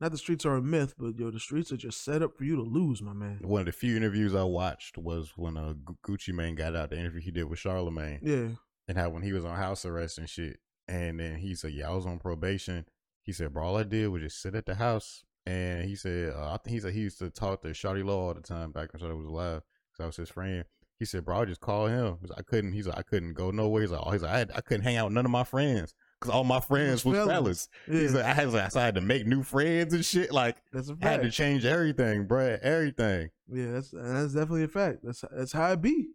not 0.00 0.12
the 0.12 0.18
streets 0.18 0.44
are 0.46 0.56
a 0.56 0.62
myth, 0.62 0.94
but 0.98 1.18
yo, 1.18 1.30
the 1.30 1.38
streets 1.38 1.70
are 1.72 1.76
just 1.76 2.02
set 2.04 2.22
up 2.22 2.36
for 2.38 2.44
you 2.44 2.56
to 2.56 2.62
lose, 2.62 3.02
my 3.02 3.12
man. 3.12 3.38
One 3.42 3.60
of 3.60 3.66
the 3.66 3.72
few 3.72 3.96
interviews 3.96 4.34
I 4.34 4.42
watched 4.44 4.96
was 4.98 5.32
when 5.36 5.56
uh, 5.58 5.74
Gu- 5.84 5.96
Gucci 6.16 6.32
Mane 6.34 6.54
got 6.54 6.74
out. 6.74 6.88
The 6.90 6.98
interview 6.98 7.20
he 7.20 7.30
did 7.30 7.44
with 7.44 7.58
Charlemagne. 7.58 8.20
Yeah. 8.22 8.48
and 8.88 8.96
how 8.98 9.10
when 9.10 9.22
he 9.22 9.32
was 9.32 9.44
on 9.44 9.56
house 9.56 9.84
arrest 9.84 10.16
and 10.18 10.28
shit, 10.28 10.58
and 10.88 11.20
then 11.20 11.36
he 11.36 11.54
said, 11.54 11.72
"Yeah, 11.72 11.90
I 11.90 11.94
was 11.94 12.06
on 12.06 12.18
probation." 12.18 12.86
He 13.22 13.32
said, 13.32 13.52
"Bro, 13.52 13.66
all 13.66 13.76
I 13.76 13.82
did 13.84 14.08
was 14.08 14.22
just 14.22 14.40
sit 14.40 14.54
at 14.54 14.64
the 14.64 14.76
house." 14.76 15.22
And 15.46 15.84
he 15.88 15.96
said, 15.96 16.34
uh, 16.34 16.52
"I 16.52 16.58
think 16.58 16.74
he 16.74 16.80
said 16.80 16.92
he 16.92 17.00
used 17.00 17.18
to 17.18 17.30
talk 17.30 17.62
to 17.62 17.68
Shawty 17.68 18.04
Lo 18.04 18.18
all 18.18 18.34
the 18.34 18.40
time 18.40 18.72
back 18.72 18.92
when 18.92 19.00
Shawty 19.02 19.16
was 19.16 19.26
alive, 19.26 19.62
because 19.92 20.04
I 20.04 20.06
was 20.06 20.16
his 20.16 20.28
friend." 20.30 20.64
He 20.98 21.06
said, 21.06 21.24
"Bro, 21.24 21.40
I 21.40 21.44
just 21.46 21.60
call 21.62 21.86
him. 21.86 22.18
I 22.36 22.42
couldn't. 22.42 22.72
He's 22.72 22.86
like, 22.86 22.98
I 22.98 23.02
couldn't 23.02 23.32
go 23.32 23.50
nowhere. 23.50 23.80
He's 23.82 23.90
like, 23.90 24.02
oh, 24.04 24.10
he's 24.10 24.22
like, 24.22 24.32
I, 24.32 24.38
had, 24.38 24.50
I 24.54 24.60
couldn't 24.60 24.82
hang 24.82 24.96
out 24.96 25.06
with 25.06 25.14
none 25.14 25.24
of 25.24 25.30
my 25.30 25.44
friends 25.44 25.94
because 26.20 26.30
all 26.34 26.44
my 26.44 26.60
friends 26.60 27.06
was 27.06 27.16
fellas. 27.26 27.68
Yeah. 27.88 28.00
He's 28.00 28.12
like, 28.14 28.24
I 28.26 28.34
had, 28.34 28.52
like, 28.52 28.70
so 28.70 28.80
I 28.80 28.84
had 28.84 28.96
to 28.96 29.00
make 29.00 29.26
new 29.26 29.42
friends 29.42 29.94
and 29.94 30.04
shit. 30.04 30.30
Like, 30.30 30.58
That's 30.74 30.90
a 30.90 30.96
I 31.00 31.08
had 31.08 31.22
to 31.22 31.30
change 31.30 31.64
everything, 31.64 32.26
bro. 32.26 32.58
Everything. 32.60 33.30
Yeah, 33.48 33.72
that's 33.72 33.90
that's 33.92 34.34
definitely 34.34 34.64
a 34.64 34.68
fact. 34.68 34.98
That's 35.02 35.24
that's 35.34 35.52
how 35.52 35.72
it 35.72 35.80
be. 35.80 36.08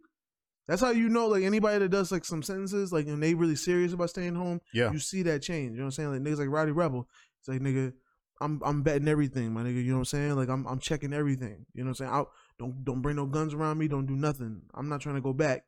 That's 0.68 0.80
how 0.82 0.90
you 0.90 1.08
know, 1.08 1.26
like 1.26 1.42
anybody 1.42 1.78
that 1.80 1.88
does 1.88 2.12
like 2.12 2.24
some 2.24 2.44
sentences, 2.44 2.92
like 2.92 3.06
when 3.06 3.18
they 3.20 3.34
really 3.34 3.56
serious 3.56 3.92
about 3.92 4.10
staying 4.10 4.36
home, 4.36 4.60
Yeah. 4.72 4.92
you 4.92 5.00
see 5.00 5.22
that 5.24 5.42
change. 5.42 5.72
You 5.72 5.78
know 5.78 5.82
what 5.82 5.86
I'm 5.86 5.90
saying? 5.92 6.10
Like 6.12 6.20
niggas 6.20 6.38
like 6.38 6.48
Roddy 6.48 6.70
Rebel. 6.72 7.08
It's 7.40 7.48
like 7.48 7.60
nigga, 7.60 7.92
I'm 8.40 8.60
I'm 8.64 8.82
betting 8.82 9.08
everything, 9.08 9.52
my 9.52 9.62
nigga. 9.62 9.82
You 9.82 9.90
know 9.92 9.94
what 9.94 10.00
I'm 10.00 10.04
saying? 10.06 10.36
Like 10.36 10.48
I'm 10.48 10.66
I'm 10.66 10.78
checking 10.78 11.12
everything. 11.12 11.66
You 11.74 11.84
know 11.84 11.90
what 11.90 12.00
I'm 12.00 12.06
saying? 12.06 12.10
I, 12.12 12.24
don't 12.58 12.84
don't 12.84 13.00
bring 13.02 13.16
no 13.16 13.26
guns 13.26 13.54
around 13.54 13.78
me. 13.78 13.88
Don't 13.88 14.06
do 14.06 14.16
nothing. 14.16 14.62
I'm 14.74 14.88
not 14.88 15.00
trying 15.00 15.14
to 15.16 15.20
go 15.20 15.32
back, 15.32 15.64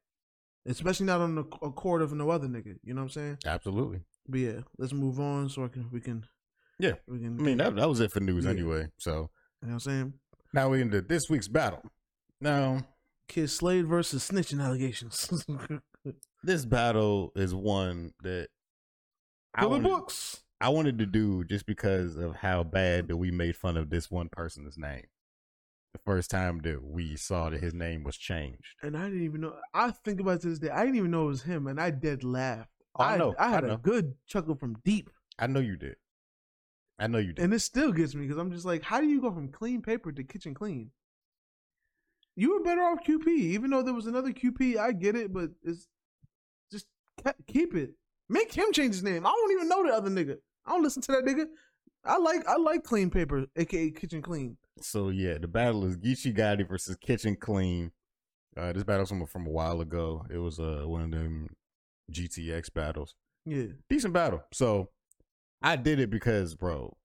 especially 0.66 1.07
not 1.07 1.20
on 1.20 1.35
the 1.35 1.44
a 1.62 1.70
court 1.70 2.02
of 2.02 2.12
no 2.12 2.31
other 2.31 2.46
nigga. 2.46 2.76
You 2.85 2.94
know 2.94 3.00
what 3.02 3.07
I'm 3.07 3.09
saying? 3.11 3.38
Absolutely. 3.46 4.00
But 4.28 4.40
yeah, 4.40 4.61
let's 4.78 4.92
move 4.92 5.18
on 5.20 5.48
so 5.48 5.64
I 5.64 5.68
can 5.68 5.88
we 5.90 6.00
can 6.00 6.26
Yeah. 6.78 6.94
we 7.07 7.18
can. 7.20 7.38
I 7.38 7.42
mean, 7.42 7.59
that, 7.59 7.74
that 7.76 7.88
was 7.88 8.00
it 8.00 8.12
for 8.12 8.20
news 8.20 8.44
Yeah. 8.44 8.50
anyway. 8.50 8.88
So 8.98 9.11
you 9.11 9.16
know 9.16 9.28
what 9.68 9.72
I'm 9.74 9.81
saying? 9.81 10.12
now 10.52 10.68
we're 10.70 10.81
into 10.83 11.00
this 11.00 11.28
week's 11.31 11.48
battle. 11.48 11.83
Now, 12.40 12.87
Kid 13.28 13.48
Slade 13.50 13.87
versus 13.87 14.28
snitching 14.31 14.62
allegations. 14.62 15.28
this 16.42 16.64
battle 16.64 17.33
is 17.35 17.54
one 17.54 18.12
that 18.22 18.48
I 19.54 19.62
For 19.62 19.64
the 19.64 19.70
wanted, 19.70 19.88
books. 19.88 20.40
I 20.60 20.70
wanted 20.70 20.98
to 20.98 21.06
do 21.06 21.44
just 21.44 21.66
because 21.66 22.16
of 22.16 22.36
how 22.36 22.64
bad 22.64 23.08
that 23.08 23.16
we 23.16 23.30
made 23.30 23.56
fun 23.56 23.76
of 23.76 23.90
this 23.90 24.10
one 24.10 24.28
person's 24.28 24.76
name. 24.76 25.04
The 25.92 26.00
first 26.04 26.30
time 26.30 26.60
that 26.64 26.82
we 26.84 27.16
saw 27.16 27.48
that 27.50 27.60
his 27.62 27.72
name 27.74 28.04
was 28.04 28.16
changed. 28.16 28.74
And 28.82 28.96
I 28.96 29.04
didn't 29.04 29.24
even 29.24 29.40
know. 29.40 29.54
I 29.72 29.90
think 29.90 30.20
about 30.20 30.42
this 30.42 30.58
day. 30.58 30.68
I 30.70 30.84
didn't 30.84 30.96
even 30.96 31.10
know 31.10 31.24
it 31.24 31.28
was 31.28 31.42
him, 31.42 31.66
and 31.66 31.80
I 31.80 31.90
dead 31.90 32.24
laughed. 32.24 32.70
Oh, 32.96 33.04
I 33.04 33.16
know, 33.16 33.34
I 33.38 33.48
had 33.48 33.64
I 33.64 33.68
know. 33.68 33.74
a 33.74 33.78
good 33.78 34.14
chuckle 34.26 34.56
from 34.56 34.76
deep, 34.84 35.08
I 35.38 35.46
know 35.46 35.60
you 35.60 35.76
did. 35.76 35.96
I 36.98 37.06
know 37.06 37.18
you 37.18 37.32
did. 37.32 37.44
and 37.44 37.54
it 37.54 37.60
still 37.60 37.92
gets 37.92 38.14
me 38.14 38.22
because 38.22 38.38
I'm 38.38 38.50
just 38.50 38.64
like, 38.64 38.82
how 38.82 39.00
do 39.00 39.06
you 39.06 39.20
go 39.20 39.30
from 39.30 39.48
clean 39.48 39.82
paper 39.82 40.10
to 40.10 40.24
kitchen 40.24 40.52
clean? 40.52 40.90
You 42.34 42.54
were 42.54 42.64
better 42.64 42.82
off 42.82 43.04
QP, 43.06 43.26
even 43.28 43.70
though 43.70 43.82
there 43.82 43.94
was 43.94 44.06
another 44.06 44.32
QP. 44.32 44.76
I 44.76 44.92
get 44.92 45.14
it, 45.14 45.32
but 45.32 45.50
it's 45.62 45.86
just 46.72 46.86
keep 47.46 47.74
it. 47.74 47.92
Make 48.28 48.52
him 48.52 48.66
change 48.72 48.94
his 48.94 49.02
name. 49.02 49.24
I 49.26 49.30
don't 49.30 49.52
even 49.52 49.68
know 49.68 49.86
the 49.86 49.92
other 49.94 50.10
nigga. 50.10 50.38
I 50.68 50.72
don't 50.72 50.83
listen 50.83 51.02
to 51.02 51.12
that 51.12 51.24
nigga. 51.24 51.46
I 52.04 52.18
like 52.18 52.46
I 52.46 52.57
like 52.57 52.85
clean 52.85 53.11
paper, 53.11 53.46
aka 53.57 53.90
kitchen 53.90 54.22
clean. 54.22 54.57
So 54.81 55.09
yeah, 55.09 55.38
the 55.38 55.48
battle 55.48 55.85
is 55.85 55.96
Geechee 55.96 56.37
Gotti 56.37 56.68
versus 56.68 56.96
Kitchen 57.00 57.37
Clean. 57.37 57.90
Uh, 58.57 58.72
this 58.72 58.85
battle's 58.85 59.09
from 59.09 59.26
from 59.26 59.46
a 59.46 59.50
while 59.50 59.81
ago. 59.81 60.24
It 60.31 60.38
was 60.38 60.61
uh 60.61 60.83
one 60.87 61.02
of 61.02 61.11
them 61.11 61.48
GTX 62.12 62.72
battles. 62.72 63.14
Yeah, 63.44 63.64
decent 63.88 64.12
battle. 64.14 64.42
So 64.52 64.90
I 65.62 65.76
did 65.76 65.98
it 66.00 66.11
because, 66.11 66.54
bro, 66.54 66.96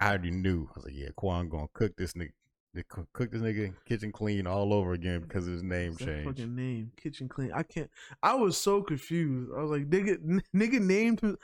I 0.00 0.08
already 0.08 0.30
knew. 0.30 0.68
I 0.70 0.72
was 0.76 0.84
like, 0.86 0.94
yeah, 0.96 1.08
Quan 1.16 1.48
gonna 1.48 1.68
cook 1.72 1.96
this 1.96 2.14
nigga, 2.14 2.32
they 2.74 2.82
cook 2.88 3.30
this 3.30 3.40
nigga 3.42 3.74
kitchen 3.86 4.10
clean 4.12 4.46
all 4.46 4.72
over 4.72 4.92
again 4.92 5.20
because 5.20 5.46
his 5.46 5.62
name 5.62 5.94
That 5.94 6.04
change. 6.06 6.26
fucking 6.26 6.54
name, 6.56 6.90
kitchen 7.00 7.28
clean. 7.28 7.52
I 7.52 7.62
can't. 7.62 7.90
I 8.22 8.34
was 8.34 8.56
so 8.56 8.82
confused. 8.82 9.50
I 9.56 9.60
was 9.62 9.70
like, 9.70 9.88
nigga, 9.88 10.14
n- 10.28 10.42
nigga 10.54 10.80
named 10.80 11.20
him. 11.20 11.36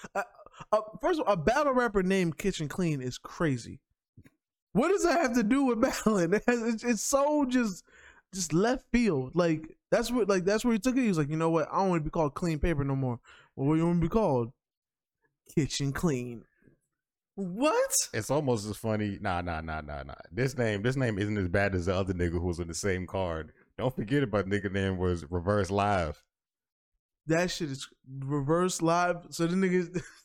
Uh, 0.72 0.80
first 1.00 1.20
of 1.20 1.26
all, 1.26 1.34
a 1.34 1.36
battle 1.36 1.72
rapper 1.72 2.02
named 2.02 2.38
Kitchen 2.38 2.68
Clean 2.68 3.00
is 3.00 3.18
crazy. 3.18 3.80
What 4.72 4.88
does 4.88 5.02
that 5.04 5.20
have 5.20 5.34
to 5.34 5.42
do 5.42 5.64
with 5.64 5.80
battling? 5.82 6.34
It 6.34 6.42
It's, 6.46 6.84
it's 6.84 7.08
so 7.08 7.44
just 7.46 7.84
just 8.34 8.52
left 8.52 8.84
field. 8.92 9.32
Like 9.34 9.76
that's 9.90 10.10
what 10.10 10.28
like 10.28 10.44
that's 10.44 10.64
where 10.64 10.72
he 10.72 10.78
took 10.78 10.96
it. 10.96 11.02
He 11.02 11.08
was 11.08 11.18
like, 11.18 11.30
you 11.30 11.36
know 11.36 11.50
what? 11.50 11.68
I 11.72 11.78
don't 11.78 11.90
want 11.90 12.00
to 12.00 12.04
be 12.04 12.10
called 12.10 12.34
Clean 12.34 12.58
Paper 12.58 12.84
no 12.84 12.96
more. 12.96 13.20
Well, 13.56 13.68
what 13.68 13.74
do 13.74 13.80
you 13.80 13.86
want 13.86 14.00
to 14.00 14.06
be 14.06 14.10
called? 14.10 14.52
Kitchen 15.54 15.92
Clean. 15.92 16.44
What? 17.34 17.90
It's 18.12 18.30
almost 18.30 18.68
as 18.68 18.76
funny. 18.76 19.18
Nah, 19.20 19.40
nah, 19.42 19.60
nah, 19.60 19.80
nah, 19.80 20.02
nah. 20.02 20.14
This 20.32 20.58
name, 20.58 20.82
this 20.82 20.96
name 20.96 21.18
isn't 21.20 21.36
as 21.36 21.48
bad 21.48 21.74
as 21.76 21.86
the 21.86 21.94
other 21.94 22.12
nigga 22.12 22.32
who 22.32 22.46
was 22.46 22.58
on 22.58 22.66
the 22.66 22.74
same 22.74 23.06
card. 23.06 23.52
Don't 23.78 23.94
forget 23.94 24.24
about 24.24 24.46
nigga 24.46 24.72
name 24.72 24.98
was 24.98 25.24
Reverse 25.30 25.70
Live. 25.70 26.24
That 27.28 27.50
shit 27.50 27.70
is 27.70 27.86
reverse 28.08 28.80
live. 28.80 29.26
So 29.30 29.46
the 29.46 29.54
niggas 29.54 30.02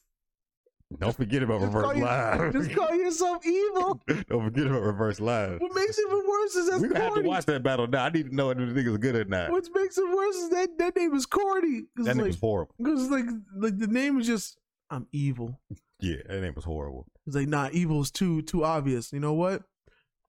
Don't 0.99 1.15
forget 1.15 1.43
about 1.43 1.61
Just 1.61 1.73
Reverse 1.73 1.97
you- 1.97 2.03
Live. 2.03 2.53
just 2.53 2.71
call 2.71 2.95
yourself 2.95 3.45
evil. 3.45 4.01
Don't 4.29 4.43
forget 4.43 4.67
about 4.67 4.81
Reverse 4.81 5.19
Live. 5.19 5.61
What 5.61 5.75
makes 5.75 5.97
it 5.97 6.05
even 6.07 6.23
worse 6.27 6.55
is 6.55 6.69
that's 6.69 6.81
We 6.81 6.87
gonna 6.89 7.03
have 7.03 7.15
to 7.15 7.21
watch 7.21 7.45
that 7.45 7.63
battle 7.63 7.87
now. 7.87 8.05
I 8.05 8.09
need 8.09 8.29
to 8.29 8.35
know 8.35 8.49
if 8.51 8.57
the 8.57 8.63
nigga's 8.63 8.97
good 8.97 9.15
or 9.15 9.25
not. 9.25 9.51
What 9.51 9.67
makes 9.73 9.97
it 9.97 10.15
worse 10.15 10.35
is 10.35 10.49
that 10.49 10.77
that 10.77 10.95
name 10.95 11.13
is 11.13 11.25
corny. 11.25 11.83
That 11.95 12.05
name 12.05 12.17
like, 12.17 12.27
was 12.27 12.39
horrible. 12.39 12.75
Because 12.77 13.09
like 13.09 13.25
like 13.55 13.77
the 13.77 13.87
name 13.87 14.19
is 14.19 14.27
just 14.27 14.57
I'm 14.89 15.07
evil. 15.11 15.59
Yeah, 15.99 16.17
that 16.27 16.41
name 16.41 16.53
was 16.55 16.65
horrible. 16.65 17.07
It's 17.25 17.35
like 17.35 17.47
nah, 17.47 17.69
evil 17.71 18.01
is 18.01 18.11
too 18.11 18.41
too 18.41 18.63
obvious. 18.63 19.13
You 19.13 19.19
know 19.19 19.33
what? 19.33 19.63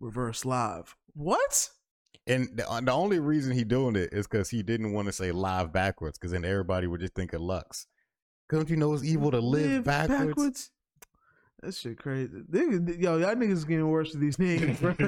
Reverse 0.00 0.44
live. 0.44 0.96
What? 1.14 1.70
And 2.26 2.48
the, 2.56 2.68
uh, 2.68 2.80
the 2.80 2.92
only 2.92 3.18
reason 3.18 3.52
he 3.52 3.64
doing 3.64 3.96
it 3.96 4.12
is 4.12 4.26
because 4.26 4.48
he 4.48 4.62
didn't 4.62 4.92
want 4.92 5.06
to 5.06 5.12
say 5.12 5.30
live 5.30 5.72
backwards, 5.72 6.18
because 6.18 6.32
then 6.32 6.44
everybody 6.44 6.86
would 6.86 7.00
just 7.00 7.14
think 7.14 7.32
of 7.34 7.42
Lux. 7.42 7.86
Don't 8.50 8.68
you 8.68 8.76
know 8.76 8.92
it's 8.94 9.04
evil 9.04 9.30
to 9.30 9.40
live, 9.40 9.84
backwards? 9.84 10.70
That 11.62 11.74
shit 11.74 11.98
crazy. 11.98 12.42
Yo, 12.52 13.16
y'all 13.16 13.34
niggas 13.34 13.66
getting 13.66 13.88
worse 13.88 14.12
with 14.12 14.20
these 14.20 14.38
names, 14.38 14.80
bro. 14.80 14.92
that 14.98 15.06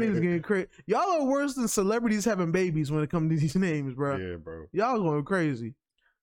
niggas 0.00 0.22
getting 0.22 0.40
crazy. 0.42 0.68
Y'all 0.86 1.00
are 1.20 1.24
worse 1.26 1.54
than 1.54 1.68
celebrities 1.68 2.24
having 2.24 2.50
babies 2.50 2.90
when 2.90 3.02
it 3.02 3.10
comes 3.10 3.30
to 3.30 3.38
these 3.38 3.54
names, 3.56 3.94
bro. 3.94 4.16
Yeah, 4.16 4.36
bro. 4.36 4.66
Y'all 4.72 4.98
going 5.02 5.24
crazy. 5.24 5.74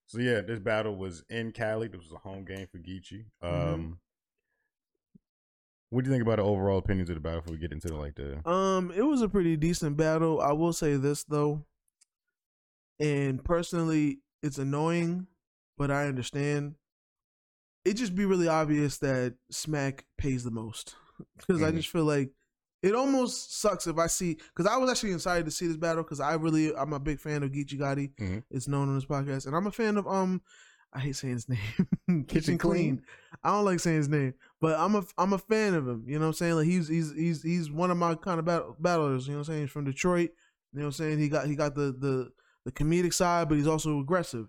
So 0.07 0.19
yeah, 0.19 0.41
this 0.41 0.59
battle 0.59 0.95
was 0.95 1.23
in 1.29 1.51
Cali. 1.51 1.87
This 1.87 2.01
was 2.01 2.11
a 2.13 2.17
home 2.17 2.45
game 2.45 2.67
for 2.71 2.79
Geechee. 2.79 3.25
Um, 3.41 3.49
Mm-hmm. 3.51 3.91
what 5.89 6.03
do 6.03 6.09
you 6.09 6.13
think 6.15 6.23
about 6.23 6.37
the 6.37 6.43
overall 6.43 6.79
opinions 6.79 7.09
of 7.09 7.15
the 7.15 7.21
battle? 7.21 7.41
Before 7.41 7.53
we 7.53 7.59
get 7.59 7.71
into 7.71 7.87
the, 7.89 7.95
like 7.95 8.15
the 8.15 8.47
Um, 8.49 8.91
it 8.95 9.03
was 9.03 9.21
a 9.21 9.29
pretty 9.29 9.55
decent 9.55 9.97
battle. 9.97 10.41
I 10.41 10.51
will 10.53 10.73
say 10.73 10.95
this 10.97 11.23
though, 11.23 11.63
and 12.99 13.43
personally, 13.43 14.19
it's 14.41 14.57
annoying, 14.57 15.27
but 15.77 15.91
I 15.91 16.05
understand. 16.07 16.75
It 17.83 17.93
just 17.95 18.15
be 18.15 18.25
really 18.25 18.47
obvious 18.47 18.97
that 18.99 19.35
Smack 19.51 20.05
pays 20.17 20.43
the 20.43 20.51
most 20.51 20.95
because 21.37 21.61
I 21.61 21.71
Mhm. 21.71 21.75
just 21.77 21.89
feel 21.89 22.05
like 22.05 22.31
it 22.81 22.95
almost 22.95 23.59
sucks 23.59 23.87
if 23.87 23.97
I 23.97 24.07
see 24.07 24.35
because 24.55 24.65
I 24.71 24.77
was 24.77 24.89
actually 24.89 25.13
excited 25.13 25.45
to 25.45 25.51
see 25.51 25.67
this 25.67 25.77
battle 25.77 26.03
because 26.03 26.19
I 26.19 26.33
really 26.35 26.75
I'm 26.75 26.93
a 26.93 26.99
big 26.99 27.19
fan 27.19 27.43
of 27.43 27.51
Geechee 27.51 27.79
Gotti. 27.79 28.13
Mhm. 28.15 28.43
It's 28.49 28.67
known 28.67 28.89
on 28.89 28.95
this 28.95 29.05
podcast, 29.05 29.45
and 29.47 29.55
I'm 29.55 29.67
a 29.67 29.71
fan 29.71 29.97
of 29.97 30.07
um. 30.07 30.41
I 30.93 30.99
hate 30.99 31.15
saying 31.17 31.33
his 31.33 31.49
name, 31.49 31.59
Kitchen, 32.07 32.23
Kitchen 32.25 32.57
Clean. 32.57 32.95
Clean. 32.97 33.05
I 33.43 33.49
don't 33.51 33.65
like 33.65 33.81
saying 33.81 33.97
his 33.97 34.07
name, 34.07 34.33
but 34.61 34.79
I'm 34.79 34.95
a 34.95 35.03
I'm 35.17 35.33
a 35.33 35.37
fan 35.37 35.73
of 35.73 35.85
him. 35.87 36.05
You 36.07 36.13
know 36.13 36.21
what 36.21 36.27
I'm 36.27 36.33
saying? 36.33 36.55
Like 36.55 36.67
he's 36.67 36.87
he's 36.87 37.11
he's 37.13 37.43
he's 37.43 37.69
one 37.69 37.91
of 37.91 37.97
my 37.97 38.15
kind 38.15 38.39
of 38.39 38.45
battle, 38.45 38.77
battlers. 38.79 39.27
You 39.27 39.33
know 39.33 39.39
what 39.39 39.47
I'm 39.49 39.53
saying? 39.53 39.61
He's 39.63 39.71
from 39.71 39.83
Detroit. 39.85 40.29
You 40.71 40.79
know 40.79 40.85
what 40.85 40.87
I'm 40.87 40.91
saying? 40.93 41.19
He 41.19 41.27
got 41.27 41.47
he 41.47 41.55
got 41.55 41.75
the 41.75 41.91
the 41.99 42.31
the 42.63 42.71
comedic 42.71 43.13
side, 43.13 43.49
but 43.49 43.57
he's 43.57 43.67
also 43.67 43.99
aggressive. 43.99 44.47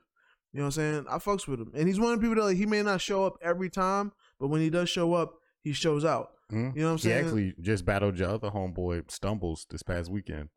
You 0.52 0.61
know 0.61 0.66
what 0.66 0.78
I'm 0.78 1.04
saying? 1.04 1.06
I 1.11 1.18
fucks 1.18 1.46
with 1.46 1.61
him, 1.61 1.72
and 1.74 1.87
he's 1.87 2.00
one 2.00 2.14
of 2.14 2.20
the 2.20 2.26
people 2.26 2.42
that 2.42 2.48
like 2.48 2.56
he 2.56 2.66
may 2.66 2.82
not 2.82 3.00
show 3.00 3.26
up 3.26 3.37
every 3.42 3.68
time, 3.68 4.12
but 4.40 4.48
when 4.48 4.61
he 4.61 4.70
does 4.70 4.88
show 4.88 5.12
up, 5.14 5.35
he 5.62 5.72
shows 5.72 6.04
out. 6.04 6.30
Mhm. 6.50 6.74
You 6.76 6.82
know 6.82 6.87
what 6.87 6.92
I'm 6.92 6.98
saying? 6.98 7.16
he 7.16 7.24
actually 7.24 7.54
just 7.61 7.85
battled 7.85 8.18
your 8.18 8.30
other 8.30 8.50
homeboy 8.50 9.11
Stumbles 9.11 9.66
this 9.68 9.82
past 9.82 10.11
weekend. 10.11 10.48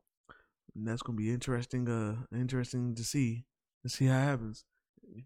And 0.75 0.87
that's 0.87 1.01
gonna 1.01 1.17
be 1.17 1.31
interesting. 1.31 1.89
Uh, 1.89 2.15
interesting 2.33 2.95
to 2.95 3.03
see 3.03 3.45
to 3.83 3.89
see 3.89 4.05
how 4.05 4.19
it 4.19 4.23
happens. 4.23 4.65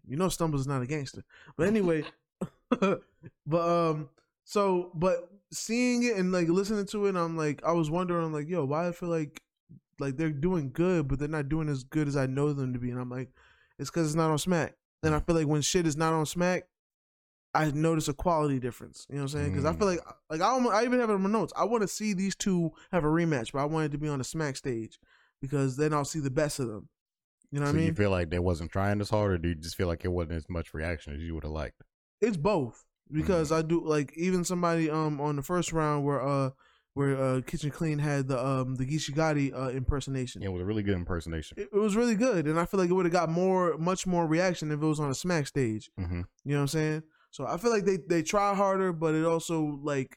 You 0.06 0.16
know, 0.16 0.28
Stumbles 0.28 0.62
is 0.62 0.66
not 0.66 0.82
a 0.82 0.86
gangster, 0.86 1.22
but 1.56 1.68
anyway. 1.68 2.04
but 2.80 3.00
um, 3.52 4.08
so 4.44 4.90
but 4.94 5.28
seeing 5.52 6.02
it 6.02 6.16
and 6.16 6.32
like 6.32 6.48
listening 6.48 6.86
to 6.86 7.06
it, 7.06 7.16
I'm 7.16 7.36
like, 7.36 7.62
I 7.64 7.72
was 7.72 7.90
wondering, 7.90 8.24
I'm 8.24 8.32
like, 8.32 8.48
yo, 8.48 8.64
why 8.64 8.88
I 8.88 8.92
feel 8.92 9.10
like 9.10 9.40
like 10.00 10.16
they're 10.16 10.30
doing 10.30 10.70
good, 10.72 11.08
but 11.08 11.18
they're 11.18 11.28
not 11.28 11.48
doing 11.48 11.68
as 11.68 11.84
good 11.84 12.08
as 12.08 12.16
I 12.16 12.26
know 12.26 12.52
them 12.52 12.72
to 12.72 12.78
be, 12.78 12.90
and 12.90 12.98
I'm 12.98 13.10
like, 13.10 13.30
it's 13.78 13.90
because 13.90 14.06
it's 14.08 14.16
not 14.16 14.30
on 14.30 14.38
Smack. 14.38 14.74
And 15.02 15.14
I 15.14 15.20
feel 15.20 15.34
like 15.36 15.46
when 15.46 15.62
shit 15.62 15.86
is 15.86 15.96
not 15.96 16.12
on 16.12 16.26
Smack, 16.26 16.64
I 17.54 17.70
notice 17.70 18.08
a 18.08 18.14
quality 18.14 18.58
difference. 18.58 19.06
You 19.08 19.16
know 19.16 19.22
what 19.22 19.34
I'm 19.34 19.38
saying? 19.38 19.50
Because 19.52 19.64
I 19.64 19.72
Mm. 19.72 19.78
feel 19.78 19.86
like 19.86 20.00
like 20.30 20.40
I, 20.40 20.46
almo- 20.46 20.70
I 20.70 20.84
even 20.84 20.98
have 21.00 21.10
it 21.10 21.14
in 21.14 21.22
my 21.22 21.30
notes. 21.30 21.52
I 21.56 21.64
want 21.64 21.82
to 21.82 21.88
see 21.88 22.12
these 22.12 22.34
two 22.34 22.72
have 22.90 23.04
a 23.04 23.08
rematch, 23.08 23.52
but 23.52 23.60
I 23.60 23.64
wanted 23.66 23.92
to 23.92 23.98
be 23.98 24.08
on 24.08 24.18
the 24.18 24.24
Smack 24.24 24.56
stage 24.56 24.98
because 25.40 25.76
then 25.76 25.92
I'll 25.92 26.04
see 26.04 26.20
the 26.20 26.30
best 26.30 26.58
of 26.58 26.66
them. 26.68 26.88
You 27.50 27.60
know 27.60 27.66
what 27.66 27.72
so 27.72 27.76
I 27.76 27.80
mean? 27.80 27.88
you 27.88 27.94
feel 27.94 28.10
like 28.10 28.30
they 28.30 28.40
wasn't 28.40 28.72
trying 28.72 29.00
as 29.00 29.10
hard, 29.10 29.32
or 29.32 29.38
do 29.38 29.48
you 29.50 29.54
just 29.54 29.76
feel 29.76 29.86
like 29.86 30.04
it 30.04 30.08
wasn't 30.08 30.32
as 30.32 30.48
much 30.48 30.74
reaction 30.74 31.14
as 31.14 31.20
you 31.20 31.34
would 31.34 31.44
have 31.44 31.52
liked? 31.52 31.82
it's 32.20 32.36
both 32.36 32.84
because 33.12 33.50
Mm. 33.50 33.56
I 33.58 33.62
do 33.62 33.84
like 33.84 34.12
even 34.16 34.44
somebody 34.44 34.88
um 34.90 35.20
on 35.20 35.36
the 35.36 35.42
first 35.42 35.72
round 35.72 36.04
where 36.04 36.22
uh 36.26 36.50
where 36.94 37.16
uh 37.20 37.40
Kitchen 37.42 37.70
Clean 37.70 37.98
had 37.98 38.28
the 38.28 38.44
um 38.44 38.76
the 38.76 38.86
Gotti 38.86 39.52
uh 39.54 39.70
impersonation. 39.70 40.42
It 40.42 40.48
was 40.52 40.62
a 40.62 40.64
really 40.64 40.82
good 40.82 40.94
impersonation. 40.94 41.58
It, 41.58 41.68
it 41.72 41.78
was 41.78 41.96
really 41.96 42.14
good, 42.14 42.46
and 42.46 42.58
I 42.58 42.64
feel 42.64 42.80
like 42.80 42.90
it 42.90 42.92
would 42.94 43.04
have 43.06 43.12
got 43.12 43.28
more, 43.28 43.76
much 43.78 44.06
more 44.06 44.26
reaction 44.26 44.70
if 44.70 44.80
it 44.82 44.86
was 44.86 45.00
on 45.00 45.10
a 45.10 45.14
Smack 45.14 45.46
stage. 45.46 45.90
hmm 45.98 46.22
You 46.44 46.52
know 46.52 46.56
what 46.56 46.60
I'm 46.62 46.68
saying? 46.68 47.02
So 47.30 47.46
I 47.46 47.56
feel 47.56 47.70
like 47.72 47.84
they 47.84 47.98
they 48.08 48.22
try 48.22 48.54
harder, 48.54 48.92
but 48.92 49.14
it 49.14 49.24
also 49.24 49.78
like 49.82 50.16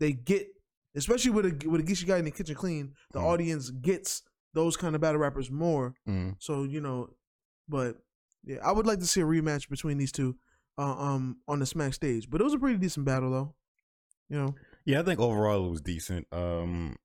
they 0.00 0.12
get, 0.12 0.46
especially 0.94 1.30
with 1.30 1.46
a 1.46 1.68
with 1.68 1.80
a 1.80 1.84
Gotti 1.84 2.18
and 2.18 2.26
the 2.26 2.30
Kitchen 2.30 2.54
Clean, 2.54 2.92
the 3.12 3.20
Mhm. 3.20 3.24
audience 3.24 3.70
gets 3.70 4.22
those 4.52 4.76
kind 4.76 4.94
of 4.94 5.00
battle 5.00 5.20
rappers 5.20 5.50
more. 5.50 5.94
hmm 6.06 6.30
So 6.38 6.64
you 6.64 6.80
know, 6.80 7.10
but 7.68 7.96
yeah, 8.44 8.58
I 8.62 8.72
would 8.72 8.86
like 8.86 8.98
to 8.98 9.06
see 9.06 9.22
a 9.22 9.24
rematch 9.24 9.70
between 9.70 9.96
these 9.96 10.12
two, 10.12 10.36
uh, 10.76 10.96
um, 10.98 11.38
on 11.48 11.60
the 11.60 11.66
Smack 11.66 11.94
stage. 11.94 12.28
But 12.28 12.40
it 12.42 12.44
was 12.44 12.52
a 12.52 12.58
pretty 12.58 12.78
decent 12.78 13.06
battle, 13.06 13.30
though. 13.30 13.54
You 14.28 14.36
know, 14.38 14.54
Yeah, 14.86 15.00
I 15.00 15.02
think 15.02 15.20
overall 15.20 15.66
it 15.66 15.70
was 15.70 15.80
decent. 15.80 16.26
Um, 16.32 16.96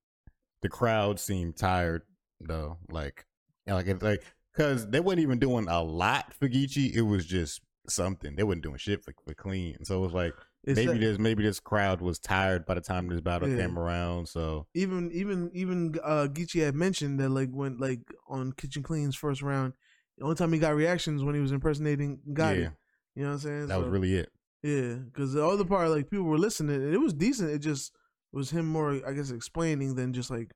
the 0.62 0.70
crowd 0.70 1.20
seemed 1.20 1.56
tired 1.58 2.02
though, 2.42 2.78
like, 2.90 3.26
like, 3.68 3.88
it's 3.88 4.04
like, 4.04 4.24
cause 4.58 4.88
they 4.90 5.00
weren't 5.00 5.20
even 5.20 5.40
doing 5.40 5.68
a 5.70 5.82
lot 5.84 6.34
for 6.34 6.50
Geechee. 6.50 6.94
It 6.94 7.04
was 7.04 7.26
just 7.26 7.62
something. 7.88 8.36
They 8.36 8.44
weren't 8.44 8.64
doing 8.64 8.78
shit 8.78 9.04
for, 9.04 9.14
for 9.26 9.34
clean. 9.34 9.84
So 9.86 9.98
it 9.98 10.02
was 10.02 10.14
like 10.14 10.34
it's 10.66 10.76
maybe 10.78 10.94
that- 10.94 11.00
this 11.00 11.20
maybe 11.20 11.44
this 11.44 11.60
crowd 11.62 12.02
was 12.02 12.20
tired 12.20 12.66
by 12.66 12.74
the 12.74 12.82
time 12.82 13.08
this 13.08 13.22
battle 13.22 13.48
Yeah. 13.48 13.58
came 13.58 13.80
around. 13.80 14.28
So 14.28 14.68
even 14.74 15.10
even 15.14 15.50
even 15.54 15.96
uh 16.04 16.28
Geechee 16.30 16.64
had 16.66 16.76
mentioned 16.76 17.20
that 17.22 17.30
like 17.30 17.50
when 17.52 17.78
like 17.78 18.02
on 18.28 18.52
Kitchen 18.52 18.84
Clean's 18.84 19.16
first 19.16 19.42
round, 19.42 19.74
the 20.18 20.24
only 20.26 20.36
time 20.36 20.52
he 20.52 20.60
got 20.60 20.76
reactions 20.76 21.24
when 21.24 21.34
he 21.36 21.42
was 21.42 21.54
impersonating 21.54 22.20
Gotti. 22.30 22.62
yeah, 22.64 22.70
You 23.16 23.24
know 23.24 23.30
what 23.30 23.34
I'm 23.36 23.40
saying? 23.40 23.68
that 23.68 23.80
was 23.80 23.88
really 23.88 24.16
it. 24.16 24.30
Yeah. 24.64 24.94
Because 24.96 25.34
the 25.34 25.46
other 25.46 25.66
part, 25.66 25.90
like 25.90 26.10
people 26.10 26.26
were 26.26 26.38
listening, 26.38 26.76
and 26.76 26.94
it 26.94 27.00
was 27.00 27.14
decent. 27.14 27.52
It 27.52 27.60
just 27.60 27.92
was 28.32 28.50
him 28.50 28.66
more, 28.68 29.00
I 29.08 29.14
guess, 29.14 29.32
explaining 29.32 29.96
than 29.96 30.14
just 30.14 30.30
like 30.30 30.52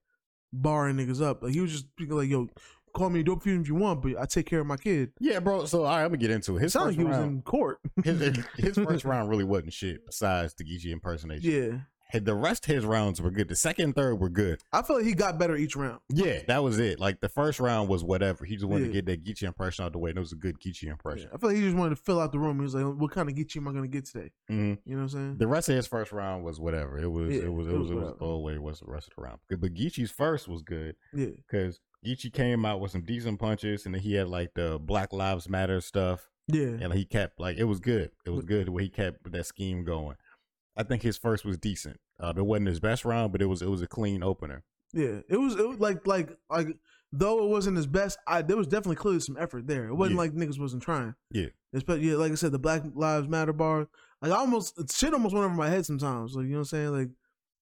barring 0.51 0.97
niggas 0.97 1.21
up. 1.21 1.43
Like 1.43 1.53
he 1.53 1.61
was 1.61 1.71
just 1.71 1.85
like, 2.09 2.29
"Yo, 2.29 2.47
call 2.95 3.09
me 3.09 3.21
a 3.21 3.23
dope 3.23 3.43
fiend 3.43 3.61
if 3.63 3.67
you 3.67 3.75
want, 3.75 4.01
but 4.01 4.19
I 4.19 4.25
take 4.25 4.45
care 4.45 4.59
of 4.59 4.67
my 4.67 4.77
kid." 4.77 5.11
Yeah, 5.19 5.39
bro. 5.39 5.65
So 5.65 5.79
all 5.83 5.85
right, 5.85 6.01
I'm 6.03 6.09
gonna 6.09 6.17
get 6.17 6.31
into 6.31 6.53
it. 6.55 6.59
It 6.59 6.63
His 6.63 6.73
sounded 6.73 6.89
like 6.89 6.97
he 6.97 7.03
was 7.03 7.17
in 7.17 7.41
court. 7.41 7.79
his, 8.03 8.37
his 8.57 8.75
first 8.87 9.05
round 9.05 9.29
really 9.29 9.43
wasn't 9.43 9.73
shit 9.73 10.05
besides 10.05 10.53
the 10.53 10.63
Geechee 10.63 10.91
impersonation. 10.91 11.51
yeah, 11.51 11.77
The 12.19 12.35
rest 12.35 12.67
of 12.69 12.75
his 12.75 12.85
rounds 12.85 13.21
were 13.21 13.31
good. 13.31 13.47
The 13.47 13.55
second 13.55 13.85
and 13.85 13.95
third 13.95 14.15
were 14.19 14.29
good. 14.29 14.59
I 14.71 14.81
feel 14.83 14.97
like 14.97 15.05
he 15.05 15.13
got 15.13 15.37
better 15.39 15.55
each 15.55 15.75
round. 15.75 15.99
Yeah, 16.09 16.41
that 16.47 16.63
was 16.63 16.77
it. 16.79 16.99
Like 16.99 17.21
the 17.21 17.29
first 17.29 17.59
round 17.59 17.89
was 17.89 18.03
whatever. 18.03 18.45
He 18.45 18.55
just 18.55 18.65
wanted 18.67 18.85
Yeah. 18.85 18.87
to 18.87 18.93
get 19.01 19.05
that 19.07 19.23
Geechee 19.23 19.43
impression 19.47 19.83
out 19.85 19.91
the 19.93 19.97
way. 19.99 20.11
And 20.11 20.17
it 20.17 20.21
was 20.21 20.31
a 20.31 20.35
good 20.35 20.59
Geechee 20.59 20.89
impression. 20.89 21.29
I 21.33 21.37
feel 21.37 21.49
like 21.49 21.57
he 21.57 21.63
just 21.63 21.75
wanted 21.75 21.95
to 21.95 22.01
fill 22.03 22.19
out 22.19 22.31
the 22.31 22.39
room. 22.39 22.57
He 22.57 22.63
was 22.63 22.75
like, 22.75 22.85
"What 22.85 23.11
kind 23.11 23.29
of 23.29 23.35
Geechee 23.35 23.57
am 23.57 23.67
I 23.67 23.73
gonna 23.73 23.87
get 23.87 24.05
today?" 24.05 24.31
Mhm. 24.49 24.77
You 24.85 24.95
know 24.95 24.97
what 24.97 25.01
I'm 25.03 25.09
saying? 25.09 25.37
The 25.37 25.47
rest 25.47 25.69
of 25.69 25.75
his 25.75 25.87
first 25.87 26.11
round 26.11 26.43
was 26.43 26.59
whatever. 26.59 26.97
It 26.99 27.07
was 27.11 27.33
Yeah, 27.33 27.43
it 27.43 27.53
was 27.53 27.67
it 27.67 27.71
it 27.71 27.73
was 27.73 27.81
was 27.81 27.89
it 27.91 27.93
was 27.95 28.03
whatever. 28.03 28.17
throwaway. 28.19 28.57
Was 28.57 28.79
the 28.79 28.85
rest 28.91 29.07
of 29.09 29.13
the 29.15 29.21
round? 29.23 29.39
But 29.49 29.73
Geechee's 29.73 30.11
first 30.11 30.47
was 30.47 30.61
good 30.61 30.95
Yeah, 31.13 31.27
because 31.47 31.79
Geechee 32.05 32.31
came 32.33 32.65
out 32.65 32.79
with 32.81 32.91
some 32.91 33.03
decent 33.03 33.39
punches, 33.39 33.85
and 33.85 33.95
then 33.95 34.01
he 34.01 34.13
had 34.15 34.27
like 34.27 34.53
the 34.55 34.77
Black 34.79 35.13
Lives 35.13 35.47
Matter 35.49 35.79
stuff, 35.81 36.29
yeah, 36.47 36.65
and 36.81 36.93
he 36.93 37.05
kept 37.05 37.39
like 37.39 37.57
it 37.57 37.63
was 37.63 37.79
good. 37.79 38.11
It 38.25 38.29
was 38.31 38.43
good 38.43 38.67
the 38.67 38.71
way 38.71 38.83
he 38.83 38.89
kept 38.89 39.31
that 39.31 39.45
scheme 39.45 39.83
going. 39.85 40.17
I 40.75 40.83
think 40.83 41.01
his 41.03 41.17
first 41.17 41.45
was 41.45 41.57
decent. 41.57 41.99
Uh, 42.19 42.33
it 42.35 42.45
wasn't 42.45 42.67
his 42.67 42.79
best 42.79 43.05
round, 43.05 43.31
but 43.31 43.41
it 43.41 43.45
was 43.45 43.61
it 43.61 43.69
was 43.69 43.81
a 43.81 43.87
clean 43.87 44.23
opener. 44.23 44.63
yeah. 44.93 45.19
It 45.29 45.37
was, 45.37 45.55
it 45.55 45.67
was 45.67 45.79
like 45.79 46.05
like 46.07 46.29
like 46.49 46.67
though 47.11 47.43
it 47.43 47.49
wasn't 47.49 47.77
his 47.77 47.87
best. 47.87 48.17
I 48.27 48.41
there 48.41 48.57
was 48.57 48.67
definitely 48.67 48.95
clearly 48.97 49.19
some 49.19 49.37
effort 49.39 49.67
there. 49.67 49.87
It 49.87 49.93
wasn't 49.95 50.15
Yeah. 50.15 50.21
like 50.21 50.33
niggas 50.33 50.59
wasn't 50.59 50.83
trying. 50.83 51.13
Yeah. 51.31 51.47
especially 51.73 52.09
yeah, 52.09 52.15
like 52.15 52.31
I 52.31 52.35
said, 52.35 52.51
the 52.51 52.59
Black 52.59 52.83
Lives 52.95 53.27
Matter 53.27 53.53
bar. 53.53 53.87
Like 54.21 54.31
I 54.31 54.35
almost 54.35 54.79
shit 54.97 55.13
almost 55.13 55.33
went 55.35 55.45
over 55.45 55.53
my 55.53 55.69
head 55.69 55.85
sometimes. 55.85 56.33
Like 56.35 56.45
you 56.45 56.51
know 56.51 56.57
what 56.57 56.61
I'm 56.61 56.65
saying? 56.65 56.91
Like 56.91 57.09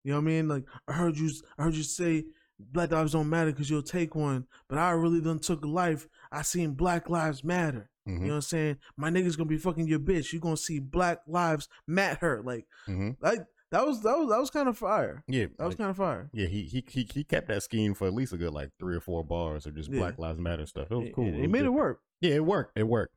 you 0.04 0.12
know 0.12 0.18
what 0.18 0.24
I 0.24 0.26
mean? 0.26 0.48
Like 0.48 0.64
I 0.88 0.94
heard 0.94 1.18
you 1.18 1.30
I 1.58 1.64
heard 1.64 1.76
you 1.76 1.84
say 1.84 2.24
Black 2.60 2.92
lives 2.92 3.12
don't 3.12 3.30
matter 3.30 3.52
because 3.52 3.70
you'll 3.70 3.82
take 3.84 4.16
one, 4.16 4.46
but 4.70 4.78
I 4.78 4.92
really 4.92 5.20
done 5.22 5.40
took 5.40 5.66
a 5.66 5.68
life. 5.68 6.08
I 6.32 6.44
seen 6.44 6.76
Black 6.76 7.10
Lives 7.10 7.44
Matter. 7.44 7.90
You 8.06 8.14
Mhm. 8.14 8.20
know 8.22 8.28
what 8.30 8.36
I'm 8.36 8.42
saying? 8.42 8.78
My 8.98 9.10
nigga's 9.10 9.36
gonna 9.36 9.48
be 9.50 9.58
fucking 9.58 9.88
your 9.88 10.00
bitch. 10.00 10.34
You 10.34 10.40
gonna 10.40 10.58
see 10.58 10.80
Black 10.80 11.20
Lives 11.28 11.68
Matter. 11.88 12.42
Like, 12.44 12.66
Mhm. 12.88 13.16
like 13.22 13.42
that 13.70 13.86
was 13.86 14.02
that 14.02 14.18
was 14.18 14.30
that 14.30 14.40
was 14.40 14.50
kind 14.50 14.68
of 14.68 14.78
fire. 14.78 15.24
Yeah, 15.28 15.46
That 15.58 15.66
was 15.66 15.76
kind 15.76 15.90
of 15.92 15.98
fire. 15.98 16.30
yeah. 16.34 16.48
He, 16.48 16.64
he 16.64 16.84
he 16.88 17.08
he 17.14 17.24
kept 17.24 17.48
that 17.50 17.64
scheme 17.64 17.94
for 17.94 18.08
at 18.08 18.14
least 18.14 18.34
a 18.34 18.38
good 18.38 18.54
like 18.54 18.72
three 18.80 18.96
or 18.96 19.02
four 19.02 19.24
bars 19.24 19.66
of 19.66 19.76
just 19.76 19.90
Yeah. 19.92 20.00
Black 20.00 20.18
Lives 20.20 20.40
Matter 20.40 20.66
stuff. 20.66 20.92
It 20.92 20.96
was 20.96 21.10
cool. 21.14 21.26
He, 21.32 21.42
was 21.42 21.50
made 21.50 21.64
it 21.66 21.70
work. 21.70 22.02
Yeah, 22.22 22.36
it 22.36 22.46
worked. 22.46 22.78
It 22.78 22.88
worked. 22.88 23.16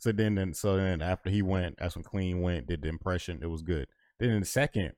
So 0.00 0.12
then, 0.12 0.34
then 0.36 0.54
so 0.54 0.76
then 0.76 1.00
after 1.02 1.30
he 1.30 1.42
went, 1.42 1.78
that's 1.78 1.96
when 1.96 2.04
Clean 2.04 2.40
went, 2.40 2.66
did 2.66 2.82
the 2.82 2.88
impression. 2.88 3.40
It 3.42 3.46
was 3.46 3.62
good. 3.62 3.88
Then 4.20 4.30
in 4.30 4.40
the 4.40 4.46
second, 4.46 4.92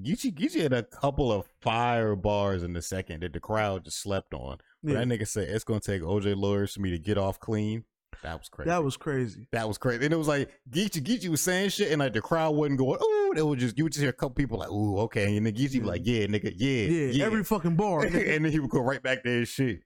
Geechee 0.00 0.34
Geechee 0.34 0.62
had 0.62 0.72
a 0.72 0.82
couple 0.82 1.30
of 1.30 1.46
fire 1.60 2.16
bars 2.16 2.62
in 2.62 2.72
the 2.72 2.82
second 2.82 3.22
that 3.22 3.32
the 3.32 3.40
crowd 3.40 3.84
just 3.84 4.00
slept 4.00 4.32
on. 4.34 4.58
But 4.82 4.92
Yeah, 4.92 4.98
that 5.04 5.08
nigga 5.08 5.26
said 5.28 5.48
it's 5.48 5.64
gonna 5.64 5.80
take 5.80 6.02
OJ 6.02 6.34
lawyers 6.34 6.72
for 6.74 6.80
me 6.80 6.90
to 6.90 6.98
get 6.98 7.18
off 7.18 7.38
clean. 7.38 7.84
That 8.22 8.38
was 8.38 8.48
crazy. 8.48 8.70
that 8.70 8.84
was 8.84 8.96
crazy. 8.96 9.48
that 9.52 9.68
was 9.68 9.78
crazy. 9.78 10.04
And 10.04 10.14
it 10.14 10.16
was 10.16 10.28
like 10.28 10.50
Geechee 10.70 11.02
Geechee 11.02 11.28
was 11.28 11.40
saying 11.40 11.70
shit, 11.70 11.90
and 11.92 12.00
like 12.00 12.12
the 12.12 12.20
crowd 12.20 12.54
wasn't 12.54 12.78
going. 12.78 12.98
Ooh, 13.02 13.32
it 13.36 13.42
was 13.42 13.58
just 13.60 13.76
you 13.78 13.84
would 13.84 13.92
just 13.92 14.00
hear 14.00 14.10
a 14.10 14.14
couple 14.14 14.34
people 14.34 14.58
like, 14.58 14.70
ooh, 14.70 14.98
okay, 15.00 15.36
and 15.36 15.46
then 15.46 15.54
Geechee 15.54 15.80
was 15.80 15.88
like, 15.88 16.02
yeah, 16.04 16.26
nigga, 16.26 16.52
yeah, 16.56 16.86
Yeah, 16.86 17.06
yeah, 17.12 17.24
every 17.24 17.44
fucking 17.44 17.76
bar. 17.76 18.00
and 18.04 18.14
then 18.14 18.44
he 18.52 18.58
would 18.60 18.70
go 18.70 18.80
right 18.80 19.02
back 19.02 19.22
to 19.24 19.30
his 19.30 19.48
shit. 19.48 19.80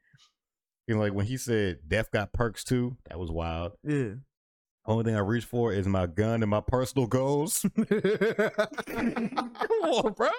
And 0.88 0.98
like 0.98 1.12
when 1.12 1.26
he 1.26 1.36
said 1.36 1.78
Death 1.86 2.10
got 2.10 2.32
perks 2.32 2.64
too, 2.64 2.96
that 3.08 3.18
was 3.18 3.30
wild. 3.30 3.72
yeah. 3.84 4.12
Only 4.86 5.04
thing 5.04 5.16
I 5.16 5.20
reach 5.20 5.44
for 5.44 5.70
is 5.70 5.86
my 5.86 6.06
gun 6.06 6.42
and 6.42 6.48
my 6.48 6.62
personal 6.62 7.06
goals. 7.06 7.66
Come 7.76 7.88
on, 9.82 10.12
bro. 10.14 10.30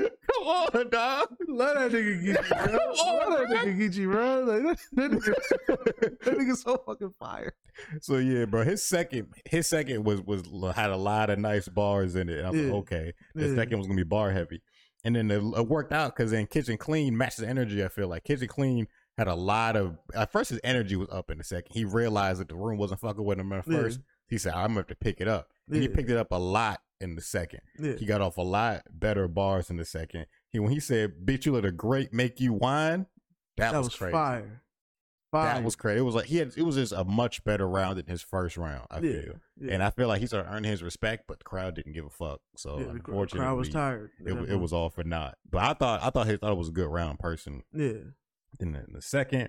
Come 0.00 0.42
on, 0.48 0.90
dog. 0.90 1.28
Let 1.48 1.74
that 1.76 1.90
nigga 1.92 2.24
get 2.24 2.44
you, 2.50 2.54
bro. 2.56 2.78
on, 2.78 3.30
Let 3.30 3.48
that 3.48 3.66
nigga 3.66 3.78
get 3.78 3.94
you, 3.94 4.10
bro. 4.10 4.40
Like, 4.44 4.62
that, 4.62 4.78
that, 4.92 5.10
nigga, 5.10 6.18
that 6.24 6.38
nigga 6.38 6.56
so 6.56 6.76
fucking 6.86 7.14
fire. 7.18 7.52
So 8.00 8.16
yeah, 8.18 8.44
bro. 8.46 8.62
His 8.64 8.82
second, 8.82 9.28
his 9.44 9.66
second 9.66 10.04
was 10.04 10.20
was 10.22 10.42
had 10.74 10.90
a 10.90 10.96
lot 10.96 11.30
of 11.30 11.38
nice 11.38 11.68
bars 11.68 12.16
in 12.16 12.28
it. 12.28 12.44
I 12.44 12.50
was 12.50 12.60
Yeah. 12.60 12.66
like, 12.66 12.74
okay, 12.74 13.12
the 13.34 13.48
Yeah. 13.48 13.54
second 13.54 13.78
was 13.78 13.86
gonna 13.86 13.96
be 13.96 14.02
bar 14.04 14.30
heavy, 14.32 14.62
and 15.04 15.14
then 15.16 15.30
it, 15.30 15.42
it 15.42 15.68
worked 15.68 15.92
out 15.92 16.16
because 16.16 16.30
then 16.30 16.46
Kitchen 16.46 16.76
Clean 16.78 17.16
matched 17.16 17.36
his 17.38 17.46
energy. 17.46 17.84
I 17.84 17.88
feel 17.88 18.08
like 18.08 18.24
Kitchen 18.24 18.48
Clean 18.48 18.86
had 19.18 19.28
a 19.28 19.34
lot 19.34 19.76
of. 19.76 19.98
At 20.14 20.32
first, 20.32 20.50
his 20.50 20.60
energy 20.64 20.96
was 20.96 21.08
up 21.10 21.30
in 21.30 21.38
the 21.38 21.44
second. 21.44 21.68
He 21.72 21.84
realized 21.84 22.40
that 22.40 22.48
the 22.48 22.56
room 22.56 22.78
wasn't 22.78 23.00
fucking 23.00 23.24
with 23.24 23.38
him 23.38 23.52
at 23.52 23.66
Yeah. 23.66 23.78
first. 23.78 24.00
He 24.28 24.38
said, 24.38 24.54
"I'm 24.54 24.68
gonna 24.68 24.80
have 24.80 24.86
to 24.88 24.96
pick 24.96 25.20
it 25.20 25.28
up." 25.28 25.48
And 25.68 25.76
he 25.76 25.88
Yeah. 25.88 25.94
picked 25.94 26.10
it 26.10 26.16
up 26.16 26.28
a 26.32 26.38
lot 26.38 26.80
in 27.00 27.14
the 27.14 27.22
second. 27.22 27.60
Yeah. 27.78 27.94
He 27.94 28.06
got 28.06 28.20
off 28.20 28.36
a 28.36 28.42
lot 28.42 28.82
better 28.90 29.28
bars 29.28 29.70
in 29.70 29.76
the 29.76 29.84
second. 29.84 30.26
He 30.50 30.58
when 30.58 30.72
he 30.72 30.80
said, 30.80 31.12
"Bitch, 31.24 31.46
you 31.46 31.52
let 31.52 31.64
a 31.64 31.72
great 31.72 32.12
make 32.12 32.40
you 32.40 32.52
whine," 32.52 33.06
that, 33.56 33.72
That 33.72 33.78
was, 33.78 33.86
was 33.88 33.96
crazy. 33.96 34.12
fire. 34.12 34.62
Fire. 35.32 35.54
That 35.54 35.64
was 35.64 35.74
crazy. 35.76 35.98
It 35.98 36.02
was 36.02 36.14
like 36.14 36.26
he 36.26 36.36
had. 36.36 36.52
It 36.56 36.62
was 36.62 36.76
just 36.76 36.92
a 36.92 37.04
much 37.04 37.42
better 37.44 37.68
round 37.68 37.98
than 37.98 38.06
his 38.06 38.22
first 38.22 38.56
round. 38.56 38.86
I 38.90 39.00
Yeah, 39.00 39.12
feel, 39.22 39.34
yeah. 39.60 39.72
and 39.74 39.82
I 39.82 39.90
feel 39.90 40.06
like 40.08 40.20
he 40.20 40.26
started 40.26 40.48
earning 40.50 40.70
his 40.70 40.82
respect, 40.84 41.24
but 41.26 41.38
the 41.40 41.44
crowd 41.44 41.74
didn't 41.74 41.92
give 41.94 42.06
a 42.06 42.10
fuck. 42.10 42.40
So 42.56 42.78
yeah, 42.78 42.84
the 42.84 42.90
unfortunately, 42.90 43.40
crowd 43.40 43.56
was 43.58 43.68
tired. 43.68 44.10
It, 44.24 44.32
it 44.50 44.56
was 44.60 44.72
all 44.72 44.88
for 44.88 45.02
naught. 45.02 45.36
But 45.50 45.64
I 45.64 45.74
thought 45.74 46.02
I 46.02 46.10
thought 46.10 46.28
he 46.28 46.36
thought 46.36 46.52
it 46.52 46.58
was 46.58 46.68
a 46.68 46.72
good 46.72 46.88
round 46.88 47.18
person. 47.18 47.62
Yeah. 47.74 47.92
Then 48.58 48.74
in 48.76 48.92
the 48.94 49.02
second, 49.02 49.48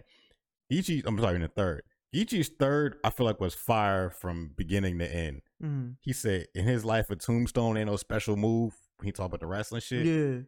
Geechee, 0.72 1.04
I'm 1.06 1.18
sorry, 1.20 1.36
in 1.36 1.42
the 1.42 1.48
third, 1.48 1.84
Geechee's 2.16 2.50
third, 2.50 2.98
I 3.04 3.10
feel 3.10 3.26
like 3.26 3.40
was 3.40 3.54
fire 3.54 4.10
from 4.10 4.52
beginning 4.56 5.00
to 5.00 5.14
end. 5.14 5.42
hmm 5.62 5.90
He 6.02 6.14
said 6.14 6.48
in 6.56 6.66
his 6.66 6.86
life 6.86 7.10
a 7.10 7.16
tombstone 7.16 7.78
ain't 7.78 7.88
no 7.90 7.96
special 7.98 8.36
move. 8.36 8.74
He 9.04 9.12
talked 9.12 9.28
about 9.28 9.40
the 9.42 9.48
wrestling 9.48 9.82
shit. 9.82 10.06
Yeah. 10.06 10.40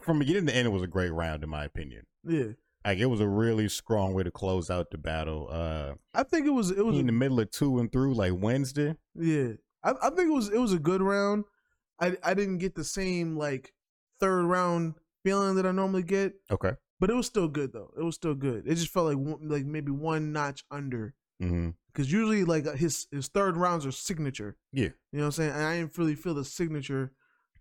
From 0.00 0.18
beginning 0.18 0.46
to 0.46 0.54
end, 0.56 0.66
it 0.66 0.70
was 0.70 0.82
a 0.82 0.86
great 0.88 1.10
round 1.12 1.42
in 1.44 1.50
my 1.50 1.64
opinion. 1.64 2.06
Yeah. 2.26 2.52
Like 2.84 2.98
it 2.98 3.06
was 3.06 3.20
a 3.20 3.28
really 3.28 3.68
strong 3.68 4.14
way 4.14 4.22
to 4.22 4.30
close 4.30 4.70
out 4.70 4.90
the 4.90 4.98
battle. 4.98 5.48
Uh, 5.50 5.94
I 6.14 6.22
think 6.22 6.46
it 6.46 6.50
was 6.50 6.70
it 6.70 6.84
was 6.84 6.98
in 6.98 7.06
the 7.06 7.12
middle 7.12 7.38
of 7.40 7.50
two 7.50 7.78
and 7.78 7.90
through 7.92 8.14
like 8.14 8.32
Wednesday. 8.36 8.96
yeah. 9.14 9.52
I, 9.82 9.92
I 10.02 10.10
think 10.10 10.28
it 10.28 10.34
was 10.34 10.48
it 10.48 10.58
was 10.58 10.72
a 10.72 10.78
good 10.78 11.02
round. 11.02 11.44
I 12.00 12.16
I 12.24 12.34
didn't 12.34 12.58
get 12.58 12.74
the 12.74 12.84
same 12.84 13.36
like 13.36 13.72
third 14.18 14.44
round 14.44 14.94
feeling 15.24 15.56
that 15.56 15.66
I 15.66 15.72
normally 15.72 16.02
get, 16.02 16.32
Okay. 16.50 16.72
But 17.00 17.10
it 17.10 17.14
was 17.14 17.26
still 17.26 17.48
good 17.48 17.72
though. 17.72 17.92
It 17.98 18.02
was 18.04 18.14
still 18.14 18.34
good. 18.34 18.66
It 18.66 18.74
just 18.76 18.92
felt 18.92 19.06
like 19.06 19.16
one, 19.18 19.48
like 19.48 19.64
maybe 19.64 19.90
one 19.90 20.32
notch 20.32 20.64
under 20.70 21.14
Mm-hmm. 21.42 21.70
because 21.90 22.12
usually 22.12 22.44
like 22.44 22.66
his 22.76 23.06
his 23.10 23.28
third 23.28 23.56
rounds 23.56 23.86
are 23.86 23.92
signature. 23.92 24.58
Yeah. 24.72 24.90
You 25.10 25.18
know 25.18 25.20
what 25.20 25.24
I'm 25.26 25.32
saying? 25.32 25.50
And 25.52 25.62
I 25.62 25.78
didn't 25.78 25.96
really 25.96 26.14
feel 26.14 26.34
the 26.34 26.44
signature 26.44 27.12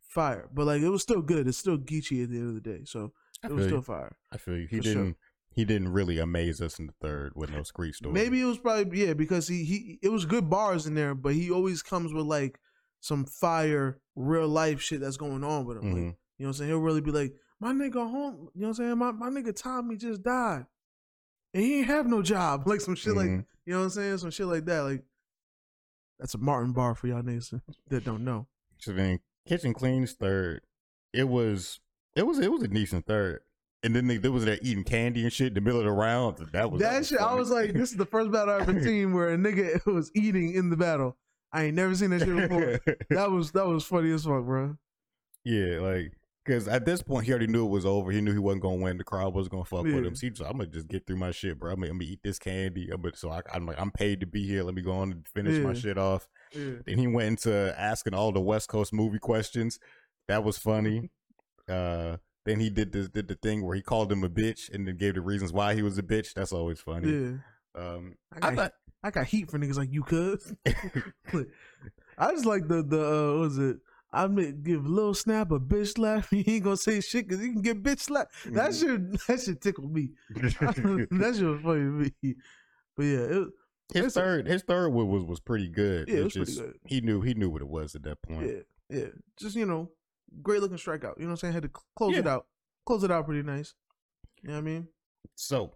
fire, 0.01 0.49
but 0.53 0.65
like 0.65 0.81
it 0.81 0.89
was 0.89 1.01
still 1.01 1.21
good. 1.21 1.47
It's 1.47 1.57
still 1.57 1.77
Geechee 1.77 2.23
at 2.23 2.29
the 2.29 2.37
end 2.39 2.49
of 2.49 2.55
the 2.55 2.69
day, 2.69 2.81
so 2.83 3.13
I 3.41 3.47
it 3.47 3.49
feel 3.49 3.55
was 3.55 3.65
you. 3.65 3.69
still 3.69 3.81
fire. 3.81 4.17
I 4.33 4.37
feel 4.37 4.57
you. 4.57 4.67
He 4.69 4.81
didn't. 4.81 5.15
He 5.55 5.65
didn't 5.65 5.89
really 5.93 6.19
amaze 6.19 6.61
us 6.61 6.77
in 6.77 6.87
the 6.87 6.93
third 7.01 7.33
with 7.35 7.51
no 7.51 7.63
screech 7.63 7.95
story. 7.95 8.13
Maybe 8.13 8.41
it 8.41 8.45
was 8.45 8.57
probably 8.59 9.05
yeah 9.05 9.13
because 9.13 9.47
he 9.47 9.63
he 9.63 9.99
it 10.01 10.09
was 10.09 10.25
good 10.25 10.49
bars 10.49 10.85
in 10.85 10.93
there, 10.95 11.15
but 11.15 11.33
he 11.33 11.49
always 11.49 11.81
comes 11.81 12.13
with 12.13 12.25
like 12.25 12.59
some 12.99 13.23
fire 13.25 13.99
real 14.15 14.47
life 14.49 14.81
shit 14.81 14.99
that's 14.99 15.15
going 15.17 15.43
on 15.45 15.65
with 15.65 15.77
him. 15.77 15.83
Like, 15.93 15.93
Mhm. 15.93 15.97
you 15.97 16.03
know 16.03 16.13
what 16.37 16.47
I'm 16.47 16.53
saying? 16.53 16.69
He'll 16.69 16.79
really 16.79 16.99
be 17.01 17.11
like, 17.11 17.33
my 17.59 17.71
nigga 17.73 17.93
home, 18.09 18.49
you 18.55 18.61
know 18.61 18.67
what 18.69 18.79
I'm 18.79 18.85
saying? 18.85 18.97
My 18.97 19.11
my 19.11 19.29
nigga 19.29 19.55
Tommy 19.55 19.95
just 19.97 20.23
died. 20.23 20.65
And 21.53 21.63
he 21.63 21.79
ain't 21.79 21.87
have 21.87 22.05
no 22.07 22.21
job. 22.21 22.63
Like 22.67 22.81
some 22.81 22.95
shit 22.95 23.15
like 23.15 23.27
Mhm. 23.29 23.45
you 23.65 23.73
know 23.73 23.79
what 23.79 23.83
I'm 23.85 23.89
saying? 23.91 24.17
Some 24.19 24.31
shit 24.31 24.45
like 24.45 24.65
that. 24.65 24.81
Like 24.81 25.03
that's 26.19 26.33
a 26.33 26.37
Martin 26.37 26.73
bar 26.73 26.95
for 26.95 27.07
y'all 27.07 27.21
niggas 27.21 27.59
that 27.89 28.05
don't 28.05 28.23
know. 28.23 28.47
So 28.77 28.91
then 28.93 29.19
Kitchen 29.47 29.73
Clean's 29.73 30.13
third. 30.13 30.61
It 31.13 31.27
was. 31.27 31.79
It 32.15 32.27
was. 32.27 32.39
It 32.39 32.51
was 32.51 32.61
a 32.63 32.67
decent 32.67 33.05
third. 33.07 33.41
And 33.81 33.95
then 33.95 34.07
they, 34.07 34.17
they 34.17 34.27
was 34.29 34.43
there 34.43 34.59
eating 34.61 34.83
candy 34.83 35.23
and 35.23 35.31
shit 35.31 35.47
in 35.47 35.53
the 35.53 35.61
middle 35.61 35.79
of 35.79 35.85
the 35.85 35.91
round. 35.91 36.37
That 36.51 36.69
was 36.69 36.81
that 36.81 37.05
shit, 37.05 37.19
I 37.21 37.33
was 37.33 37.49
like, 37.49 37.71
this 37.71 37.91
is 37.91 37.95
the 37.97 38.05
first 38.05 38.29
battle 38.29 38.53
I've 38.55 38.67
ever 38.67 38.81
seen 38.83 39.13
where 39.13 39.29
a 39.33 39.37
nigga 39.37 39.85
was 39.85 40.11
eating 40.13 40.53
in 40.53 40.69
the 40.69 40.75
battle. 40.75 41.15
I 41.53 41.63
ain't 41.63 41.75
never 41.75 41.95
seen 41.95 42.09
that 42.09 42.19
shit 42.19 42.35
before. 42.35 42.79
that 43.09 43.31
was 43.31 43.51
that 43.53 43.65
was 43.65 43.85
funny 43.85 44.11
as 44.11 44.25
fuck, 44.25 44.43
bro. 44.43 44.75
yeah, 45.45 45.79
like 45.79 46.11
because 46.45 46.67
at 46.67 46.85
this 46.85 47.01
point 47.01 47.25
he 47.25 47.31
already 47.31 47.47
knew 47.47 47.65
it 47.65 47.69
was 47.69 47.85
over. 47.85 48.11
He 48.11 48.21
knew 48.21 48.31
he 48.33 48.39
wasn't 48.39 48.63
gonna 48.63 48.81
win. 48.81 48.97
The 48.97 49.03
crowd 49.03 49.33
wasn't 49.33 49.51
gonna 49.51 49.65
fuck 49.65 49.83
with 49.83 50.05
him. 50.05 50.15
So 50.15 50.27
he 50.27 50.31
was 50.31 50.41
I'm 50.41 50.53
gonna 50.53 50.67
just 50.67 50.87
get 50.87 51.05
through 51.05 51.17
my 51.17 51.31
shit, 51.31 51.59
bro. 51.59 51.71
I'm 51.71 51.79
gonna, 51.79 51.91
I'm 51.91 51.99
gonna 51.99 52.11
eat 52.11 52.21
this 52.23 52.39
candy. 52.39 52.89
I'm 52.91 53.01
gonna, 53.01 53.15
so 53.15 53.29
I, 53.29 53.41
I'm 53.53 53.65
like, 53.65 53.79
I'm 53.79 53.91
paid 53.91 54.21
to 54.21 54.25
be 54.25 54.45
here. 54.45 54.63
Let 54.63 54.75
me 54.75 54.81
go 54.81 54.93
on 54.93 55.11
and 55.11 55.27
finish 55.27 55.63
my 55.63 55.73
shit 55.73 55.97
off. 55.97 56.27
Yeah. 56.53 56.75
Then 56.85 56.97
he 56.97 57.07
went 57.07 57.27
into 57.27 57.75
asking 57.77 58.13
all 58.13 58.31
the 58.31 58.41
West 58.41 58.69
Coast 58.69 58.93
movie 58.93 59.19
questions. 59.19 59.79
That 60.27 60.43
was 60.43 60.57
funny. 60.57 61.09
Uh, 61.69 62.17
then 62.45 62.59
he 62.59 62.71
did 62.71 62.91
this 62.91 63.09
did 63.09 63.27
the 63.27 63.35
thing 63.35 63.63
where 63.63 63.75
he 63.75 63.81
called 63.83 64.11
him 64.11 64.23
a 64.23 64.29
bitch 64.29 64.73
and 64.73 64.87
then 64.87 64.97
gave 64.97 65.13
the 65.13 65.21
reasons 65.21 65.53
why 65.53 65.75
he 65.75 65.83
was 65.83 65.99
a 65.99 66.01
bitch. 66.01 66.33
That's 66.33 66.51
always 66.51 66.79
funny. 66.79 67.11
Yeah. 67.11 67.31
Um, 67.79 68.15
I 68.33 68.37
I 68.37 68.39
got, 68.39 68.55
thought 68.55 68.73
I 69.03 69.11
got 69.11 69.27
heat 69.27 69.51
for 69.51 69.59
niggas 69.59 69.77
like 69.77 69.91
you, 69.91 70.01
cuz. 70.01 70.51
I 72.17 72.31
just 72.31 72.45
like 72.45 72.67
the 72.67 72.81
the 72.81 72.99
uh, 72.99 73.33
what 73.33 73.39
was 73.41 73.57
it? 73.59 73.77
I 74.11 74.27
mean, 74.27 74.63
give 74.63 74.87
Lil 74.87 75.13
Snap 75.13 75.51
a 75.51 75.59
bitch 75.59 75.93
slap. 75.95 76.25
He 76.31 76.55
ain't 76.55 76.63
gonna 76.63 76.77
say 76.77 76.99
shit 77.01 77.27
because 77.27 77.43
he 77.43 77.51
can 77.51 77.61
get 77.61 77.83
bitch 77.83 77.99
slap. 77.99 78.29
That 78.45 78.71
Mm-hmm. 78.71 79.11
shit, 79.13 79.21
that 79.27 79.41
shit 79.41 79.61
tickled 79.61 79.93
me. 79.93 80.11
that 80.29 81.33
should 81.35 81.43
was 81.47 81.61
funny 81.61 81.79
to 81.81 82.11
me. 82.23 82.35
But 82.97 83.03
yeah, 83.05 83.17
it, 83.19 83.47
his 83.93 84.05
It's 84.05 84.15
a- 84.15 84.19
third 84.21 84.47
his 84.47 84.63
third 84.63 84.89
one 84.89 85.07
was 85.09 85.23
was 85.23 85.39
pretty 85.39 85.69
good. 85.69 86.07
Yeah, 86.09 86.17
it 86.17 86.23
was 86.25 86.33
pretty 86.33 86.55
good. 86.55 86.79
He 86.85 87.01
knew 87.01 87.21
he 87.21 87.33
knew 87.35 87.49
what 87.49 87.61
it 87.61 87.67
was 87.67 87.95
at 87.95 88.03
that 88.03 88.21
point. 88.23 88.47
yeah, 88.47 88.97
yeah. 88.97 89.07
Just 89.39 89.55
you 89.55 89.65
know, 89.65 89.91
great 90.41 90.61
looking 90.61 90.77
strikeout. 90.77 91.17
You 91.17 91.23
know 91.25 91.27
what 91.27 91.31
I'm 91.31 91.37
saying? 91.37 91.53
Had 91.53 91.63
to 91.63 91.69
cl- 91.69 91.85
close 91.95 92.17
it 92.17 92.27
out. 92.27 92.47
Close 92.85 93.03
it 93.03 93.11
out 93.11 93.25
pretty 93.25 93.43
nice. 93.43 93.75
You 94.41 94.49
know 94.49 94.55
what 94.55 94.61
I 94.61 94.63
mean? 94.63 94.87
So, 95.35 95.75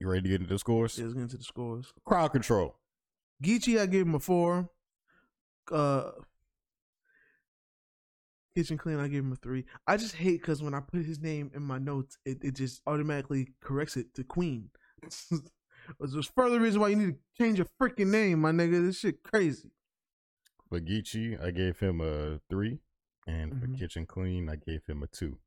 you 0.00 0.08
ready 0.08 0.22
to 0.22 0.28
get 0.28 0.40
into 0.40 0.52
the 0.52 0.58
scores? 0.58 0.98
Yeah, 0.98 1.04
let's 1.04 1.14
get 1.14 1.22
into 1.22 1.36
the 1.36 1.44
scores. 1.44 1.92
Crowd 2.04 2.28
control. 2.32 2.76
Geechee, 3.44 3.78
I 3.80 3.86
gave 3.86 4.06
him 4.06 4.14
a 4.16 4.18
four. 4.20 4.68
Uh, 5.70 6.10
Kitchen 8.58 8.76
Clean, 8.76 8.98
I 8.98 9.06
gave 9.06 9.20
him 9.22 9.30
a 9.30 9.36
three. 9.36 9.64
I 9.86 9.96
just 9.96 10.16
hate 10.16 10.40
because 10.40 10.64
when 10.64 10.74
I 10.74 10.80
put 10.80 11.04
his 11.04 11.20
name 11.20 11.52
in 11.54 11.62
my 11.62 11.78
notes, 11.78 12.18
it, 12.24 12.38
it 12.42 12.56
just 12.56 12.82
automatically 12.88 13.52
corrects 13.60 13.96
it 13.96 14.12
to 14.16 14.24
Queen. 14.24 14.70
There's 16.00 16.26
further 16.34 16.58
reason 16.58 16.80
why 16.80 16.88
you 16.88 16.96
need 16.96 17.12
to 17.14 17.18
change 17.40 17.58
your 17.58 17.68
freaking 17.80 18.08
name, 18.08 18.40
my 18.40 18.50
nigga. 18.50 18.84
This 18.84 18.98
shit 18.98 19.22
crazy. 19.22 19.70
For 20.68 20.80
Geechee, 20.80 21.40
I 21.40 21.52
gave 21.52 21.78
him 21.78 22.00
a 22.00 22.40
three, 22.50 22.80
and 23.28 23.60
for 23.60 23.68
Mhm. 23.68 23.78
Kitchen 23.78 24.06
Clean, 24.06 24.48
I 24.48 24.56
gave 24.56 24.84
him 24.86 25.04
a 25.04 25.06
two. 25.06 25.38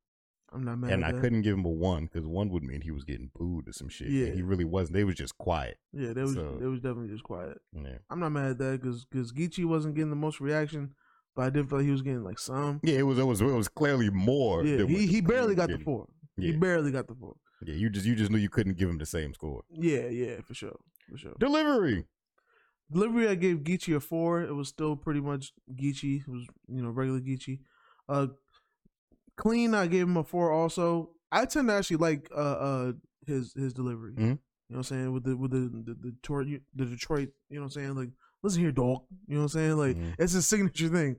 I'm 0.53 0.63
not 0.63 0.79
mad 0.79 0.91
and 0.93 1.03
I 1.05 1.11
that. 1.11 1.19
couldn't 1.21 1.41
give 1.41 1.57
him 1.57 1.65
a 1.65 1.69
one 1.69 2.05
because 2.05 2.25
one 2.25 2.49
would 2.49 2.63
mean 2.63 2.79
he 2.81 2.91
was 2.91 3.03
getting 3.03 3.29
booed 3.35 3.67
or 3.67 3.73
some 3.73 3.89
shit. 3.89 4.07
and 4.07 4.15
Yeah. 4.17 4.33
he 4.33 4.41
really 4.41 4.65
wasn't. 4.65 4.93
They 4.93 5.03
was 5.03 5.15
just 5.15 5.37
quiet. 5.37 5.79
Yeah, 5.91 6.13
they 6.13 6.21
was 6.21 6.33
so- 6.33 6.57
they 6.59 6.65
was 6.67 6.79
definitely 6.79 7.09
just 7.09 7.23
quiet. 7.23 7.61
Yeah, 7.73 7.97
I'm 8.09 8.19
not 8.21 8.29
mad 8.31 8.51
at 8.51 8.57
that 8.59 8.81
because 8.81 9.03
because 9.05 9.33
Geechee 9.33 9.65
wasn't 9.65 9.95
getting 9.95 10.09
the 10.11 10.15
most 10.15 10.39
reaction, 10.39 10.93
but 11.35 11.43
I 11.43 11.49
didn't 11.49 11.69
feel 11.69 11.79
like 11.79 11.85
he 11.85 11.91
was 11.91 12.01
getting 12.01 12.23
like 12.23 12.39
some. 12.39 12.79
yeah. 12.83 12.99
It 12.99 13.03
was. 13.03 13.19
It 13.19 13.23
was. 13.23 13.41
It 13.41 13.45
was 13.45 13.67
clearly 13.67 14.09
more. 14.09 14.63
Yeah, 14.65 14.77
than 14.77 14.87
he 14.87 15.07
he 15.07 15.21
barely 15.21 15.55
got 15.55 15.69
the 15.69 15.79
four. 15.79 16.07
He 16.37 16.51
barely 16.53 16.91
got 16.91 17.07
the 17.07 17.15
four. 17.15 17.35
Yeah, 17.63 17.75
you 17.75 17.89
just 17.89 18.05
you 18.05 18.15
just 18.15 18.31
knew 18.31 18.37
you 18.39 18.49
couldn't 18.49 18.77
give 18.77 18.89
him 18.89 18.97
the 18.97 19.05
same 19.05 19.33
score. 19.33 19.61
Yeah, 19.69 20.07
yeah, 20.07 20.41
for 20.45 20.53
sure, 20.55 20.77
for 21.09 21.17
sure. 21.17 21.33
Delivery. 21.39 22.05
Delivery, 22.91 23.27
I 23.29 23.35
gave 23.35 23.57
Geechee 23.59 23.95
a 23.95 23.99
four. 23.99 24.41
It 24.41 24.53
was 24.53 24.67
still 24.67 24.95
pretty 24.95 25.21
much 25.21 25.53
Geechee. 25.73 26.21
It 26.21 26.27
was 26.27 26.45
you 26.67 26.81
know 26.81 26.89
regular 26.89 27.19
Geechee. 27.19 27.59
Uh, 28.09 28.27
clean, 29.37 29.73
I 29.73 29.87
gave 29.87 30.03
him 30.03 30.17
a 30.17 30.23
four. 30.23 30.51
Also, 30.51 31.11
I 31.31 31.45
tend 31.45 31.67
to 31.69 31.73
actually 31.75 31.97
like 31.97 32.29
uh 32.35 32.39
uh 32.39 32.91
his 33.27 33.53
his 33.53 33.73
delivery. 33.73 34.13
Mhm. 34.13 34.19
You 34.19 34.25
know 34.25 34.37
what 34.69 34.77
I'm 34.77 34.83
saying? 34.83 35.11
With 35.13 35.23
the 35.23 35.37
with 35.37 35.51
the 35.51 35.59
the, 35.59 35.93
the, 35.93 36.11
Detroit, 36.11 36.47
the 36.75 36.85
Detroit, 36.85 37.29
you 37.49 37.57
know 37.57 37.61
what 37.61 37.65
I'm 37.65 37.71
saying? 37.71 37.95
Like, 37.95 38.09
listen 38.43 38.61
here, 38.61 38.71
dog. 38.71 39.03
You 39.27 39.35
know 39.35 39.41
what 39.41 39.43
I'm 39.43 39.49
saying? 39.49 39.77
Like, 39.77 39.95
Mhm. 39.97 40.15
it's 40.19 40.33
his 40.33 40.47
signature 40.47 40.87
thing. 40.89 41.09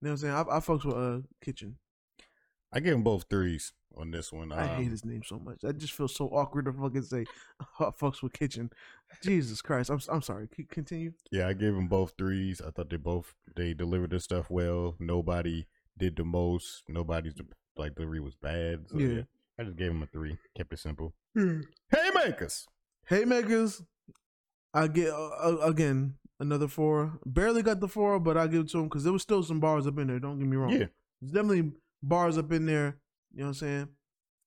You 0.00 0.08
know 0.08 0.10
what 0.10 0.10
I'm 0.10 0.16
saying? 0.18 0.34
I, 0.34 0.40
I 0.40 0.60
fucks 0.60 0.84
with 0.84 0.96
uh 0.96 1.26
Kitchen. 1.42 1.78
I 2.72 2.80
give 2.80 2.94
him 2.94 3.02
both 3.04 3.24
threes 3.30 3.72
on 3.96 4.10
this 4.10 4.30
one. 4.32 4.52
I 4.52 4.66
hate 4.66 4.84
Um, 4.86 4.90
his 4.90 5.04
name 5.04 5.22
so 5.24 5.38
much. 5.38 5.64
I 5.64 5.72
just 5.72 5.94
feel 5.94 6.08
so 6.08 6.26
awkward 6.28 6.66
to 6.66 6.72
fucking 6.72 7.02
say 7.02 7.24
I 7.80 7.84
fucks 7.84 8.22
with 8.22 8.32
Kitchen. 8.34 8.70
Jesus 9.22 9.62
Christ. 9.62 9.88
I'm 9.90 10.00
I'm 10.08 10.22
sorry. 10.22 10.48
Continue. 10.68 11.12
Yeah, 11.30 11.48
I 11.48 11.52
gave 11.54 11.74
him 11.74 11.88
both 11.88 12.14
threes. 12.18 12.60
I 12.60 12.70
thought 12.70 12.90
they 12.90 12.96
both 12.96 13.34
they 13.54 13.72
delivered 13.72 14.10
their 14.10 14.18
stuff 14.18 14.50
well. 14.50 14.96
Nobody 14.98 15.66
did 15.96 16.16
the 16.16 16.24
most. 16.24 16.82
Nobody's 16.88 17.34
like 17.76 17.94
delivery 17.94 18.20
was 18.20 18.34
bad. 18.34 18.88
So 18.90 18.98
Yeah. 18.98 19.08
yeah. 19.08 19.22
I 19.58 19.62
just 19.64 19.76
gave 19.76 19.90
him 19.92 20.02
a 20.02 20.06
three. 20.06 20.36
Kept 20.54 20.72
it 20.74 20.78
simple. 20.78 21.14
Haymakers. 21.90 22.66
Haymakers. 23.08 23.82
I 24.76 24.88
get 24.88 25.08
uh, 25.08 25.28
uh, 25.42 25.56
again 25.62 26.16
another 26.38 26.68
four. 26.68 27.18
Barely 27.24 27.62
got 27.62 27.80
the 27.80 27.88
four, 27.88 28.20
but 28.20 28.36
I 28.36 28.46
give 28.46 28.60
it 28.64 28.68
to 28.70 28.78
him 28.78 28.84
because 28.84 29.04
there 29.04 29.12
was 29.12 29.22
still 29.22 29.42
some 29.42 29.58
bars 29.58 29.86
up 29.86 29.98
in 29.98 30.06
there. 30.06 30.18
Don't 30.18 30.38
get 30.38 30.46
me 30.46 30.56
wrong. 30.56 30.70
Yeah. 30.70 30.86
There's 31.20 31.32
definitely 31.32 31.72
bars 32.02 32.36
up 32.36 32.52
in 32.52 32.66
there. 32.66 32.98
You 33.32 33.40
know 33.40 33.46
what 33.46 33.48
I'm 33.48 33.54
saying? 33.54 33.88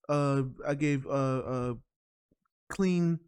Uh, 0.08 0.42
I 0.66 0.74
gave 0.74 1.04
uh 1.06 1.10
uh 1.10 1.74
clean 2.68 3.18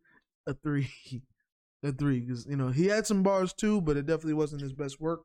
a 0.47 0.55
three, 0.55 0.89
a 1.83 1.91
three 1.91 2.21
because 2.21 2.47
you 2.49 2.57
know 2.57 2.69
he 2.69 2.87
had 2.87 3.05
some 3.05 3.25
bars 3.25 3.53
too, 3.53 3.81
but 3.81 3.97
it 3.97 4.07
definitely 4.07 4.35
wasn't 4.35 4.63
his 4.63 4.73
best 4.73 5.01
work. 5.01 5.23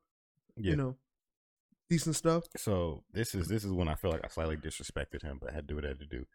Yeah. 0.55 0.71
You 0.71 0.77
know, 0.77 0.95
decent 1.91 2.15
stuff. 2.15 2.45
So 2.57 3.03
this 3.13 3.35
is 3.35 3.47
this 3.47 3.63
is 3.63 3.71
when 3.71 3.87
I 3.87 3.93
feel 3.93 4.09
like 4.09 4.25
I 4.25 4.29
slightly 4.29 4.57
disrespected 4.57 5.21
him, 5.21 5.37
but 5.39 5.51
I 5.51 5.53
had 5.53 5.67
to 5.67 5.73
do 5.73 5.75
what 5.75 5.85
I 5.85 5.89
had 5.89 5.99
to 5.99 6.07
do. 6.07 6.25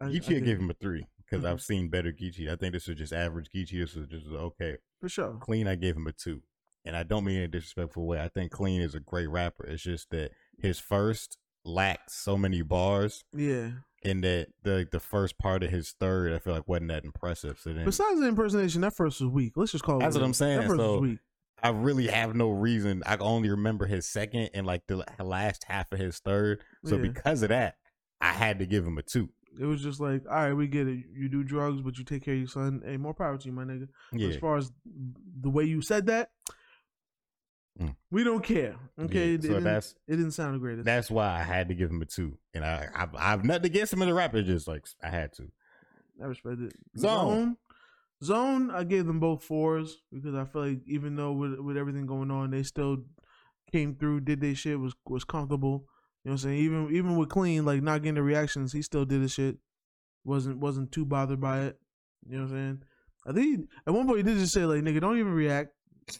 I, 0.00 0.06
I 0.06 0.08
Geechee, 0.10 0.26
I, 0.26 0.34
did, 0.34 0.44
gave 0.44 0.58
him 0.60 0.70
a 0.70 0.74
three 0.74 1.06
because 1.28 1.44
Mhm. 1.44 1.50
I've 1.50 1.62
seen 1.62 1.88
better 1.88 2.12
Geechee. 2.12 2.50
I 2.50 2.56
think 2.56 2.72
this 2.72 2.86
was 2.86 2.96
just 2.98 3.12
average 3.12 3.50
Geechee. 3.54 3.80
This 3.80 3.94
was 3.94 4.06
just 4.08 4.26
okay. 4.28 4.76
for 5.00 5.08
sure. 5.08 5.36
Clean, 5.40 5.66
I 5.66 5.74
gave 5.74 5.96
him 5.96 6.06
a 6.06 6.12
two, 6.12 6.42
and 6.84 6.96
I 6.96 7.02
don't 7.02 7.24
mean 7.24 7.36
in 7.38 7.42
a 7.42 7.48
disrespectful 7.48 8.06
way. 8.06 8.20
I 8.20 8.28
think 8.28 8.52
Clean 8.52 8.80
is 8.80 8.94
a 8.94 9.00
great 9.00 9.28
rapper. 9.28 9.64
It's 9.66 9.82
just 9.82 10.10
that 10.10 10.32
his 10.58 10.78
first 10.78 11.38
lacked 11.64 12.10
so 12.12 12.36
many 12.38 12.62
bars, 12.62 13.24
Yeah. 13.32 13.72
and 14.04 14.22
that 14.24 14.48
the 14.62 14.88
the 14.90 15.00
first 15.00 15.36
part 15.38 15.62
of 15.64 15.70
his 15.70 15.92
third, 15.92 16.32
I 16.32 16.38
feel 16.38 16.52
like 16.54 16.68
wasn't 16.68 16.88
that 16.88 17.04
impressive. 17.04 17.58
So 17.58 17.72
then 17.72 17.84
Besides 17.84 18.20
the 18.20 18.28
impersonation, 18.28 18.80
that 18.82 18.94
first 18.94 19.20
was 19.20 19.30
weak. 19.30 19.54
Let's 19.56 19.72
just 19.72 19.84
call 19.84 19.96
it. 19.98 20.00
That's 20.00 20.14
what 20.16 20.24
I'm 20.24 20.32
saying, 20.34 20.60
That 20.60 20.68
first 20.68 20.80
so- 20.80 20.92
was 21.00 21.10
weak. 21.10 21.18
I 21.62 21.70
really 21.70 22.06
have 22.08 22.36
no 22.36 22.50
reason. 22.50 23.02
I 23.06 23.16
only 23.16 23.48
remember 23.50 23.86
his 23.86 24.06
second 24.06 24.50
and 24.54 24.66
like 24.66 24.86
the 24.86 25.04
last 25.18 25.64
half 25.64 25.90
of 25.90 25.98
his 25.98 26.18
third. 26.20 26.62
So 26.84 26.96
Yeah. 26.96 27.02
because 27.02 27.42
of 27.42 27.48
that, 27.48 27.78
I 28.20 28.32
had 28.32 28.58
to 28.60 28.66
give 28.66 28.86
him 28.86 28.98
a 28.98 29.02
two. 29.02 29.30
It 29.60 29.64
was 29.64 29.82
just 29.82 30.00
like, 30.00 30.22
all 30.28 30.36
right, 30.36 30.52
we 30.52 30.66
get 30.66 30.86
it. 30.88 31.04
You 31.14 31.28
do 31.28 31.42
drugs, 31.42 31.80
but 31.82 31.96
you 31.98 32.04
take 32.04 32.24
care 32.24 32.34
of 32.34 32.40
your 32.40 32.48
son. 32.48 32.82
Hey, 32.84 32.96
more 32.96 33.14
power 33.14 33.36
to 33.38 33.46
you, 33.46 33.52
my 33.52 33.64
nigga. 33.64 33.88
Yeah. 34.12 34.28
As 34.28 34.36
far 34.36 34.56
as 34.56 34.70
the 35.40 35.50
way 35.50 35.64
you 35.64 35.80
said 35.82 36.06
that, 36.06 36.30
Mm. 37.80 37.94
we 38.10 38.24
don't 38.24 38.42
care. 38.42 38.76
Okay, 38.98 39.28
Yeah, 39.30 39.34
it, 39.34 39.42
so 39.42 39.48
didn't, 39.48 39.64
that's- 39.64 39.94
it 40.08 40.16
didn't 40.16 40.30
sound 40.30 40.54
the 40.54 40.58
greatest. 40.58 40.86
That's 40.86 41.10
why 41.10 41.26
I 41.38 41.42
had 41.42 41.68
to 41.68 41.74
give 41.74 41.90
him 41.90 42.00
a 42.00 42.06
two. 42.06 42.38
And 42.54 42.64
I 42.64 42.88
I've, 42.94 43.14
I've 43.14 43.44
nothing 43.44 43.66
against 43.66 43.92
him 43.92 44.00
in 44.00 44.08
the 44.08 44.14
rapper. 44.14 44.42
Just 44.42 44.66
like 44.66 44.86
I 45.02 45.10
had 45.10 45.34
to. 45.34 45.50
I 46.22 46.24
respect 46.24 46.60
it. 46.62 46.72
Zone. 46.98 47.08
Zone, 47.28 47.56
Zone, 48.24 48.70
I 48.70 48.82
gave 48.84 49.04
them 49.04 49.20
both 49.20 49.44
fours 49.44 49.98
because 50.10 50.34
I 50.34 50.46
feel 50.46 50.68
like 50.68 50.80
even 50.86 51.16
though 51.16 51.32
with 51.32 51.58
with 51.58 51.76
everything 51.76 52.06
going 52.06 52.30
on, 52.30 52.50
they 52.50 52.62
still 52.62 53.04
came 53.70 53.94
through, 53.94 54.20
did 54.20 54.40
their 54.40 54.54
shit, 54.54 54.80
was 54.80 54.94
was 55.04 55.24
comfortable. 55.24 55.84
You 56.26 56.30
know 56.30 56.34
what 56.34 56.42
I'm 56.42 56.48
saying? 56.48 56.58
Even 56.58 56.88
even 56.90 57.16
with 57.16 57.28
clean, 57.28 57.64
like 57.64 57.82
not 57.84 58.02
getting 58.02 58.16
the 58.16 58.22
reactions, 58.22 58.72
he 58.72 58.82
still 58.82 59.04
did 59.04 59.22
his 59.22 59.30
shit. 59.32 59.58
wasn't 60.24 60.58
wasn't 60.58 60.90
too 60.90 61.04
bothered 61.04 61.40
by 61.40 61.60
it. 61.66 61.78
You 62.28 62.38
know 62.38 62.42
what 62.46 62.50
I'm 62.50 62.56
saying? 62.56 62.82
I 63.28 63.32
think 63.32 63.60
he- 63.60 63.68
at 63.86 63.94
one 63.94 64.06
point 64.08 64.18
he 64.18 64.22
did 64.24 64.38
just 64.38 64.52
say 64.52 64.64
like, 64.66 64.82
"Nigga, 64.82 65.00
don't 65.00 65.18
even 65.18 65.32
react." 65.32 65.70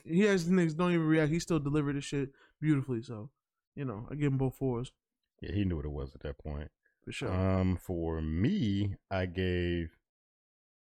He 0.04 0.28
asked 0.28 0.48
niggas, 0.48 0.76
"Don't 0.76 0.92
even 0.92 1.08
react." 1.08 1.32
He 1.32 1.40
still 1.40 1.58
delivered 1.58 1.96
his 1.96 2.04
shit 2.04 2.30
beautifully. 2.60 3.02
So, 3.02 3.30
you 3.74 3.84
know, 3.84 4.06
I 4.08 4.14
give 4.14 4.30
him 4.30 4.38
both 4.38 4.54
fours 4.54 4.92
Yeah, 5.40 5.50
he 5.52 5.64
knew 5.64 5.74
what 5.74 5.84
it 5.84 5.90
was 5.90 6.14
at 6.14 6.20
that 6.22 6.38
point. 6.38 6.70
for 7.04 7.10
sure. 7.10 7.32
Um, 7.32 7.76
for 7.76 8.22
me, 8.22 8.94
I 9.10 9.26
gave 9.26 9.98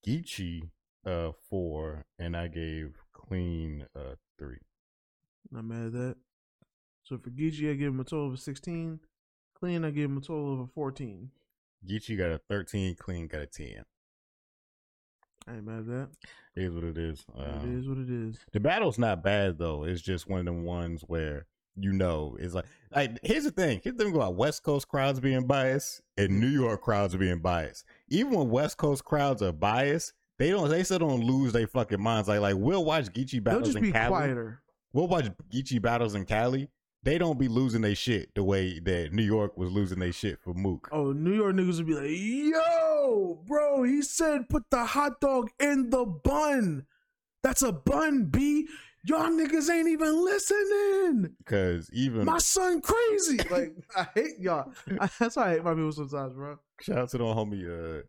Geechee 0.05 0.71
uh 1.05 1.31
four, 1.49 2.05
and 2.19 2.35
I 2.35 2.49
gave 2.49 2.97
Clean 3.13 3.87
uh 3.95 4.15
three. 4.37 4.59
Not 5.51 5.63
mad 5.63 5.85
at 5.87 5.93
that. 5.93 6.17
So 7.05 7.17
for 7.17 7.29
Geechee, 7.29 7.71
I 7.71 7.75
give 7.75 7.93
him 7.93 7.99
a 8.01 8.03
total 8.03 8.27
of 8.27 8.33
a 8.33 8.37
16. 8.37 8.99
Clean, 9.57 9.85
I 9.85 9.91
give 9.91 10.09
him 10.11 10.17
a 10.17 10.21
total 10.21 10.53
of 10.53 10.59
a 10.59 10.67
14. 10.67 11.29
Geechee 11.87 12.17
got 12.17 12.31
a 12.31 12.39
thirteen. 12.49 12.95
Clean 12.95 13.27
got 13.27 13.41
a 13.41 13.45
ten. 13.45 13.83
I 15.47 15.53
ain't 15.55 15.65
mad 15.65 15.79
at 15.79 15.85
that. 15.87 16.07
It 16.55 16.63
is 16.63 16.73
what 16.73 16.83
it 16.83 16.97
is. 16.97 17.23
Um, 17.37 17.77
is 17.79 17.87
what 17.87 17.97
it 17.99 18.09
is. 18.09 18.39
The 18.53 18.59
battle's 18.59 18.97
not 18.97 19.23
bad 19.23 19.59
though. 19.59 19.83
It's 19.83 20.01
just 20.01 20.27
one 20.27 20.39
of 20.39 20.45
them 20.45 20.63
ones 20.63 21.03
where 21.05 21.45
you 21.77 21.93
know 21.93 22.37
it's 22.39 22.55
like 22.55 22.65
like 22.95 23.19
here's 23.21 23.43
the 23.43 23.51
thing. 23.51 23.81
Here's 23.83 23.95
the 23.95 24.05
thing 24.05 24.15
about 24.15 24.35
West 24.35 24.63
Coast 24.63 24.87
crowds 24.87 25.19
being 25.19 25.45
biased 25.45 26.01
and 26.17 26.39
New 26.39 26.47
York 26.47 26.81
crowds 26.81 27.15
being 27.15 27.39
biased. 27.41 27.85
Even 28.09 28.33
when 28.33 28.49
West 28.49 28.77
Coast 28.77 29.05
crowds 29.05 29.43
are 29.43 29.51
biased, 29.51 30.13
they 30.39 30.49
don't 30.49 30.69
they 30.69 30.83
still 30.83 30.99
don't 30.99 31.23
lose 31.23 31.53
their 31.53 31.67
fucking 31.67 32.01
minds. 32.01 32.27
Like 32.27 32.39
like 32.39 32.55
we'll 32.57 32.83
watch 32.83 33.05
Geechee 33.13 33.33
They'll 33.33 33.41
battles 33.41 33.65
just 33.67 33.77
in 33.77 33.83
be 33.83 33.91
Cali. 33.91 34.07
quieter. 34.09 34.61
We'll 34.91 35.07
watch 35.07 35.27
Geechee 35.53 35.81
battles 35.81 36.15
in 36.15 36.25
Cali. 36.25 36.69
They 37.05 37.19
don't 37.19 37.37
be 37.37 37.47
losing 37.47 37.81
their 37.81 37.93
shit 37.93 38.33
the 38.33 38.43
way 38.43 38.79
that 38.79 39.13
New 39.13 39.21
York 39.21 39.55
was 39.55 39.71
losing 39.71 39.99
their 39.99 40.11
shit 40.11 40.39
for 40.41 40.55
Mook. 40.55 40.89
Oh, 40.91 41.11
New 41.11 41.35
York 41.35 41.55
niggas 41.55 41.77
would 41.77 41.85
be 41.85 41.93
like, 41.93 42.09
yo, 42.09 43.39
bro, 43.45 43.83
he 43.83 44.01
said 44.01 44.49
put 44.49 44.63
the 44.71 44.83
hot 44.83 45.21
dog 45.21 45.51
in 45.59 45.91
the 45.91 46.03
bun. 46.03 46.87
That's 47.43 47.61
a 47.61 47.71
bun, 47.71 48.25
B. 48.25 48.67
Y'all 49.03 49.29
niggas 49.29 49.69
ain't 49.69 49.87
even 49.87 50.25
listening. 50.25 51.35
Because 51.37 51.91
even 51.93 52.25
My 52.25 52.39
son 52.39 52.81
crazy. 52.81 53.37
Like, 53.51 53.75
I 53.95 54.07
hate 54.15 54.39
y'all. 54.39 54.73
That's 55.19 55.35
why 55.35 55.49
I 55.49 55.53
hate 55.53 55.63
my 55.63 55.75
people 55.75 55.91
sometimes, 55.91 56.33
bro. 56.33 56.57
Shout 56.81 56.97
out 56.97 57.09
to 57.09 57.19
the 57.19 57.23
homie 57.23 57.99
uh 57.99 58.01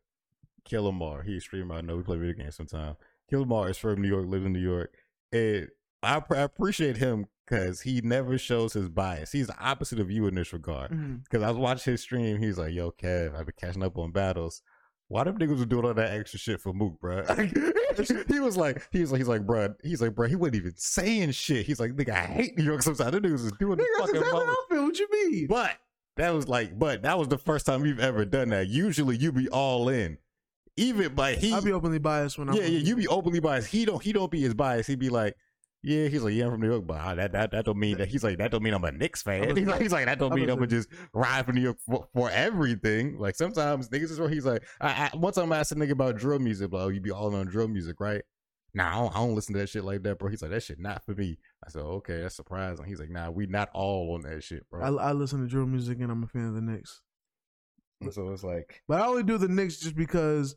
Killamar. 0.67 1.23
He's 1.23 1.37
a 1.37 1.41
streamer. 1.43 1.75
I 1.75 1.83
know 1.83 1.99
we 1.99 2.03
play 2.03 2.17
video 2.17 2.43
games 2.43 2.57
sometimes. 2.57 2.97
Killamar 3.31 3.69
is 3.69 3.77
from 3.77 4.01
New 4.01 4.09
York, 4.09 4.27
lives 4.27 4.47
in 4.47 4.55
New 4.55 4.59
York. 4.59 4.95
And 5.33 5.69
I, 6.03 6.23
I 6.31 6.41
appreciate 6.41 6.97
him 6.97 7.27
because 7.47 7.81
he 7.83 8.01
never 8.03 8.39
shows 8.39 8.73
his 8.73 8.89
bias. 8.89 9.33
He's 9.33 9.47
the 9.47 9.59
opposite 9.59 10.01
of 10.01 10.11
you 10.11 10.27
in 10.27 10.35
this 10.35 10.53
regard. 10.53 10.91
Mm-hmm. 10.91 11.17
Because 11.25 11.43
I 11.43 11.49
was 11.49 11.59
watching 11.59 11.93
his 11.93 12.01
stream. 12.01 12.39
He's 12.39 12.59
like, 12.59 12.73
yo, 12.73 12.91
Kev, 12.91 13.39
I've 13.39 13.47
been 13.47 13.55
catching 13.59 13.83
up 13.83 13.97
on 13.99 14.13
battles. 14.13 14.63
Why 15.09 15.23
them 15.23 15.39
niggas 15.39 15.59
was 15.59 15.67
doing 15.67 15.85
all 15.85 15.95
that 15.95 16.13
extra 16.13 16.39
shit 16.39 16.61
for 16.61 16.73
Mook, 16.73 17.01
bro? 17.01 17.25
he 18.29 18.41
was 18.41 18.57
like, 18.57 18.83
he 18.91 19.01
was 19.01 19.13
like, 19.13 19.21
he's 19.21 19.29
like, 19.29 19.47
bro, 19.47 19.75
he's 19.83 20.03
like, 20.03 20.15
bro, 20.15 20.27
he 20.27 20.35
wasn't 20.35 20.57
even 20.57 20.73
saying 20.77 21.31
shit. 21.31 21.67
He's 21.67 21.79
like, 21.79 21.93
nigga, 21.93 22.11
I 22.11 22.27
hate 22.27 22.59
New 22.59 22.65
York 22.65 22.83
sometimes. 22.83 23.11
Them 23.13 23.23
niggas 23.23 23.45
was 23.45 23.53
doing 23.53 23.79
the 23.79 23.85
Nigga, 23.85 23.99
that's 23.99 24.11
fucking 24.11 24.23
exactly 24.23 24.45
how 24.47 24.53
I 24.53 24.65
feel. 24.69 24.83
What 24.85 24.99
you 24.99 25.09
mean? 25.13 25.47
But 25.47 25.79
that 26.17 26.35
was 26.35 26.49
like, 26.49 26.79
but 26.79 27.03
that 27.03 27.19
was 27.19 27.29
the 27.29 27.39
first 27.39 27.67
time 27.67 27.87
you've 27.87 28.01
ever 28.01 28.25
done 28.25 28.49
that. 28.49 28.67
Usually 28.67 29.17
you 29.17 29.31
be 29.31 29.49
all 29.49 29.89
in. 29.89 30.19
Even 30.79 31.15
but 31.15 31.39
he 31.39 31.55
I'll 31.55 31.63
be 31.63 31.73
openly 31.73 31.99
biased 31.99 32.39
when 32.39 32.51
I'm 32.51 32.55
Yeah, 32.57 32.65
yeah, 32.65 32.81
you 32.81 32.97
be 32.97 33.09
openly 33.09 33.41
biased. 33.41 33.69
He 33.69 33.87
don't 33.87 34.03
he 34.03 34.13
don't 34.13 34.31
be 34.31 34.45
as 34.45 34.53
biased. 34.53 34.89
He'd 34.89 34.99
be 34.99 35.09
like, 35.09 35.35
Yeah, 35.87 36.09
he's 36.09 36.23
like, 36.23 36.35
Yeah, 36.35 36.47
I'm 36.47 36.51
from 36.51 36.61
New 36.63 36.71
York, 36.71 36.85
but 36.85 36.99
ah, 36.99 37.15
that 37.15 37.31
that 37.31 37.53
that 37.53 37.65
don't 37.65 37.79
mean 37.79 37.99
that 37.99 38.09
he's 38.09 38.25
like 38.25 38.39
that 38.39 38.51
don't 38.51 38.63
mean 38.63 38.75
I'm 38.75 38.83
a 38.83 38.91
Knicks 38.91 39.23
fan. 39.23 39.57
He's 39.57 39.69
like, 39.69 39.81
he's 39.81 39.93
like 39.93 40.07
that 40.07 40.19
don't 40.19 40.33
I 40.33 40.37
mean 40.37 40.51
I'm 40.51 40.57
gonna 40.57 40.67
just 40.67 40.89
ride 41.13 41.47
for 41.47 41.53
New 41.53 41.61
York 41.61 41.77
for, 41.87 42.09
for 42.13 42.29
everything. 42.31 43.19
Like 43.19 43.37
sometimes 43.37 43.89
niggas 43.89 44.11
is 44.11 44.19
where 44.19 44.29
he's 44.29 44.45
like, 44.45 44.65
I, 44.81 45.11
I 45.13 45.17
one 45.17 45.33
time 45.33 45.53
I 45.53 45.59
asked 45.59 45.71
a 45.71 45.77
nigga 45.77 45.93
about 45.93 46.17
drill 46.17 46.41
music, 46.41 46.73
like, 46.73 46.83
oh, 46.83 46.89
you 46.89 47.01
be 47.01 47.13
all 47.13 47.35
on 47.35 47.47
drill 47.47 47.69
music, 47.69 48.01
right? 48.01 48.23
Nah, 48.75 48.91
I 48.91 48.95
don't, 48.95 49.17
I 49.17 49.19
don't 49.21 49.35
listen 49.37 49.55
to 49.55 49.61
that 49.61 49.69
shit 49.69 49.85
like 49.85 50.03
that, 50.03 50.19
bro. 50.19 50.29
He's 50.29 50.43
like, 50.43 50.51
that 50.51 50.63
shit 50.63 50.79
not 50.81 51.05
for 51.05 51.15
me. 51.15 51.39
I 51.65 51.71
said, 51.71 51.83
okay, 51.83 52.21
that's 52.21 52.35
surprising. 52.35 52.85
He's 52.85 53.01
like, 53.01 53.09
nah, 53.09 53.31
we 53.31 53.47
not 53.47 53.71
all 53.73 54.13
on 54.15 54.23
that 54.23 54.43
shit, 54.43 54.69
bro. 54.69 54.99
I, 54.99 55.11
I 55.11 55.13
listen 55.13 55.41
to 55.41 55.47
drill 55.47 55.67
music 55.67 55.99
and 56.01 56.11
I'm 56.11 56.25
a 56.25 56.27
fan 56.27 56.49
of 56.49 56.55
the 56.55 56.61
Knicks. 56.61 57.01
And 58.01 58.13
so 58.13 58.29
it's 58.33 58.45
like, 58.45 58.83
But 58.89 59.01
I 59.01 59.07
only 59.07 59.23
do 59.23 59.39
the 59.39 59.49
Knicks 59.49 59.79
just 59.79 59.97
because 59.97 60.57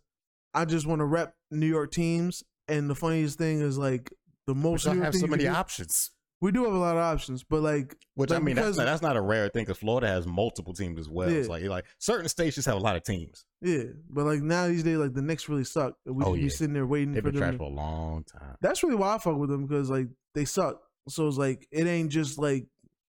I 0.54 0.66
just 0.66 0.86
want 0.86 1.00
to 1.00 1.06
rep 1.06 1.34
New 1.52 1.68
York 1.68 1.92
teams. 1.92 2.44
And 2.68 2.90
the 2.90 2.96
funniest 2.96 3.38
thing 3.38 3.62
is 3.62 3.78
like 3.78 4.12
the 4.50 4.54
we 4.56 4.62
most 4.62 4.86
don't 4.86 5.02
have 5.02 5.16
so 5.16 5.28
many 5.28 5.44
do- 5.44 5.50
options. 5.50 6.12
We 6.42 6.54
do 6.54 6.64
have 6.64 6.74
a 6.74 6.78
lot 6.78 6.96
of 6.96 7.02
options, 7.04 7.44
but 7.44 7.62
like, 7.62 7.98
Which 8.16 8.32
I 8.32 8.40
mean, 8.40 8.56
that's 8.56 8.78
not, 8.78 8.86
that's 8.86 9.02
not 9.02 9.18
a 9.18 9.22
rare 9.22 9.50
thing 9.50 9.66
because 9.66 9.78
Florida 9.78 10.08
has 10.08 10.26
multiple 10.26 10.74
teams 10.74 10.98
as 10.98 11.10
well. 11.10 11.28
It's 11.28 11.50
like 11.50 11.64
like 11.64 11.84
certain 11.98 12.30
states 12.30 12.56
just 12.56 12.66
have 12.66 12.78
a 12.78 12.80
lot 12.80 12.96
of 12.96 13.04
teams. 13.04 13.44
yeah, 13.62 13.84
but 14.10 14.26
like 14.26 14.42
now 14.42 14.68
these 14.68 14.84
days, 14.84 14.98
like 14.98 15.14
the 15.14 15.22
Knicks 15.22 15.50
really 15.50 15.66
suck. 15.66 15.96
We 16.06 16.24
Oh, 16.24 16.34
should 16.36 16.42
be 16.42 16.50
sitting 16.50 16.74
there 16.74 16.88
waiting 16.88 17.12
They've 17.14 17.22
for 17.24 17.32
been 17.32 17.42
them. 17.42 17.58
for 17.58 17.64
a 17.66 17.68
long 17.68 18.24
time. 18.24 18.56
That's 18.62 18.82
really 18.84 18.96
why 18.96 19.16
I 19.16 19.18
fuck 19.18 19.38
with 19.38 19.50
them 19.50 19.66
because 19.66 19.90
like 19.90 20.08
they 20.34 20.46
suck. 20.46 20.82
So 21.10 21.28
it's 21.28 21.38
like 21.38 21.68
it 21.72 21.86
ain't 21.88 22.10
just 22.10 22.40
like 22.40 22.68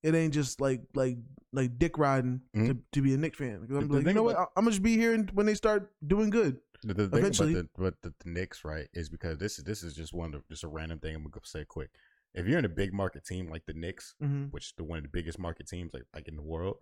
it 0.02 0.16
ain't 0.16 0.34
just 0.34 0.60
like 0.60 0.80
like 0.94 1.18
like 1.52 1.78
dick 1.78 1.98
riding 1.98 2.40
to, 2.54 2.60
mm-hmm. 2.60 2.72
to 2.90 3.02
be 3.02 3.14
a 3.14 3.18
Knicks 3.18 3.38
fan. 3.38 3.60
Because 3.60 3.76
I'm 3.76 3.88
The 3.88 3.94
like, 3.98 4.06
you 4.06 4.14
know 4.14 4.24
what? 4.24 4.36
I'm 4.36 4.64
gonna 4.64 4.70
just 4.70 4.82
be 4.82 4.96
here 4.96 5.16
when 5.32 5.46
they 5.46 5.54
start 5.54 5.92
doing 6.04 6.30
good. 6.30 6.56
The, 6.84 6.94
thing 6.94 7.18
Eventually. 7.20 7.52
about 7.52 7.64
the, 7.76 7.82
but 7.82 7.94
the, 8.02 8.12
the 8.24 8.30
Knicks, 8.30 8.64
right, 8.64 8.88
is 8.92 9.08
because 9.08 9.38
this 9.38 9.58
is 9.58 9.64
this 9.64 9.82
is 9.82 9.94
just 9.94 10.12
one 10.12 10.34
of 10.34 10.42
just 10.48 10.64
a 10.64 10.68
random 10.68 10.98
thing. 10.98 11.14
I'm 11.14 11.22
gonna 11.22 11.44
say 11.44 11.64
quick. 11.66 11.90
If 12.34 12.46
you're 12.46 12.58
in 12.58 12.64
a 12.64 12.68
big 12.70 12.92
market 12.92 13.24
team 13.24 13.48
like 13.50 13.64
the 13.66 13.74
Knicks, 13.74 14.14
hmm 14.20 14.44
which 14.46 14.66
is 14.66 14.72
the 14.76 14.84
one 14.84 14.98
of 14.98 15.04
the 15.04 15.10
biggest 15.12 15.38
market 15.38 15.68
teams 15.68 15.92
like 15.94 16.04
like 16.14 16.26
in 16.28 16.36
the 16.36 16.42
world, 16.42 16.76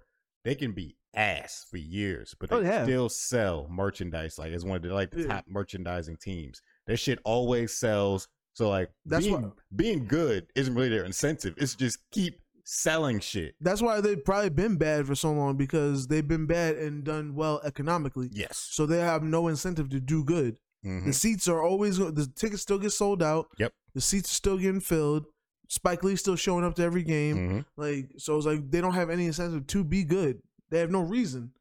they 0.44 0.54
can 0.54 0.72
be 0.72 0.96
ass 1.14 1.66
for 1.70 1.76
years, 1.76 2.34
but 2.40 2.48
they 2.50 2.56
Oh, 2.56 2.60
yeah. 2.60 2.84
still 2.84 3.08
sell 3.10 3.66
merchandise. 3.70 4.38
Like 4.38 4.52
it's 4.52 4.64
one 4.64 4.76
of 4.76 4.82
the 4.82 4.94
like 4.94 5.10
the 5.10 5.22
Yeah. 5.22 5.26
top 5.28 5.44
merchandising 5.48 6.16
teams. 6.16 6.62
That 6.86 6.96
shit 6.98 7.18
always 7.24 7.76
sells. 7.76 8.26
So 8.54 8.68
like 8.70 8.90
That's 9.04 9.26
being, 9.26 9.42
what- 9.42 9.52
being 9.76 10.06
good 10.06 10.46
isn't 10.54 10.74
really 10.74 10.88
their 10.88 11.04
incentive. 11.04 11.54
It's 11.58 11.74
just 11.74 11.98
keep 12.10 12.40
selling 12.64 13.20
shit. 13.20 13.54
That's 13.60 13.82
why 13.82 14.00
they've 14.00 14.24
probably 14.24 14.50
been 14.50 14.76
bad 14.76 15.06
for 15.06 15.14
so 15.14 15.32
long 15.32 15.56
because 15.56 16.06
they've 16.06 16.26
been 16.26 16.46
bad 16.46 16.76
and 16.76 17.04
done 17.04 17.34
well 17.34 17.60
economically. 17.64 18.28
Yes. 18.32 18.68
So 18.70 18.86
they 18.86 18.98
have 18.98 19.22
no 19.22 19.48
incentive 19.48 19.88
to 19.90 20.00
do 20.00 20.24
good. 20.24 20.58
Mhm. 20.84 21.06
The 21.06 21.12
seats 21.12 21.46
are 21.48 21.62
always 21.62 21.98
the 21.98 22.30
tickets 22.34 22.62
still 22.62 22.78
get 22.78 22.90
sold 22.92 23.22
out. 23.22 23.48
Yep. 23.58 23.72
The 23.94 24.00
seats 24.00 24.30
are 24.30 24.34
still 24.34 24.58
getting 24.58 24.80
filled. 24.80 25.26
Spike 25.68 26.02
Lee's 26.02 26.20
still 26.20 26.36
showing 26.36 26.64
up 26.64 26.74
to 26.76 26.82
every 26.82 27.02
game. 27.02 27.36
Mhm. 27.36 27.64
Like 27.76 28.10
so, 28.18 28.36
it's 28.36 28.46
like 28.46 28.70
they 28.70 28.80
don't 28.80 28.94
have 28.94 29.10
any 29.10 29.26
incentive 29.26 29.66
to 29.68 29.84
be 29.84 30.04
good. 30.04 30.40
They 30.70 30.78
have 30.78 30.90
no 30.90 31.00
reason. 31.02 31.52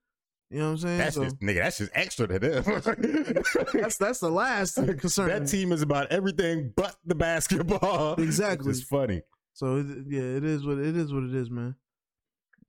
You 0.52 0.60
know 0.60 0.66
what 0.68 0.72
I'm 0.72 0.78
saying? 0.80 0.98
That's 0.98 1.16
so 1.16 1.24
just 1.26 1.40
nigga. 1.42 1.58
That's 1.62 1.78
just 1.78 1.92
extra 1.94 2.28
to 2.28 2.40
them. 2.40 2.64
that's 3.74 3.98
that's 3.98 4.20
the 4.20 4.32
last 4.32 4.76
concern. 5.00 5.28
that 5.30 5.48
team 5.48 5.72
is 5.72 5.82
about 5.84 6.08
everything 6.12 6.74
but 6.76 6.96
the 7.06 7.14
basketball. 7.16 8.16
Exactly. 8.20 8.72
It's 8.72 8.82
funny. 8.82 9.22
So 9.60 9.76
it, 9.76 9.88
yeah, 10.08 10.22
it 10.22 10.46
is 10.46 10.66
what 10.66 10.78
it 10.78 10.96
is. 10.96 11.12
What 11.14 11.24
it 11.24 11.36
is, 11.36 11.50
man. 11.50 11.76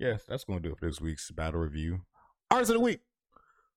Yes, 0.01 0.24
that's 0.28 0.43
gonna 0.43 0.59
do 0.59 0.72
it 0.72 0.78
for 0.80 0.86
this 0.86 1.01
week's 1.01 1.30
battle 1.30 1.61
review. 1.61 2.01
Artist 2.51 2.70
of 2.72 2.74
the 2.78 2.80
week. 2.80 2.99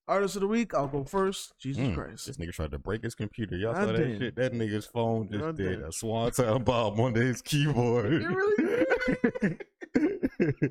Artist 0.07 0.35
of 0.35 0.41
the 0.41 0.47
week. 0.47 0.73
I'll 0.73 0.87
go 0.87 1.03
first. 1.03 1.53
Jesus 1.59 1.83
Mm, 1.89 1.93
Christ. 1.93 2.25
This 2.25 2.37
nigga 2.37 2.53
tried 2.53 2.71
to 2.71 2.79
break 2.79 3.03
his 3.03 3.13
computer. 3.13 3.55
Y'all 3.55 3.75
I 3.75 3.85
saw 3.85 3.91
that 3.91 3.97
did. 3.97 4.17
shit? 4.19 4.35
That 4.35 4.53
nigga's 4.53 4.87
phone 4.87 5.29
just 5.31 5.43
I 5.45 5.51
did 5.51 5.57
did. 5.57 5.81
a 5.83 5.91
swanton 5.91 6.63
bomb 6.63 6.99
on 6.99 7.13
his 7.13 7.43
keyboard. 7.43 8.13
It 8.13 8.27
really 8.27 9.57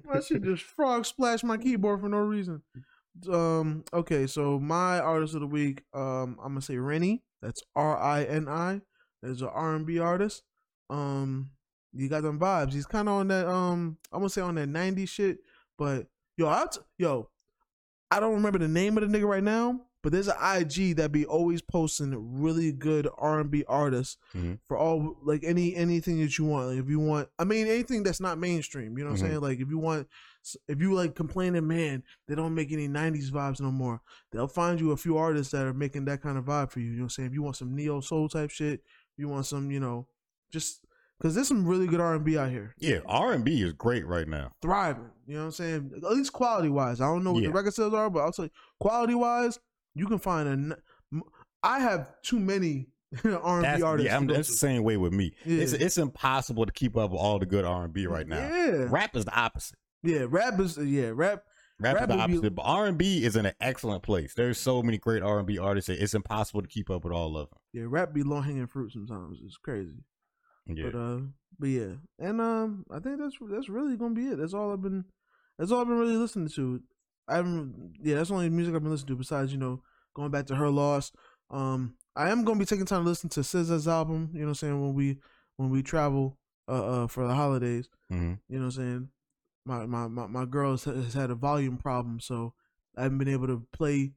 My 0.05 0.19
shit 0.19 0.43
just 0.43 0.65
frog 0.65 1.07
splashed 1.07 1.45
my 1.45 1.57
keyboard 1.59 2.01
for 2.01 2.09
no 2.09 2.19
reason. 2.19 2.63
Um. 3.33 3.85
Okay. 3.93 4.27
So 4.27 4.59
my 4.59 4.99
artist 4.99 5.35
of 5.37 5.43
the 5.43 5.47
week. 5.47 5.85
Um. 5.95 6.39
I'm 6.43 6.49
gonna 6.55 6.61
say 6.63 6.75
RINI. 6.75 7.21
That's 7.41 7.63
R 7.77 7.97
I 7.97 8.25
N 8.25 8.49
I. 8.49 8.81
There's 9.23 9.43
an 9.43 9.49
R 9.53 9.77
and 9.77 9.87
B 9.87 10.01
artist. 10.01 10.43
Um. 10.91 11.51
You 11.95 12.09
got 12.09 12.23
them 12.23 12.39
vibes. 12.39 12.73
He's 12.73 12.87
kind 12.87 13.09
of 13.09 13.15
on 13.15 13.29
that. 13.29 13.47
Um. 13.47 13.99
I'm 14.13 14.21
gonna 14.21 14.31
say 14.31 14.41
on 14.43 14.55
that 14.57 14.69
'90s 14.69 15.09
shit. 15.09 15.39
But 15.79 16.07
yo, 16.37 16.49
I 16.49 16.67
t- 16.73 16.81
yo, 16.99 17.29
I 18.11 18.21
don't 18.21 18.35
remember 18.35 18.59
the 18.59 18.69
name 18.69 18.97
of 18.99 19.11
the 19.11 19.19
nigga 19.19 19.27
right 19.29 19.43
now. 19.43 19.81
But 20.03 20.11
there's 20.11 20.27
an 20.27 20.35
IG 20.41 20.97
that 20.97 21.13
be 21.13 21.25
always 21.27 21.63
posting 21.63 22.41
really 22.43 22.73
good 22.73 23.07
R 23.19 23.39
and 23.39 23.49
B 23.53 23.63
artists 23.69 24.17
Mhm. 24.35 24.59
for 24.67 24.77
all 24.77 25.17
like 25.23 25.45
any 25.45 25.77
anything 25.77 26.19
that 26.21 26.37
you 26.39 26.45
want. 26.45 26.71
Like 26.71 26.79
if 26.79 26.89
you 26.89 26.99
want, 26.99 27.29
I 27.39 27.45
mean 27.45 27.69
anything 27.69 28.03
that's 28.03 28.19
not 28.21 28.37
mainstream. 28.37 28.99
You 28.99 29.05
know 29.05 29.11
what 29.11 29.21
Mhm. 29.21 29.23
I'm 29.23 29.29
saying? 29.29 29.41
Like 29.43 29.61
if 29.61 29.69
you 29.69 29.79
want, 29.79 30.09
if 30.67 30.81
you 30.81 30.93
like 30.93 31.15
complaining, 31.15 31.69
man, 31.69 32.03
they 32.27 32.35
don't 32.35 32.53
make 32.53 32.73
any 32.73 32.89
'90s 32.89 33.31
vibes 33.31 33.61
no 33.61 33.71
more. 33.71 34.01
They'll 34.33 34.49
find 34.49 34.81
you 34.81 34.91
a 34.91 34.97
few 34.97 35.17
artists 35.19 35.53
that 35.53 35.67
are 35.67 35.73
making 35.73 36.07
that 36.07 36.21
kind 36.21 36.37
of 36.37 36.47
vibe 36.47 36.73
for 36.73 36.81
you. 36.81 36.87
You 36.87 36.93
know 36.97 37.03
what 37.03 37.05
I'm 37.05 37.11
saying? 37.11 37.29
If 37.29 37.35
you 37.35 37.43
want 37.45 37.57
some 37.57 37.73
neo 37.77 38.01
soul 38.01 38.29
type 38.29 38.51
shit, 38.51 38.83
you 39.17 39.29
want 39.29 39.47
some, 39.47 39.71
you 39.71 39.79
know, 39.79 40.09
just 40.51 40.85
because 41.23 41.37
there's 41.37 41.47
some 41.47 41.65
really 41.65 41.87
good 41.87 42.01
R 42.01 42.15
and 42.17 42.25
B 42.25 42.37
out 42.37 42.51
here. 42.51 42.75
yeah, 42.79 42.99
R 43.07 43.33
and 43.33 43.45
B 43.45 43.63
is 43.63 43.73
great 43.75 44.05
right 44.07 44.27
now. 44.27 44.51
Thriving. 44.61 45.11
You 45.27 45.35
know 45.35 45.41
what 45.43 45.47
I'm 45.47 45.53
saying? 45.53 45.93
At 45.97 46.03
least 46.13 46.33
quality 46.33 46.69
wise. 46.69 47.01
I 47.01 47.05
don't 47.07 47.23
know 47.23 47.33
what 47.33 47.43
Yeah. 47.43 47.51
the 47.51 47.55
record 47.55 47.75
sales 47.75 47.95
are, 47.95 48.11
but 48.11 48.21
I'll 48.21 48.33
tell 48.33 48.47
you, 48.47 48.51
quality 48.81 49.15
wise, 49.15 49.61
you 49.95 50.07
can 50.07 50.19
find 50.19 50.73
a. 50.73 51.23
I 51.63 51.79
have 51.79 52.11
too 52.23 52.41
many 52.41 52.89
R 53.25 53.63
and 53.65 53.77
B 53.79 53.83
artists. 53.83 54.07
yeah, 54.11 54.17
I'm, 54.17 54.27
that's 54.27 54.49
the 54.49 54.55
same 54.57 54.83
way 54.83 54.97
with 54.97 55.13
me. 55.13 55.33
It's 55.45 55.73
Yeah. 55.73 55.79
it's 55.87 55.99
impossible 55.99 56.67
to 56.67 56.73
keep 56.73 56.97
up 56.97 57.11
with 57.13 57.21
all 57.21 57.39
the 57.39 57.47
good 57.47 57.65
R 57.65 57.85
and 57.85 57.93
B 57.93 58.07
right 58.07 58.27
now. 58.27 58.39
Yeah, 58.39 58.87
Rap 58.91 59.15
is 59.17 59.25
the 59.25 59.39
opposite. 59.39 59.79
yeah. 60.03 60.27
Rap 60.29 60.59
is 60.61 60.77
uh, 60.79 60.83
yeah. 60.83 61.13
Rap. 61.15 61.45
Rap, 61.79 61.95
Rap 61.97 62.03
is 62.03 62.09
the 62.09 62.17
would 62.17 62.27
be- 62.29 62.35
opposite, 62.37 62.55
but 62.55 62.63
R 62.63 62.87
and 62.87 62.99
B 62.99 63.25
is 63.25 63.35
in 63.37 63.45
an 63.47 63.55
excellent 63.61 64.03
place. 64.03 64.35
There's 64.35 64.59
so 64.59 64.83
many 64.83 64.99
great 64.99 65.23
R 65.23 65.39
and 65.39 65.47
B 65.47 65.59
artists. 65.59 65.89
that 65.89 66.03
It's 66.03 66.15
impossible 66.15 66.63
to 66.63 66.69
keep 66.69 66.91
up 66.91 67.05
with 67.05 67.13
all 67.13 67.37
of 67.37 67.51
them. 67.51 67.59
Yeah, 67.73 67.85
rap 67.87 68.13
be 68.13 68.23
low 68.23 68.41
hanging 68.41 68.67
fruit 68.67 68.93
sometimes. 68.93 69.39
It's 69.45 69.57
crazy. 69.57 69.91
Yeah, 70.67 70.91
But 70.91 70.99
uh, 70.99 71.19
but 71.59 71.67
yeah, 71.69 71.95
and 72.19 72.41
um, 72.41 72.85
I 72.91 72.99
think 72.99 73.19
that's 73.19 73.37
that's 73.41 73.69
really 73.69 73.97
gonna 73.97 74.15
be 74.15 74.27
it. 74.27 74.39
That's 74.39 74.55
all 74.55 74.73
I've 74.73 74.83
been. 74.83 75.05
That's 75.59 75.71
all 75.71 75.81
I've 75.81 75.89
been 75.89 75.99
really 75.99 76.17
listening 76.17 76.49
to. 76.51 76.81
I 77.29 77.37
haven't. 77.37 77.95
Yeah, 78.03 78.17
that's 78.17 78.29
the 78.29 78.35
only 78.35 78.51
music 78.51 78.75
I've 78.75 78.83
been 78.83 78.91
listening 78.91 79.15
to. 79.15 79.17
Besides, 79.17 79.53
you 79.53 79.59
know, 79.59 79.83
going 80.15 80.31
back 80.31 80.47
to 80.47 80.57
her 80.57 80.71
loss. 80.71 81.13
Um, 81.51 81.95
I 82.17 82.31
am 82.31 82.45
gonna 82.45 82.59
be 82.59 82.65
taking 82.65 82.87
time 82.87 83.05
to 83.05 83.09
listen 83.09 83.29
to 83.31 83.41
SZA's 83.41 83.89
album. 83.89 84.31
You 84.33 84.41
know, 84.41 84.47
what 84.47 84.51
I'm 84.51 84.55
saying 84.55 84.81
when 84.81 84.95
we 84.95 85.19
when 85.57 85.71
we 85.71 85.83
travel 85.83 86.39
uh 86.69 87.03
uh 87.05 87.07
for 87.07 87.27
the 87.27 87.35
holidays. 87.35 87.89
hmm 88.11 88.35
You 88.49 88.59
know, 88.59 88.67
what 88.67 88.77
I'm 88.77 88.83
saying 88.83 89.09
my 89.65 89.87
my 89.87 90.09
my 90.09 90.27
my 90.27 90.45
girl 90.45 90.73
has, 90.73 90.85
has 90.85 91.15
had 91.15 91.31
a 91.31 91.35
volume 91.35 91.77
problem, 91.77 92.21
so 92.21 92.55
I 92.97 93.03
haven't 93.05 93.19
been 93.19 93.29
able 93.29 93.47
to 93.49 93.67
play 93.73 94.13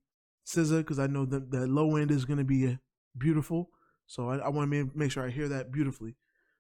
SZA 0.48 0.80
because 0.80 1.00
I 1.00 1.08
know 1.08 1.26
that 1.26 1.52
the 1.52 1.68
low 1.68 1.96
end 1.96 2.12
is 2.12 2.26
gonna 2.26 2.44
be 2.44 2.68
uh, 2.68 2.76
beautiful. 3.18 3.70
So 4.08 4.30
I, 4.30 4.38
I 4.38 4.50
want 4.50 4.72
to 4.72 4.92
make 4.94 5.12
sure 5.12 5.26
I 5.26 5.32
hear 5.32 5.48
that 5.50 5.72
beautifully. 5.72 6.16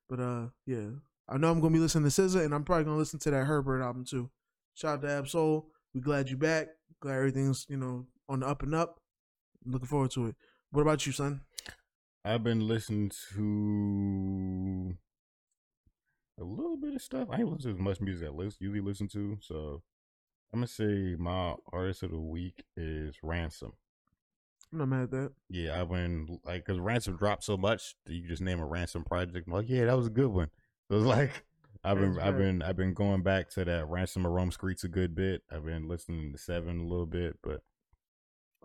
But 0.09 0.19
uh, 0.19 0.47
yeah, 0.65 0.89
I 1.27 1.37
know 1.37 1.49
I'm 1.51 1.59
gonna 1.59 1.73
be 1.73 1.79
listening 1.79 2.09
to 2.09 2.21
SZA, 2.21 2.45
and 2.45 2.53
I'm 2.53 2.63
probably 2.63 2.85
gonna 2.85 2.97
listen 2.97 3.19
to 3.19 3.31
that 3.31 3.45
Herbert 3.45 3.83
album 3.83 4.05
too. 4.05 4.29
Shout 4.75 4.95
out 4.95 5.01
to 5.01 5.11
Ab-Soul. 5.11 5.67
We 5.93 6.01
glad 6.01 6.29
you 6.29 6.37
back. 6.37 6.67
Glad 7.01 7.15
everything's 7.15 7.65
you 7.69 7.77
know 7.77 8.05
on 8.29 8.41
the 8.41 8.47
up 8.47 8.63
and 8.63 8.75
up. 8.75 8.99
Looking 9.65 9.87
forward 9.87 10.11
to 10.11 10.27
it. 10.27 10.35
What 10.71 10.81
about 10.81 11.05
you, 11.05 11.11
son? 11.11 11.41
I've 12.23 12.43
been 12.43 12.67
listening 12.67 13.11
to 13.35 14.95
a 16.39 16.43
little 16.43 16.77
bit 16.77 16.95
of 16.95 17.01
stuff. 17.01 17.27
I 17.31 17.37
ain't 17.37 17.49
listen 17.49 17.71
to 17.71 17.77
as 17.77 17.81
much 17.81 18.01
music 18.01 18.27
as 18.27 18.33
I 18.33 18.35
lis- 18.35 18.57
usually 18.59 18.81
listen 18.81 19.07
to. 19.09 19.37
So 19.41 19.81
I'm 20.53 20.59
gonna 20.59 20.67
say 20.67 21.15
my 21.17 21.55
artist 21.71 22.03
of 22.03 22.11
the 22.11 22.19
week 22.19 22.63
is 22.75 23.15
Ransom. 23.23 23.73
I'm 24.75 24.89
not 24.89 24.89
mad 24.89 25.03
at 25.03 25.11
that. 25.11 25.31
Yeah, 25.49 25.81
I've 25.81 25.89
been 25.89 26.39
like 26.43 26.65
because 26.65 26.79
Ransom 26.79 27.15
dropped 27.15 27.45
so 27.45 27.55
much 27.55 27.95
that 28.05 28.13
you 28.13 28.27
just 28.27 28.41
name 28.41 28.59
a 28.59 28.65
Ransom 28.65 29.05
project. 29.05 29.47
I'm 29.47 29.53
like, 29.53 29.69
yeah, 29.69 29.85
that 29.85 29.95
was 29.95 30.07
a 30.07 30.11
good 30.11 30.27
one. 30.27 30.49
So 30.89 30.97
was 30.97 31.05
like 31.05 31.45
I've 31.83 31.97
been, 31.97 32.19
I've 32.19 32.37
been, 32.37 32.61
I've 32.61 32.75
been 32.75 32.93
going 32.93 33.21
back 33.21 33.49
to 33.51 33.63
that 33.63 33.87
Ransom 33.87 34.25
of 34.25 34.31
Rome 34.33 34.51
Streets 34.51 34.83
a 34.83 34.89
good 34.89 35.15
bit. 35.15 35.43
I've 35.49 35.65
been 35.65 35.87
listening 35.87 36.33
to 36.33 36.37
Seven 36.37 36.79
a 36.79 36.83
little 36.83 37.05
bit, 37.05 37.37
but 37.41 37.61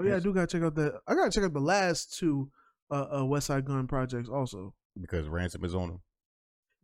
Oh 0.01 0.05
yeah, 0.05 0.17
I 0.17 0.21
do 0.21 0.33
gotta 0.33 0.47
check 0.47 0.63
out 0.63 0.75
the. 0.75 0.99
I 1.07 1.15
gotta 1.15 1.31
check 1.31 1.45
out 1.45 1.53
the 1.53 1.61
last 1.61 2.19
two 2.19 2.51
uh, 2.91 3.07
uh 3.11 3.23
Westside 3.23 3.65
Gunn 3.65 3.87
projects 3.87 4.29
also. 4.29 4.75
because 5.01 5.29
Ransom 5.29 5.65
is 5.65 5.75
on 5.75 5.89
them. 5.89 6.01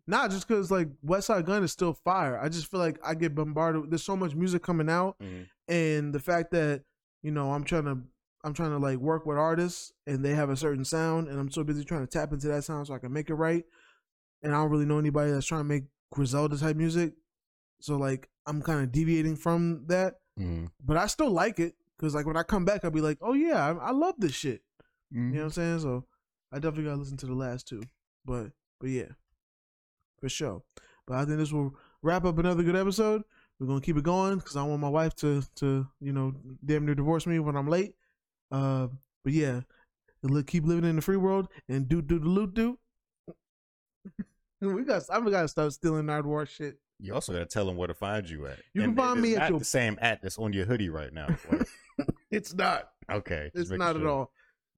Not 0.06 0.30
just 0.30 0.46
because 0.46 0.70
like 0.70 0.88
Westside 1.04 1.46
Gunn 1.46 1.64
is 1.64 1.72
still 1.72 1.94
fire. 1.94 2.38
I 2.38 2.48
just 2.48 2.70
feel 2.70 2.78
like 2.78 2.98
I 3.02 3.14
get 3.14 3.34
bombarded. 3.34 3.90
There's 3.90 4.04
so 4.04 4.16
much 4.16 4.34
music 4.34 4.62
coming 4.62 4.88
out, 4.88 5.16
and 5.66 6.12
the 6.12 6.20
fact 6.20 6.52
that 6.52 6.82
you 7.22 7.32
know 7.32 7.52
I'm 7.52 7.64
trying 7.64 7.86
to 7.86 7.98
I'm 8.46 8.54
trying 8.54 8.70
to 8.70 8.78
like 8.78 8.98
work 8.98 9.26
with 9.26 9.36
artists 9.36 9.92
and 10.06 10.24
they 10.24 10.34
have 10.34 10.50
a 10.50 10.56
certain 10.56 10.84
sound, 10.84 11.28
and 11.28 11.38
I'm 11.38 11.50
so 11.50 11.64
busy 11.64 11.84
trying 11.84 12.06
to 12.06 12.06
tap 12.06 12.32
into 12.32 12.46
that 12.48 12.62
sound 12.64 12.86
so 12.86 12.94
I 12.94 12.98
can 12.98 13.12
make 13.12 13.28
it 13.28 13.34
right. 13.34 13.64
And 14.42 14.54
I 14.54 14.58
don't 14.62 14.70
really 14.70 14.86
know 14.86 14.98
anybody 14.98 15.32
that's 15.32 15.46
trying 15.46 15.60
to 15.60 15.64
make 15.64 15.84
Griselda 16.12 16.56
type 16.56 16.76
music, 16.76 17.14
so 17.80 17.96
like 17.96 18.28
I'm 18.46 18.62
kind 18.62 18.80
of 18.82 18.92
deviating 18.92 19.36
from 19.36 19.84
that. 19.88 20.20
Mhm. 20.38 20.70
But 20.84 20.96
I 20.96 21.06
still 21.08 21.30
like 21.30 21.58
it 21.58 21.74
because 21.98 22.14
like 22.14 22.24
when 22.26 22.36
I 22.36 22.42
come 22.44 22.64
back, 22.64 22.84
I'll 22.84 22.90
be 22.90 23.00
like, 23.00 23.18
oh 23.20 23.32
yeah, 23.34 23.66
I, 23.66 23.88
I 23.88 23.90
love 23.90 24.14
this 24.18 24.32
shit. 24.32 24.62
You 25.10 25.18
Mm-hmm. 25.20 25.32
know 25.32 25.38
what 25.40 25.44
I'm 25.46 25.50
saying? 25.50 25.78
So 25.80 26.04
I 26.52 26.56
definitely 26.56 26.84
gotta 26.84 26.98
listen 27.00 27.16
to 27.18 27.26
the 27.26 27.34
last 27.34 27.66
two. 27.66 27.82
But 28.24 28.52
but 28.80 28.90
yeah. 28.90 29.12
For 30.20 30.28
sure. 30.28 30.62
But 31.06 31.16
I 31.18 31.24
think 31.24 31.38
this 31.38 31.52
will 31.52 31.74
wrap 32.02 32.24
up 32.24 32.38
another 32.38 32.62
good 32.62 32.76
episode. 32.76 33.22
We're 33.58 33.66
gonna 33.66 33.80
keep 33.80 33.96
it 33.96 34.04
going 34.04 34.38
because 34.38 34.56
I 34.56 34.62
want 34.62 34.80
my 34.80 34.88
wife 34.88 35.14
to 35.16 35.42
to, 35.56 35.86
you 36.00 36.12
know, 36.12 36.34
damn 36.64 36.84
near 36.86 36.94
divorce 36.94 37.26
me 37.26 37.38
when 37.38 37.56
I'm 37.56 37.68
late. 37.68 37.94
Uh 38.50 38.88
but 39.24 39.32
yeah. 39.32 39.60
li- 40.22 40.42
Keep 40.42 40.64
living 40.66 40.88
in 40.88 40.96
the 40.96 41.02
free 41.02 41.16
world 41.16 41.48
and 41.68 41.88
do 41.88 42.00
do 42.02 42.18
the 42.18 42.26
loot 42.26 42.54
do. 42.54 42.78
we 44.60 44.82
got 44.84 45.02
I'm 45.10 45.28
gotta 45.30 45.48
start 45.48 45.72
stealing 45.72 46.04
Nardwuar 46.04 46.48
shit. 46.48 46.78
You 46.98 47.14
also 47.14 47.32
gotta 47.32 47.44
tell 47.46 47.66
them 47.66 47.76
where 47.76 47.88
to 47.88 47.94
find 47.94 48.28
you 48.28 48.46
at. 48.46 48.58
You 48.72 48.82
can 48.82 48.96
find 48.96 49.20
me 49.20 49.36
at 49.36 49.50
your- 49.50 49.58
the 49.58 49.64
same 49.64 49.98
at 50.00 50.22
that's 50.22 50.38
on 50.38 50.52
your 50.52 50.64
hoodie 50.66 50.88
right 50.88 51.12
now. 51.12 51.28
It's 52.30 52.52
not. 52.52 52.90
okay, 53.10 53.50
It's 53.54 53.70
not 53.70 53.96
at 53.96 54.04
all. 54.04 54.30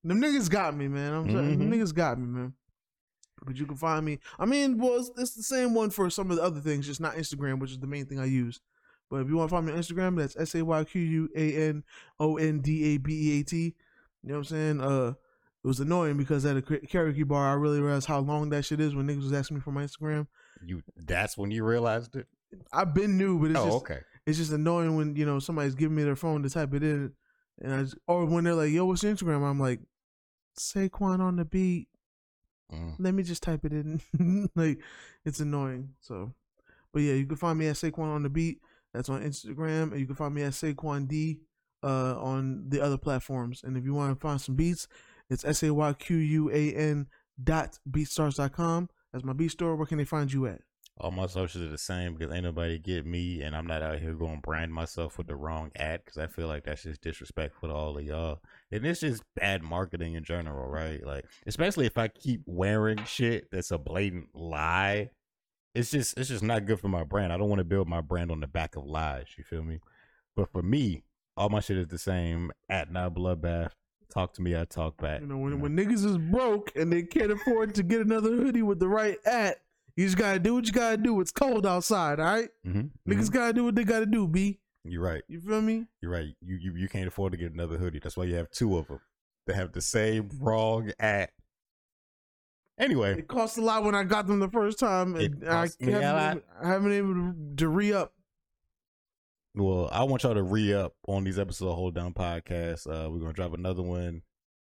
Them 0.04 0.20
niggas 0.20 0.48
got 0.48 0.76
me, 0.76 0.86
man. 0.86 1.12
I'm 1.14 1.30
sorry. 1.30 1.46
Them 1.56 1.70
niggas 1.72 1.92
got 1.94 2.18
me, 2.20 2.26
man. 2.26 2.52
But 3.44 3.56
you 3.56 3.66
can 3.66 3.76
find 3.76 4.04
me. 4.04 4.20
I 4.38 4.44
mean, 4.44 4.78
well, 4.78 4.96
it's, 4.98 5.10
it's 5.16 5.34
the 5.34 5.42
same 5.42 5.74
one 5.74 5.90
for 5.90 6.08
some 6.10 6.30
of 6.30 6.36
the 6.36 6.42
other 6.42 6.60
things, 6.60 6.86
just 6.86 7.00
not 7.00 7.16
Instagram, 7.16 7.58
which 7.58 7.72
is 7.72 7.78
the 7.80 7.86
main 7.88 8.04
thing 8.06 8.20
I 8.20 8.26
use. 8.26 8.60
But 9.10 9.22
if 9.22 9.28
you 9.28 9.36
want 9.36 9.50
to 9.50 9.56
find 9.56 9.66
me 9.66 9.72
on 9.72 9.78
Instagram, 9.78 10.16
that's 10.18 10.36
S 10.36 10.54
A 10.54 10.64
Y 10.64 10.84
Q 10.84 11.00
U 11.00 11.28
A 11.34 11.68
N 11.68 11.84
O 12.20 12.36
N 12.36 12.60
D 12.60 12.94
A 12.94 12.98
B 12.98 13.12
E 13.12 13.40
A 13.40 13.44
T. 13.44 13.56
You 13.58 13.72
know 14.24 14.34
what 14.34 14.38
I'm 14.38 14.44
saying? 14.44 14.80
Uh, 14.80 15.14
it 15.64 15.66
was 15.66 15.80
annoying 15.80 16.16
because 16.16 16.44
at 16.44 16.56
a 16.56 16.62
karaoke 16.62 17.26
bar, 17.26 17.48
I 17.48 17.54
really 17.54 17.80
realized 17.80 18.06
how 18.06 18.20
long 18.20 18.50
that 18.50 18.64
shit 18.64 18.80
is 18.80 18.94
when 18.94 19.06
niggas 19.06 19.24
was 19.24 19.32
asking 19.32 19.56
me 19.56 19.60
for 19.60 19.72
my 19.72 19.84
Instagram. 19.84 20.26
You 20.64 20.82
that's 20.96 21.36
when 21.36 21.50
you 21.50 21.64
realized 21.64 22.16
it. 22.16 22.26
I've 22.72 22.94
been 22.94 23.16
new, 23.16 23.38
but 23.38 23.50
it's 23.50 23.60
oh, 23.60 23.64
just 23.64 23.76
okay. 23.76 24.00
it's 24.26 24.38
just 24.38 24.52
annoying 24.52 24.96
when 24.96 25.16
you 25.16 25.26
know 25.26 25.38
somebody's 25.38 25.74
giving 25.74 25.96
me 25.96 26.04
their 26.04 26.16
phone 26.16 26.42
to 26.42 26.50
type 26.50 26.74
it 26.74 26.82
in, 26.82 27.12
and 27.60 27.74
I 27.74 27.82
just, 27.82 27.96
or 28.06 28.24
when 28.24 28.44
they're 28.44 28.54
like, 28.54 28.70
"Yo, 28.70 28.86
what's 28.86 29.02
your 29.02 29.14
Instagram?" 29.14 29.42
I'm 29.42 29.60
like, 29.60 29.80
"Sayquan 30.58 31.20
on 31.20 31.36
the 31.36 31.44
beat." 31.44 31.88
Mm. 32.72 32.94
Let 32.98 33.14
me 33.14 33.22
just 33.22 33.42
type 33.42 33.64
it 33.64 33.72
in. 33.72 34.00
like, 34.54 34.78
it's 35.24 35.40
annoying. 35.40 35.90
So, 36.00 36.34
but 36.92 37.00
yeah, 37.00 37.14
you 37.14 37.26
can 37.26 37.36
find 37.36 37.58
me 37.58 37.68
at 37.68 37.76
Sayquan 37.76 38.14
on 38.14 38.22
the 38.22 38.28
beat. 38.28 38.60
That's 38.98 39.08
on 39.08 39.22
Instagram, 39.22 39.92
and 39.92 40.00
you 40.00 40.06
can 40.06 40.16
find 40.16 40.34
me 40.34 40.42
at 40.42 40.54
Sayquan 40.54 41.06
D 41.06 41.38
uh, 41.84 42.20
on 42.20 42.64
the 42.66 42.80
other 42.80 42.98
platforms. 42.98 43.62
And 43.62 43.76
if 43.76 43.84
you 43.84 43.94
want 43.94 44.12
to 44.12 44.20
find 44.20 44.40
some 44.40 44.56
beats 44.56 44.88
It's 45.30 45.44
S 45.44 45.62
A 45.62 45.72
Y 45.72 45.92
Q 45.92 46.16
U 46.16 46.50
A 46.50 46.74
N 46.74 47.06
dot 47.40 47.78
beatstars.com. 47.88 48.88
That's 49.12 49.24
my 49.24 49.34
beat 49.34 49.52
store. 49.52 49.76
Where 49.76 49.86
can 49.86 49.98
they 49.98 50.04
find 50.04 50.32
you 50.32 50.46
at? 50.46 50.62
All 51.00 51.12
my 51.12 51.26
socials 51.26 51.62
are 51.64 51.68
the 51.68 51.78
same 51.78 52.16
because 52.16 52.34
ain't 52.34 52.42
nobody 52.42 52.76
get 52.76 53.06
me, 53.06 53.40
and 53.40 53.54
I'm 53.54 53.68
not 53.68 53.84
out 53.84 54.00
here 54.00 54.14
going 54.14 54.40
brand 54.40 54.74
myself 54.74 55.16
with 55.16 55.28
the 55.28 55.36
wrong 55.36 55.70
ad 55.76 56.00
because 56.04 56.18
I 56.18 56.26
feel 56.26 56.48
like 56.48 56.64
that's 56.64 56.82
just 56.82 57.00
disrespectful 57.00 57.68
to 57.68 57.74
all 57.76 57.96
of 57.96 58.04
y'all, 58.04 58.40
and 58.72 58.84
it's 58.84 58.98
just 58.98 59.22
bad 59.36 59.62
marketing 59.62 60.14
in 60.14 60.24
general, 60.24 60.68
right? 60.68 61.06
Like, 61.06 61.24
especially 61.46 61.86
if 61.86 61.96
I 61.96 62.08
keep 62.08 62.42
wearing 62.46 63.04
shit 63.04 63.48
that's 63.52 63.70
a 63.70 63.78
blatant 63.78 64.34
lie, 64.34 65.10
it's 65.78 65.90
just 65.90 66.18
it's 66.18 66.28
just 66.28 66.42
not 66.42 66.66
good 66.66 66.80
for 66.80 66.88
my 66.88 67.04
brand. 67.04 67.32
I 67.32 67.36
don't 67.36 67.48
want 67.48 67.60
to 67.60 67.64
build 67.64 67.88
my 67.88 68.00
brand 68.00 68.30
on 68.30 68.40
the 68.40 68.46
back 68.46 68.76
of 68.76 68.84
lies. 68.84 69.26
You 69.36 69.44
feel 69.44 69.62
me? 69.62 69.80
But 70.34 70.50
for 70.50 70.62
me, 70.62 71.04
all 71.36 71.48
my 71.48 71.60
shit 71.60 71.78
is 71.78 71.86
the 71.88 71.98
same. 71.98 72.50
At 72.68 72.92
now 72.92 73.08
bloodbath. 73.08 73.70
Talk 74.12 74.32
to 74.34 74.42
me, 74.42 74.58
I 74.58 74.64
talk 74.64 74.96
back. 74.96 75.20
You 75.20 75.26
know, 75.26 75.36
when, 75.36 75.60
when 75.60 75.76
niggas 75.76 76.04
is 76.04 76.16
broke 76.16 76.72
and 76.74 76.90
they 76.90 77.02
can't 77.02 77.30
afford 77.30 77.74
to 77.74 77.82
get 77.82 78.00
another 78.00 78.30
hoodie 78.30 78.62
with 78.62 78.80
the 78.80 78.88
right 78.88 79.18
at, 79.26 79.58
you 79.96 80.06
just 80.06 80.16
gotta 80.16 80.38
do 80.38 80.54
what 80.54 80.66
you 80.66 80.72
gotta 80.72 80.96
do. 80.96 81.20
It's 81.20 81.30
cold 81.30 81.66
outside, 81.66 82.18
all 82.18 82.24
right? 82.26 82.48
Mm-hmm, 82.66 83.12
Niggas 83.12 83.30
gotta 83.30 83.52
do 83.52 83.64
what 83.64 83.74
they 83.74 83.84
gotta 83.84 84.06
do, 84.06 84.26
B. 84.26 84.60
You're 84.84 85.02
right. 85.02 85.22
You 85.28 85.40
feel 85.40 85.60
me? 85.60 85.86
You're 86.00 86.10
right. 86.12 86.34
You, 86.40 86.56
you 86.56 86.72
you 86.74 86.88
can't 86.88 87.06
afford 87.06 87.32
to 87.32 87.38
get 87.38 87.52
another 87.52 87.76
hoodie. 87.76 88.00
That's 88.02 88.16
why 88.16 88.24
you 88.24 88.36
have 88.36 88.50
two 88.50 88.78
of 88.78 88.88
them. 88.88 89.00
They 89.46 89.52
have 89.54 89.72
the 89.72 89.82
same 89.82 90.30
wrong 90.40 90.92
at. 90.98 91.30
Anyway, 92.78 93.18
It 93.18 93.28
cost 93.28 93.58
a 93.58 93.60
lot 93.60 93.82
when 93.84 93.94
I 93.94 94.04
got 94.04 94.26
them 94.26 94.38
the 94.38 94.48
first 94.48 94.78
time, 94.78 95.16
and 95.16 95.42
I 95.44 95.66
cost 95.66 95.80
me 95.80 95.92
a 95.92 96.00
haven't, 96.00 96.38
able, 96.38 96.42
I 96.62 96.68
haven't 96.68 96.92
able 96.92 97.14
to, 97.14 97.34
to 97.56 97.68
re 97.68 97.92
up. 97.92 98.12
well, 99.54 99.88
I 99.90 100.04
want 100.04 100.22
y'all 100.22 100.34
to 100.34 100.42
re 100.42 100.72
up 100.74 100.94
on 101.06 101.24
these 101.24 101.38
episodes 101.38 101.70
of 101.70 101.76
Hold 101.76 101.94
Down 101.94 102.14
Podcast. 102.14 102.86
Uh, 102.86 103.10
we're 103.10 103.18
gonna 103.18 103.32
drop 103.32 103.52
another 103.54 103.82
one. 103.82 104.22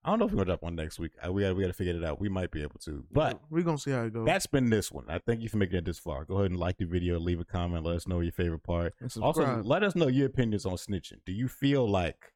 I 0.04 0.10
don't 0.10 0.20
know 0.20 0.26
if 0.26 0.32
we're 0.32 0.38
gonna 0.38 0.46
drop 0.46 0.62
one 0.62 0.76
next 0.76 1.00
week. 1.00 1.14
We 1.32 1.42
got 1.42 1.56
we 1.56 1.64
got 1.64 1.68
to 1.70 1.74
figure 1.74 1.96
it 1.96 2.04
out. 2.04 2.20
We 2.22 2.30
might 2.30 2.52
be 2.52 2.62
able 2.62 2.78
to, 2.86 3.04
but 3.12 3.42
we're 3.50 3.64
gonna 3.64 3.80
see 3.80 3.90
how 3.90 4.04
it 4.04 4.14
goes. 4.14 4.28
that's 4.28 4.46
been 4.46 4.70
this 4.70 4.92
one. 4.92 5.06
I 5.10 5.18
thank 5.18 5.42
you 5.42 5.50
for 5.50 5.58
making 5.58 5.78
it 5.78 5.86
this 5.86 5.98
far. 5.98 6.26
Go 6.26 6.36
ahead 6.36 6.52
and 6.52 6.60
like 6.60 6.78
the 6.78 6.86
video, 6.86 7.18
leave 7.20 7.40
a 7.40 7.46
comment, 7.46 7.84
let 7.84 7.96
us 7.96 8.08
know 8.08 8.20
your 8.20 8.32
favorite 8.32 8.62
part. 8.62 8.94
Also, 9.20 9.64
let 9.64 9.82
us 9.82 9.96
know 9.96 10.08
your 10.08 10.28
opinions 10.28 10.64
on 10.68 10.74
snitching. 10.76 11.22
Do 11.26 11.32
you 11.32 11.48
feel 11.48 11.90
like 11.90 12.34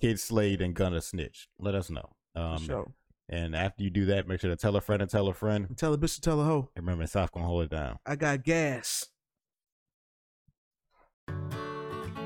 Kid 0.00 0.18
Slade 0.18 0.62
and 0.62 0.74
Gunna 0.74 1.02
snitch? 1.02 1.48
Let 1.58 1.74
us 1.74 1.90
know. 1.90 2.08
Um, 2.34 2.64
sure. 2.64 2.90
And 3.28 3.54
after 3.54 3.82
you 3.82 3.90
do 3.90 4.06
that, 4.06 4.26
make 4.26 4.40
sure 4.40 4.50
to 4.50 4.56
tell 4.56 4.76
a 4.76 4.80
friend 4.80 5.02
and 5.02 5.10
tell 5.10 5.28
a 5.28 5.34
friend. 5.34 5.76
Tell 5.76 5.92
a 5.92 5.98
bitch 5.98 6.14
to 6.14 6.20
tell 6.20 6.40
a 6.40 6.44
hoe. 6.44 6.70
And 6.74 6.86
remember, 6.86 7.06
South 7.06 7.32
gonna 7.32 7.46
hold 7.46 7.64
it 7.64 7.70
down. 7.70 7.98
I 8.06 8.16
got 8.16 8.42
gas. 8.42 9.06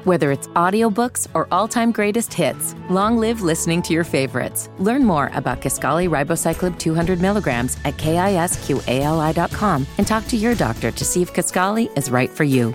Whether 0.04 0.32
it's 0.32 0.48
audiobooks 0.48 1.28
or 1.32 1.46
all-time 1.52 1.92
greatest 1.92 2.34
hits, 2.34 2.74
long 2.90 3.18
live 3.18 3.40
listening 3.40 3.82
to 3.82 3.92
your 3.92 4.02
favorites. 4.02 4.68
Learn 4.78 5.04
more 5.04 5.30
about 5.32 5.60
Kisqali 5.60 6.08
Ribociclib 6.08 6.76
200 6.76 7.20
milligrams 7.20 7.76
at 7.84 7.96
kisqali.com 7.98 9.86
and 9.98 10.06
talk 10.06 10.26
to 10.26 10.36
your 10.36 10.56
doctor 10.56 10.90
to 10.90 11.04
see 11.04 11.22
if 11.22 11.32
Kisqali 11.32 11.96
is 11.96 12.10
right 12.10 12.30
for 12.30 12.42
you. 12.42 12.74